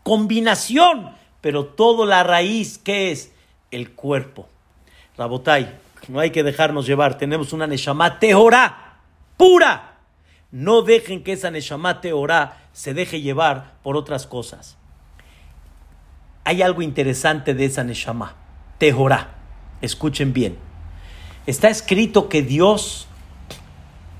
combinación, 0.04 1.16
pero 1.41 1.66
todo 1.66 2.06
la 2.06 2.24
raíz 2.24 2.78
que 2.78 3.12
es 3.12 3.32
el 3.72 3.91
cuerpo. 3.91 4.47
Rabotai, 5.18 5.80
no 6.08 6.20
hay 6.20 6.32
que 6.32 6.43
dejarnos 6.43 6.86
llevar, 6.86 7.18
tenemos 7.18 7.54
una 7.54 7.68
Neshama 7.68 8.20
Tehorá, 8.20 8.99
pura. 9.38 9.97
No 10.52 10.82
dejen 10.82 11.24
que 11.24 11.34
esa 11.34 11.52
Neshama 11.52 12.02
Tehorá 12.02 12.58
se 12.74 12.93
deje 12.93 13.22
llevar 13.22 13.74
por 13.84 13.95
otras 13.95 14.28
cosas. 14.28 14.78
Hay 16.43 16.62
algo 16.62 16.82
interesante 16.82 17.54
de 17.54 17.66
esa 17.66 17.84
Neshama, 17.84 18.36
Tehorá. 18.78 19.36
Escuchen 19.82 20.34
bien. 20.34 20.58
Está 21.45 21.70
escrito 21.70 22.30
que 22.30 22.41
Dios 22.41 23.08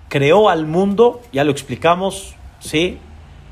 creó 0.08 0.50
al 0.50 0.66
mundo, 0.66 1.22
ya 1.32 1.44
lo 1.44 1.52
explicamos, 1.52 2.36
¿sí? 2.60 3.00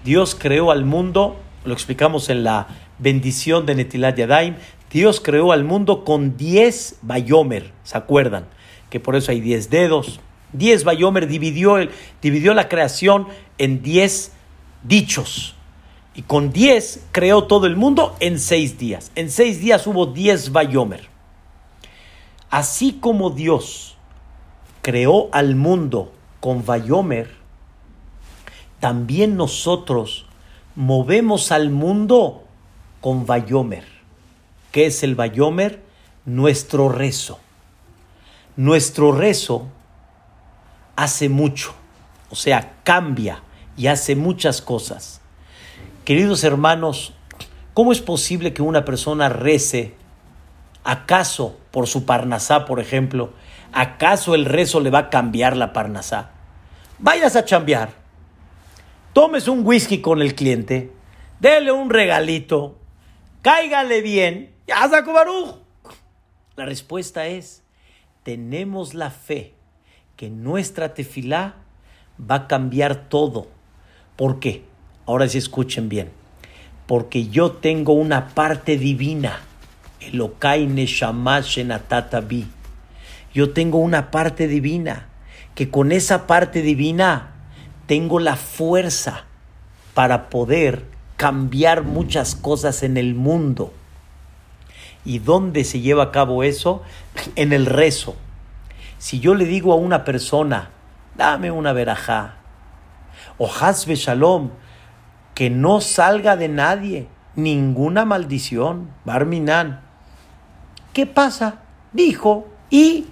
Dios 0.10 0.34
creó 0.34 0.72
al 0.72 0.86
mundo, 0.86 1.38
lo 1.66 1.72
explicamos 1.72 2.32
en 2.32 2.44
la 2.44 2.66
bendición 2.98 3.68
de 3.68 3.76
Netilat 3.76 4.18
Yadaim, 4.18 4.56
Dios 4.90 5.22
creó 5.22 5.52
al 5.52 5.64
mundo 5.64 6.04
con 6.04 6.36
10 6.36 6.96
bayomer, 7.04 7.72
¿se 7.84 7.96
acuerdan? 7.96 8.48
Que 8.90 9.00
por 9.00 9.16
eso 9.16 9.32
hay 9.32 9.40
10 9.40 9.70
dedos. 9.70 10.20
10 10.54 10.84
bayomer 10.84 11.28
dividió, 11.28 11.78
el, 11.78 11.92
dividió 12.24 12.56
la 12.56 12.68
creación 12.68 13.28
en 13.60 13.84
10 13.84 14.32
dichos. 14.82 15.54
Y 16.16 16.24
con 16.24 16.52
10 16.52 17.06
creó 17.12 17.44
todo 17.44 17.68
el 17.68 17.76
mundo 17.76 18.16
en 18.20 18.40
6 18.40 18.80
días. 18.80 19.12
En 19.14 19.30
6 19.30 19.60
días 19.60 19.86
hubo 19.86 20.08
10 20.08 20.52
bayomer. 20.52 21.08
Así 22.50 22.94
como 22.94 23.30
Dios 23.30 23.96
creó 24.82 25.30
al 25.34 25.56
mundo 25.56 26.12
con 26.40 26.66
bayomer, 26.66 27.39
también 28.80 29.36
nosotros 29.36 30.26
movemos 30.76 31.52
al 31.52 31.70
mundo 31.70 32.44
con 33.02 33.26
Bayomer. 33.26 33.86
¿Qué 34.72 34.86
es 34.86 35.04
el 35.04 35.16
Bayomer? 35.16 35.84
Nuestro 36.26 36.90
rezo. 36.90 37.40
Nuestro 38.56 39.12
rezo 39.12 39.68
hace 40.96 41.30
mucho, 41.30 41.74
o 42.30 42.36
sea, 42.36 42.74
cambia 42.84 43.42
y 43.78 43.88
hace 43.88 44.16
muchas 44.16 44.62
cosas. 44.62 45.22
Queridos 46.04 46.44
hermanos, 46.44 47.14
¿cómo 47.74 47.92
es 47.92 48.02
posible 48.02 48.54
que 48.54 48.62
una 48.62 48.84
persona 48.84 49.30
rece? 49.30 49.96
¿Acaso 50.84 51.58
por 51.72 51.88
su 51.88 52.06
parnasá, 52.06 52.66
por 52.66 52.80
ejemplo? 52.80 53.32
¿Acaso 53.72 54.36
el 54.36 54.46
rezo 54.46 54.80
le 54.80 54.90
va 54.90 55.00
a 55.00 55.10
cambiar 55.10 55.56
la 55.56 55.72
parnasá? 55.72 56.32
Vayas 56.98 57.36
a 57.36 57.46
chambear 57.46 57.99
tomes 59.20 59.50
un 59.50 59.68
whisky 59.68 60.00
con 60.00 60.22
el 60.22 60.34
cliente, 60.34 60.92
dele 61.42 61.74
un 61.74 61.90
regalito, 61.90 62.78
cáigale 63.42 64.02
bien, 64.02 64.54
ya 64.66 64.88
Baruch. 64.88 65.58
La 66.56 66.64
respuesta 66.64 67.28
es, 67.28 67.62
tenemos 68.24 68.94
la 68.94 69.10
fe 69.10 69.56
que 70.16 70.30
nuestra 70.30 70.94
tefilá 70.94 71.56
va 72.18 72.36
a 72.36 72.48
cambiar 72.48 73.10
todo. 73.10 73.50
¿Por 74.16 74.40
qué? 74.40 74.64
Ahora 75.06 75.28
sí 75.28 75.38
escuchen 75.38 75.90
bien. 75.90 76.12
Porque 76.88 77.28
yo 77.28 77.52
tengo 77.52 77.92
una 77.92 78.30
parte 78.30 78.78
divina. 78.78 79.42
Elokai 80.00 80.66
Neshama. 80.66 81.42
Yo 83.34 83.52
tengo 83.52 83.80
una 83.80 84.12
parte 84.12 84.48
divina. 84.48 85.10
Que 85.56 85.70
con 85.70 85.92
esa 85.92 86.26
parte 86.26 86.62
divina 86.62 87.39
tengo 87.90 88.20
la 88.20 88.36
fuerza 88.36 89.24
para 89.96 90.30
poder 90.30 90.86
cambiar 91.18 91.82
muchas 91.82 92.36
cosas 92.36 92.84
en 92.84 92.98
el 92.98 93.16
mundo. 93.16 93.74
¿Y 95.06 95.18
dónde 95.18 95.64
se 95.64 95.80
lleva 95.80 96.04
a 96.04 96.12
cabo 96.12 96.44
eso? 96.44 96.84
En 97.36 97.52
el 97.52 97.66
rezo. 97.66 98.16
Si 99.00 99.20
yo 99.20 99.34
le 99.34 99.46
digo 99.46 99.74
a 99.74 99.78
una 99.78 100.04
persona, 100.04 100.70
dame 101.18 101.50
una 101.50 101.74
verajá, 101.74 102.36
o 103.40 103.50
hasbe 103.52 103.96
shalom, 103.96 104.52
que 105.34 105.50
no 105.50 105.82
salga 105.82 106.36
de 106.36 106.48
nadie 106.48 107.08
ninguna 107.34 108.06
maldición, 108.06 108.92
barminan. 109.04 109.82
¿Qué 110.94 111.08
pasa? 111.08 111.64
Dijo, 111.92 112.50
y 112.70 113.08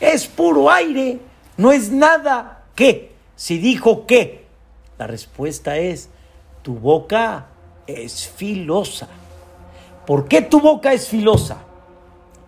es 0.00 0.28
puro 0.28 0.70
aire, 0.70 1.20
no 1.58 1.72
es 1.72 1.90
nada. 1.90 2.62
¿Qué? 2.74 3.13
Si 3.36 3.58
dijo 3.58 4.06
que, 4.06 4.46
la 4.98 5.06
respuesta 5.06 5.76
es, 5.76 6.08
tu 6.62 6.74
boca 6.74 7.46
es 7.86 8.28
filosa. 8.28 9.08
¿Por 10.06 10.28
qué 10.28 10.42
tu 10.42 10.60
boca 10.60 10.92
es 10.92 11.08
filosa? 11.08 11.58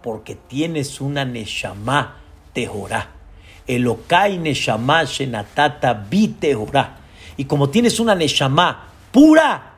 Porque 0.02 0.36
tienes 0.36 1.00
una 1.00 1.24
neshama 1.24 2.16
tehorá. 2.52 3.10
Elokai 3.66 4.38
neshama 4.38 5.04
shenatata 5.04 5.92
bi 5.94 6.28
tehorá. 6.28 6.98
Y 7.36 7.44
como 7.46 7.68
tienes 7.68 7.98
una 7.98 8.14
neshama 8.14 8.88
pura, 9.10 9.74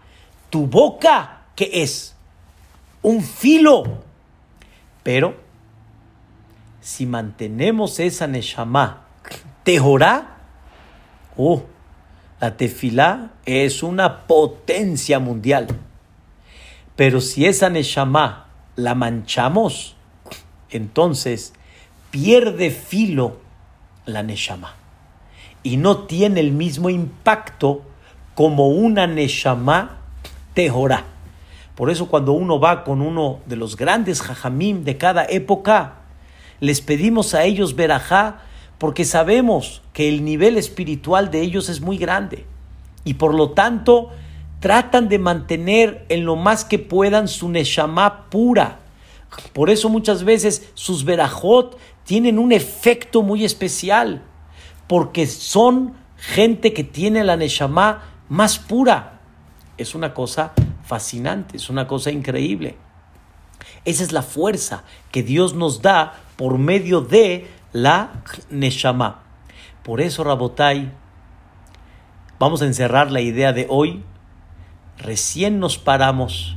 tu 0.50 0.66
boca, 0.66 1.42
¿qué 1.56 1.70
es? 1.72 2.14
Un 3.02 3.22
filo. 3.22 3.84
Pero, 5.02 5.34
si 6.80 7.06
mantenemos 7.06 7.98
esa 7.98 8.26
neshama 8.26 9.06
tehorá, 9.64 10.37
oh, 11.38 11.62
La 12.40 12.56
tefilá 12.56 13.30
es 13.46 13.82
una 13.82 14.26
potencia 14.26 15.18
mundial. 15.18 15.66
Pero 16.94 17.20
si 17.20 17.46
esa 17.46 17.70
Neshama 17.70 18.48
la 18.76 18.94
manchamos, 18.94 19.96
entonces 20.70 21.54
pierde 22.10 22.70
filo 22.70 23.38
la 24.04 24.22
Neshama. 24.22 24.74
Y 25.62 25.76
no 25.76 25.98
tiene 26.04 26.40
el 26.40 26.52
mismo 26.52 26.90
impacto 26.90 27.82
como 28.34 28.68
una 28.68 29.06
Neshama 29.06 29.98
Tehorá. 30.54 31.04
Por 31.74 31.90
eso 31.90 32.08
cuando 32.08 32.32
uno 32.32 32.58
va 32.58 32.82
con 32.84 33.00
uno 33.00 33.40
de 33.46 33.56
los 33.56 33.76
grandes 33.76 34.20
jajamim 34.20 34.84
de 34.84 34.96
cada 34.96 35.24
época, 35.24 35.94
les 36.60 36.80
pedimos 36.80 37.34
a 37.34 37.44
ellos 37.44 37.76
verajá 37.76 38.42
porque 38.78 39.04
sabemos 39.04 39.82
que 39.92 40.08
el 40.08 40.24
nivel 40.24 40.56
espiritual 40.56 41.30
de 41.30 41.42
ellos 41.42 41.68
es 41.68 41.80
muy 41.80 41.98
grande 41.98 42.46
y 43.04 43.14
por 43.14 43.34
lo 43.34 43.50
tanto 43.50 44.10
tratan 44.60 45.08
de 45.08 45.18
mantener 45.18 46.04
en 46.08 46.24
lo 46.24 46.36
más 46.36 46.64
que 46.64 46.78
puedan 46.78 47.28
su 47.28 47.48
neshama 47.48 48.28
pura. 48.30 48.80
Por 49.52 49.70
eso 49.70 49.88
muchas 49.88 50.24
veces 50.24 50.70
sus 50.74 51.04
verajot 51.04 51.78
tienen 52.04 52.38
un 52.38 52.52
efecto 52.52 53.22
muy 53.22 53.44
especial, 53.44 54.22
porque 54.86 55.26
son 55.26 55.94
gente 56.16 56.72
que 56.72 56.84
tiene 56.84 57.22
la 57.24 57.36
neshama 57.36 58.02
más 58.28 58.58
pura. 58.58 59.20
Es 59.76 59.94
una 59.94 60.14
cosa 60.14 60.52
fascinante, 60.84 61.56
es 61.56 61.68
una 61.68 61.86
cosa 61.86 62.10
increíble. 62.10 62.76
Esa 63.84 64.02
es 64.02 64.12
la 64.12 64.22
fuerza 64.22 64.84
que 65.12 65.22
Dios 65.22 65.54
nos 65.54 65.82
da 65.82 66.20
por 66.36 66.58
medio 66.58 67.00
de 67.00 67.46
la 67.72 68.22
Neshama. 68.50 69.22
Por 69.82 70.00
eso, 70.00 70.24
Rabotai, 70.24 70.92
vamos 72.38 72.62
a 72.62 72.66
encerrar 72.66 73.10
la 73.10 73.20
idea 73.20 73.52
de 73.52 73.66
hoy. 73.68 74.04
Recién 74.98 75.60
nos 75.60 75.78
paramos. 75.78 76.56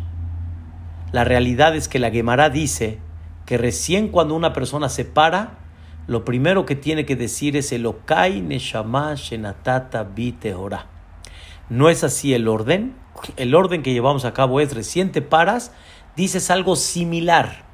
La 1.12 1.24
realidad 1.24 1.76
es 1.76 1.88
que 1.88 2.00
la 2.00 2.12
Gemara 2.12 2.50
dice 2.50 3.00
que 3.46 3.58
recién 3.58 4.08
cuando 4.08 4.36
una 4.36 4.54
persona 4.54 4.90
se 4.90 5.06
para, 5.06 5.60
lo 6.08 6.26
primero 6.26 6.66
que 6.66 6.76
tiene 6.76 7.06
que 7.06 7.16
decir 7.16 7.56
es 7.58 7.72
Elokai 7.72 8.42
Neshama 8.42 9.14
Shenatata 9.16 10.04
Bitehora. 10.04 10.88
No 11.70 11.90
es 11.90 12.04
así 12.04 12.34
el 12.34 12.48
orden. 12.48 12.96
El 13.38 13.54
orden 13.54 13.84
que 13.84 13.94
llevamos 13.94 14.26
a 14.26 14.34
cabo 14.34 14.62
es 14.62 14.74
recién 14.74 15.12
te 15.12 15.22
paras, 15.22 15.74
dices 16.16 16.50
algo 16.50 16.76
similar. 16.76 17.66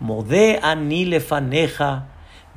Mode 0.00 0.60
anilefaneja 0.62 2.08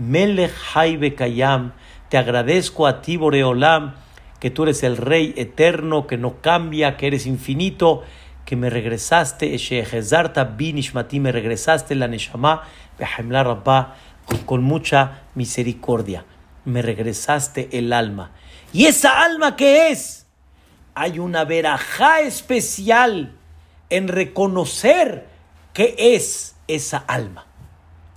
Melech 0.01 0.51
Haibe 0.73 1.13
Kayam, 1.13 1.73
te 2.09 2.17
agradezco 2.17 2.87
a 2.87 3.03
ti, 3.03 3.17
Boreolam, 3.17 3.93
que 4.39 4.49
tú 4.49 4.63
eres 4.63 4.81
el 4.81 4.97
Rey 4.97 5.35
eterno, 5.37 6.07
que 6.07 6.17
no 6.17 6.41
cambia, 6.41 6.97
que 6.97 7.05
eres 7.05 7.27
infinito, 7.27 8.01
que 8.43 8.55
me 8.55 8.71
regresaste, 8.71 9.55
Binishmati, 10.57 11.19
me 11.19 11.31
regresaste 11.31 11.93
la 11.93 12.07
Neshama, 12.07 12.63
Rabba, 12.97 13.95
con 14.47 14.63
mucha 14.63 15.21
misericordia. 15.35 16.25
Me 16.65 16.81
regresaste 16.81 17.69
el 17.71 17.93
alma. 17.93 18.31
¿Y 18.73 18.85
esa 18.85 19.23
alma 19.23 19.55
qué 19.55 19.89
es? 19.89 20.25
Hay 20.95 21.19
una 21.19 21.45
verajá 21.45 22.21
especial 22.21 23.35
en 23.91 24.07
reconocer 24.07 25.27
qué 25.73 25.93
es 25.97 26.55
esa 26.67 26.97
alma. 26.97 27.45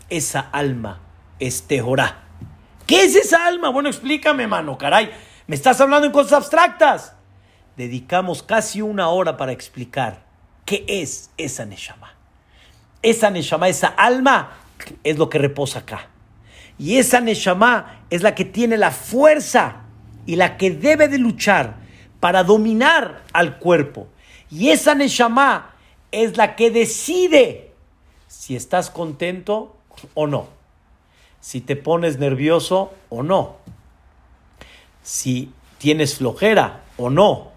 Esa 0.09 0.41
alma 0.41 1.04
es 1.39 1.67
Tehorá. 1.67 2.25
¿Qué 2.87 3.05
es 3.05 3.17
esa 3.17 3.47
alma? 3.47 3.71
Bueno, 3.71 3.89
explícame, 3.89 4.47
mano, 4.47 4.77
caray. 4.77 5.11
Me 5.47 5.57
estás 5.57 5.81
hablando 5.81 6.07
en 6.07 6.13
cosas 6.13 6.35
abstractas. 6.35 7.15
Dedicamos 7.77 8.43
casi 8.43 8.83
una 8.83 9.09
hora 9.09 9.37
para 9.37 9.53
explicar 9.53 10.25
qué 10.65 10.85
es 10.87 11.31
esa 11.37 11.65
Neshama. 11.65 12.15
Esa 13.03 13.31
Neshama, 13.31 13.69
esa 13.69 13.89
alma, 13.89 14.53
es 15.03 15.19
lo 15.19 15.29
que 15.29 15.39
reposa 15.39 15.81
acá. 15.81 16.09
Y 16.79 16.99
esa 16.99 17.21
Neshama 17.21 18.05
es 18.11 18.23
la 18.23 18.35
que 18.35 18.45
tiene 18.45 18.77
la 18.77 18.91
fuerza 18.91 19.83
y 20.27 20.37
la 20.37 20.57
que 20.57 20.71
debe 20.71 21.09
de 21.09 21.19
luchar 21.19 21.77
para 22.21 22.45
dominar 22.45 23.23
al 23.33 23.59
cuerpo. 23.59 24.09
Y 24.51 24.71
esa 24.71 24.95
Neshama 24.95 25.75
es 26.13 26.37
la 26.37 26.55
que 26.57 26.71
decide 26.71 27.73
si 28.29 28.57
estás 28.57 28.91
contento 28.91 29.77
o 30.15 30.27
no 30.27 30.54
si 31.45 31.61
te 31.61 31.77
pones 31.77 32.19
nervioso 32.19 32.95
o 33.11 33.23
no, 33.23 33.57
si 35.03 35.53
tienes 35.77 36.15
flojera 36.15 36.85
o 36.97 37.11
no, 37.11 37.49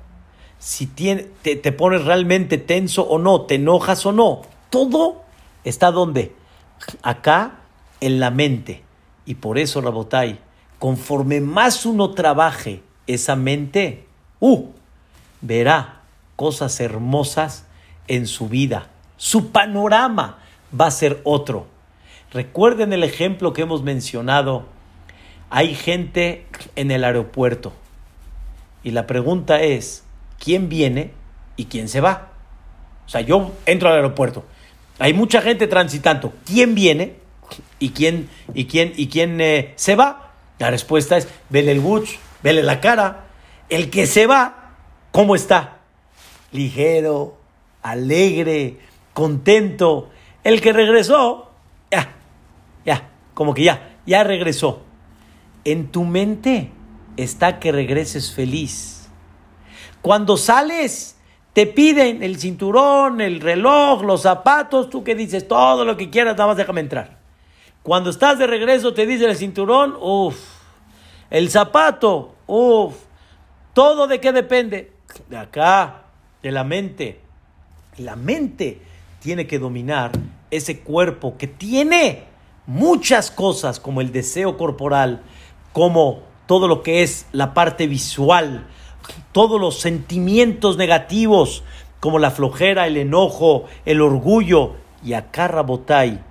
si 0.60 0.88
te, 0.88 1.32
te, 1.42 1.72
pones 1.72 2.04
realmente 2.04 2.58
tenso 2.58 3.04
o 3.04 3.18
no, 3.18 3.44
te 3.44 3.56
enojas 3.56 4.06
o 4.06 4.12
no. 4.12 4.42
Todo 4.70 5.22
está 5.64 5.92
donde? 5.92 6.36
Acá 7.02 7.60
en 8.02 8.20
la 8.20 8.30
mente. 8.30 8.84
Y 9.26 9.36
por 9.36 9.58
eso, 9.58 9.80
Rabotai, 9.80 10.38
conforme 10.80 11.40
más 11.40 11.86
uno 11.86 12.12
trabaje 12.12 12.84
esa 13.08 13.38
mente, 13.38 14.06
uh, 14.42 14.66
verá 15.40 16.02
cosas 16.36 16.82
hermosas 16.82 17.66
en 18.10 18.28
su 18.28 18.50
vida. 18.50 18.90
Su 19.16 19.52
panorama 19.52 20.40
va 20.78 20.88
a 20.88 20.92
ser 20.92 21.22
otro. 21.24 21.77
Recuerden 22.32 22.94
el 22.94 23.04
ejemplo 23.04 23.54
que 23.54 23.62
hemos 23.62 23.84
mencionado. 23.84 24.66
Hay 25.50 25.76
gente 25.76 26.46
en 26.76 26.92
el 26.92 27.04
aeropuerto 27.04 27.74
y 28.84 28.92
la 28.92 29.08
pregunta 29.08 29.62
es, 29.62 30.04
¿quién 30.40 30.70
viene 30.70 31.12
y 31.56 31.66
quién 31.66 31.90
se 31.90 32.02
va? 32.02 32.30
O 33.06 33.10
sea, 33.10 33.22
yo 33.22 33.54
entro 33.66 33.90
al 33.90 33.96
aeropuerto. 33.96 34.46
Hay 35.00 35.14
mucha 35.14 35.42
gente 35.42 35.68
transitando. 35.68 36.34
¿Quién 36.46 36.76
viene 36.76 37.16
y 37.80 37.90
quién, 37.90 38.30
y 38.54 38.66
quién, 38.66 38.94
y 38.96 39.08
quién 39.08 39.40
eh, 39.42 39.74
se 39.76 39.96
va? 39.96 40.32
La 40.60 40.72
respuesta 40.72 41.18
es, 41.18 41.28
vele 41.50 41.72
el 41.72 41.80
buch, 41.80 42.10
vele 42.44 42.64
la 42.64 42.82
cara. 42.82 43.26
El 43.70 43.90
que 43.90 44.08
se 44.08 44.28
va, 44.28 44.76
¿cómo 45.12 45.36
está? 45.36 45.80
Ligero, 46.52 47.38
alegre, 47.82 48.80
contento. 49.14 50.10
El 50.44 50.62
que 50.62 50.74
regresó, 50.74 51.52
ya, 51.92 52.16
ya, 52.88 53.10
como 53.34 53.54
que 53.54 53.64
ya, 53.64 53.98
ya 54.06 54.24
regresó. 54.24 54.82
En 55.66 55.92
tu 55.92 56.06
mente 56.06 56.72
está 57.18 57.60
que 57.60 57.72
regreses 57.74 58.34
feliz. 58.34 59.10
Cuando 60.02 60.38
sales, 60.38 61.18
te 61.52 61.68
piden 61.68 62.24
el 62.24 62.40
cinturón, 62.40 63.20
el 63.20 63.42
reloj, 63.42 64.04
los 64.04 64.22
zapatos, 64.22 64.90
tú 64.90 65.04
que 65.04 65.16
dices, 65.16 65.48
todo 65.48 65.84
lo 65.84 65.98
que 65.98 66.10
quieras, 66.10 66.36
nada 66.38 66.48
más 66.48 66.58
déjame 66.58 66.80
entrar. 66.80 67.18
Cuando 67.84 68.10
estás 68.10 68.40
de 68.40 68.48
regreso, 68.48 68.94
te 68.94 69.06
dice 69.06 69.26
el 69.26 69.36
cinturón, 69.36 69.96
uff, 70.00 70.38
el 71.30 71.50
zapato, 71.50 72.36
uff, 72.48 72.96
todo 73.74 74.08
de 74.08 74.22
qué 74.22 74.32
depende? 74.32 74.94
De 75.30 75.38
acá, 75.38 76.04
de 76.42 76.52
la 76.52 76.64
mente. 76.64 77.20
La 77.98 78.16
mente 78.16 78.82
tiene 79.20 79.46
que 79.46 79.60
dominar 79.60 80.12
ese 80.52 80.80
cuerpo 80.80 81.38
que 81.38 81.48
tiene 81.48 82.37
muchas 82.68 83.32
cosas 83.32 83.80
como 83.80 84.01
el 84.01 84.11
deseo 84.11 84.57
corporal, 84.57 85.24
como 85.74 86.22
todo 86.45 86.68
lo 86.68 86.84
que 86.84 87.01
es 87.01 87.26
la 87.32 87.53
parte 87.55 87.88
visual, 87.88 88.68
todos 89.32 89.59
los 89.59 89.80
sentimientos 89.80 90.78
negativos 90.78 91.63
como 91.99 92.20
la 92.20 92.30
flojera, 92.30 92.86
el 92.86 92.97
enojo, 92.97 93.65
el 93.86 94.01
orgullo 94.01 94.76
y 95.03 95.13
acá 95.13 95.47
Rabotai, 95.47 96.22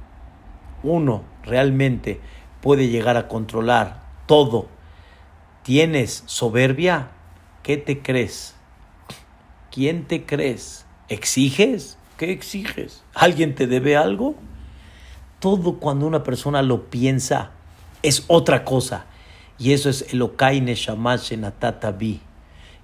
uno 0.83 1.25
realmente 1.43 2.21
puede 2.61 2.89
llegar 2.89 3.17
a 3.17 3.29
controlar 3.29 4.03
todo. 4.27 4.69
¿Tienes 5.63 6.23
soberbia? 6.27 7.09
¿Qué 7.63 7.77
te 7.77 8.03
crees? 8.03 8.55
¿Quién 9.73 10.05
te 10.05 10.25
crees? 10.25 10.87
¿Exiges? 11.09 11.99
¿Qué 12.17 12.31
exiges? 12.31 13.03
¿Alguien 13.15 13.55
te 13.55 13.67
debe 13.67 13.97
algo? 13.97 14.37
Todo 15.39 15.79
cuando 15.79 16.07
una 16.07 16.23
persona 16.23 16.63
lo 16.63 16.85
piensa 16.91 17.51
es 18.03 18.25
otra 18.29 18.65
cosa. 18.65 19.07
Y 19.59 19.73
eso 19.73 19.89
es 19.89 20.13
el 20.13 20.23
Okaine 20.23 20.75
Natata 21.39 21.93
Bi. 21.93 22.21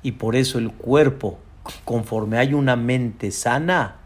Y 0.02 0.12
por 0.12 0.36
eso 0.36 0.58
el 0.58 0.72
cuerpo, 0.72 1.38
conforme 1.84 2.38
hay 2.38 2.54
una 2.54 2.76
mente 2.76 3.30
sana, 3.30 3.96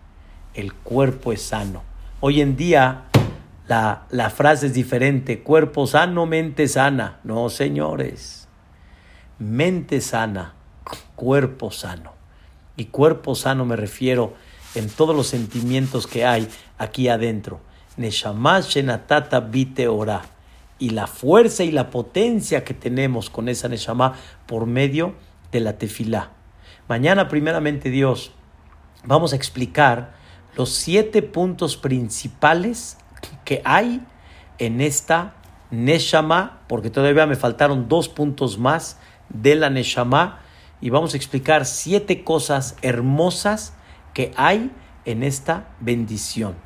el 0.54 0.74
cuerpo 0.74 1.32
es 1.32 1.42
sano. 1.42 1.82
Hoy 2.20 2.40
en 2.40 2.56
día 2.56 3.04
la, 3.68 4.06
la 4.10 4.30
frase 4.30 4.66
es 4.66 4.74
diferente, 4.74 5.42
cuerpo 5.42 5.86
sano, 5.86 6.26
mente 6.26 6.68
sana. 6.68 7.20
No, 7.24 7.48
señores, 7.48 8.48
mente 9.38 10.00
sana, 10.00 10.54
cuerpo 11.14 11.70
sano. 11.70 12.12
Y 12.76 12.86
cuerpo 12.86 13.34
sano 13.34 13.64
me 13.64 13.76
refiero 13.76 14.34
en 14.74 14.88
todos 14.88 15.16
los 15.16 15.28
sentimientos 15.28 16.06
que 16.06 16.26
hay 16.26 16.48
aquí 16.78 17.08
adentro. 17.08 17.60
Shenatata 17.96 19.40
Bite 19.40 19.88
Ora. 19.88 20.22
Y 20.78 20.90
la 20.90 21.06
fuerza 21.06 21.64
y 21.64 21.70
la 21.70 21.90
potencia 21.90 22.62
que 22.62 22.74
tenemos 22.74 23.30
con 23.30 23.48
esa 23.48 23.68
Neshama 23.68 24.14
por 24.46 24.66
medio 24.66 25.14
de 25.50 25.60
la 25.60 25.78
tefilá. 25.78 26.32
Mañana, 26.88 27.28
primeramente 27.28 27.90
Dios, 27.90 28.32
vamos 29.04 29.32
a 29.32 29.36
explicar 29.36 30.14
los 30.54 30.70
siete 30.70 31.22
puntos 31.22 31.76
principales 31.76 32.98
que 33.44 33.62
hay 33.64 34.02
en 34.58 34.80
esta 34.80 35.34
Neshama, 35.70 36.60
porque 36.68 36.90
todavía 36.90 37.26
me 37.26 37.36
faltaron 37.36 37.88
dos 37.88 38.08
puntos 38.08 38.58
más 38.58 38.98
de 39.28 39.54
la 39.54 39.70
Neshama, 39.70 40.40
y 40.80 40.90
vamos 40.90 41.14
a 41.14 41.16
explicar 41.16 41.64
siete 41.64 42.22
cosas 42.22 42.76
hermosas 42.82 43.72
que 44.12 44.32
hay 44.36 44.70
en 45.06 45.22
esta 45.22 45.68
bendición. 45.80 46.65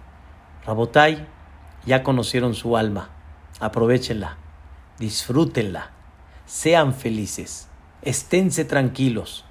Rabotai, 0.70 1.26
ya 1.84 2.04
conocieron 2.04 2.54
su 2.54 2.76
alma, 2.76 3.10
aprovechenla, 3.58 4.36
disfrútenla, 5.00 5.90
sean 6.46 6.94
felices, 6.94 7.68
esténse 8.02 8.64
tranquilos 8.64 9.44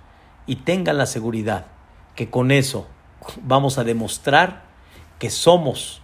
y 0.47 0.55
tengan 0.55 0.97
la 0.97 1.05
seguridad 1.05 1.65
que 2.15 2.29
con 2.29 2.51
eso 2.51 2.87
vamos 3.43 3.77
a 3.77 3.83
demostrar 3.83 4.63
que 5.19 5.29
somos 5.29 6.01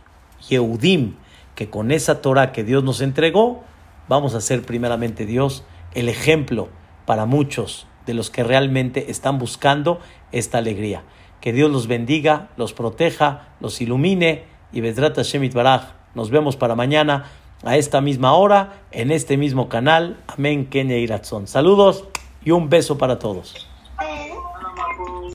Yehudim, 0.50 1.16
que 1.56 1.70
con 1.70 1.92
esa 1.92 2.22
Torah 2.22 2.52
que 2.52 2.66
Dios 2.66 2.84
nos 2.84 3.00
entregó, 3.00 3.64
vamos 4.10 4.36
a 4.36 4.42
ser 4.42 4.64
primeramente 4.64 5.26
Dios 5.26 5.64
el 5.94 6.10
ejemplo 6.10 6.68
para 7.06 7.26
muchos 7.26 7.88
de 8.06 8.16
los 8.16 8.30
que 8.30 8.44
realmente 8.44 9.10
están 9.12 9.40
buscando 9.40 10.02
esta 10.34 10.58
alegría. 10.58 11.06
Que 11.40 11.54
Dios 11.54 11.72
los 11.72 11.88
bendiga, 11.88 12.50
los 12.58 12.74
proteja, 12.74 13.56
los 13.62 13.80
ilumine 13.80 14.55
y 14.76 14.82
Vedrat 14.82 15.18
Shemit 15.18 15.54
Baraj. 15.54 15.86
Nos 16.14 16.30
vemos 16.30 16.58
para 16.58 16.76
mañana 16.76 17.26
a 17.64 17.78
esta 17.78 18.02
misma 18.02 18.34
hora 18.34 18.74
en 18.92 19.10
este 19.10 19.38
mismo 19.38 19.70
canal. 19.70 20.18
Amén, 20.28 20.68
Kenia 20.68 21.00
y 21.00 21.08
Saludos 21.46 22.04
y 22.44 22.52
un 22.52 22.70
beso 22.70 22.98
para 22.98 23.18
todos. 23.18 23.68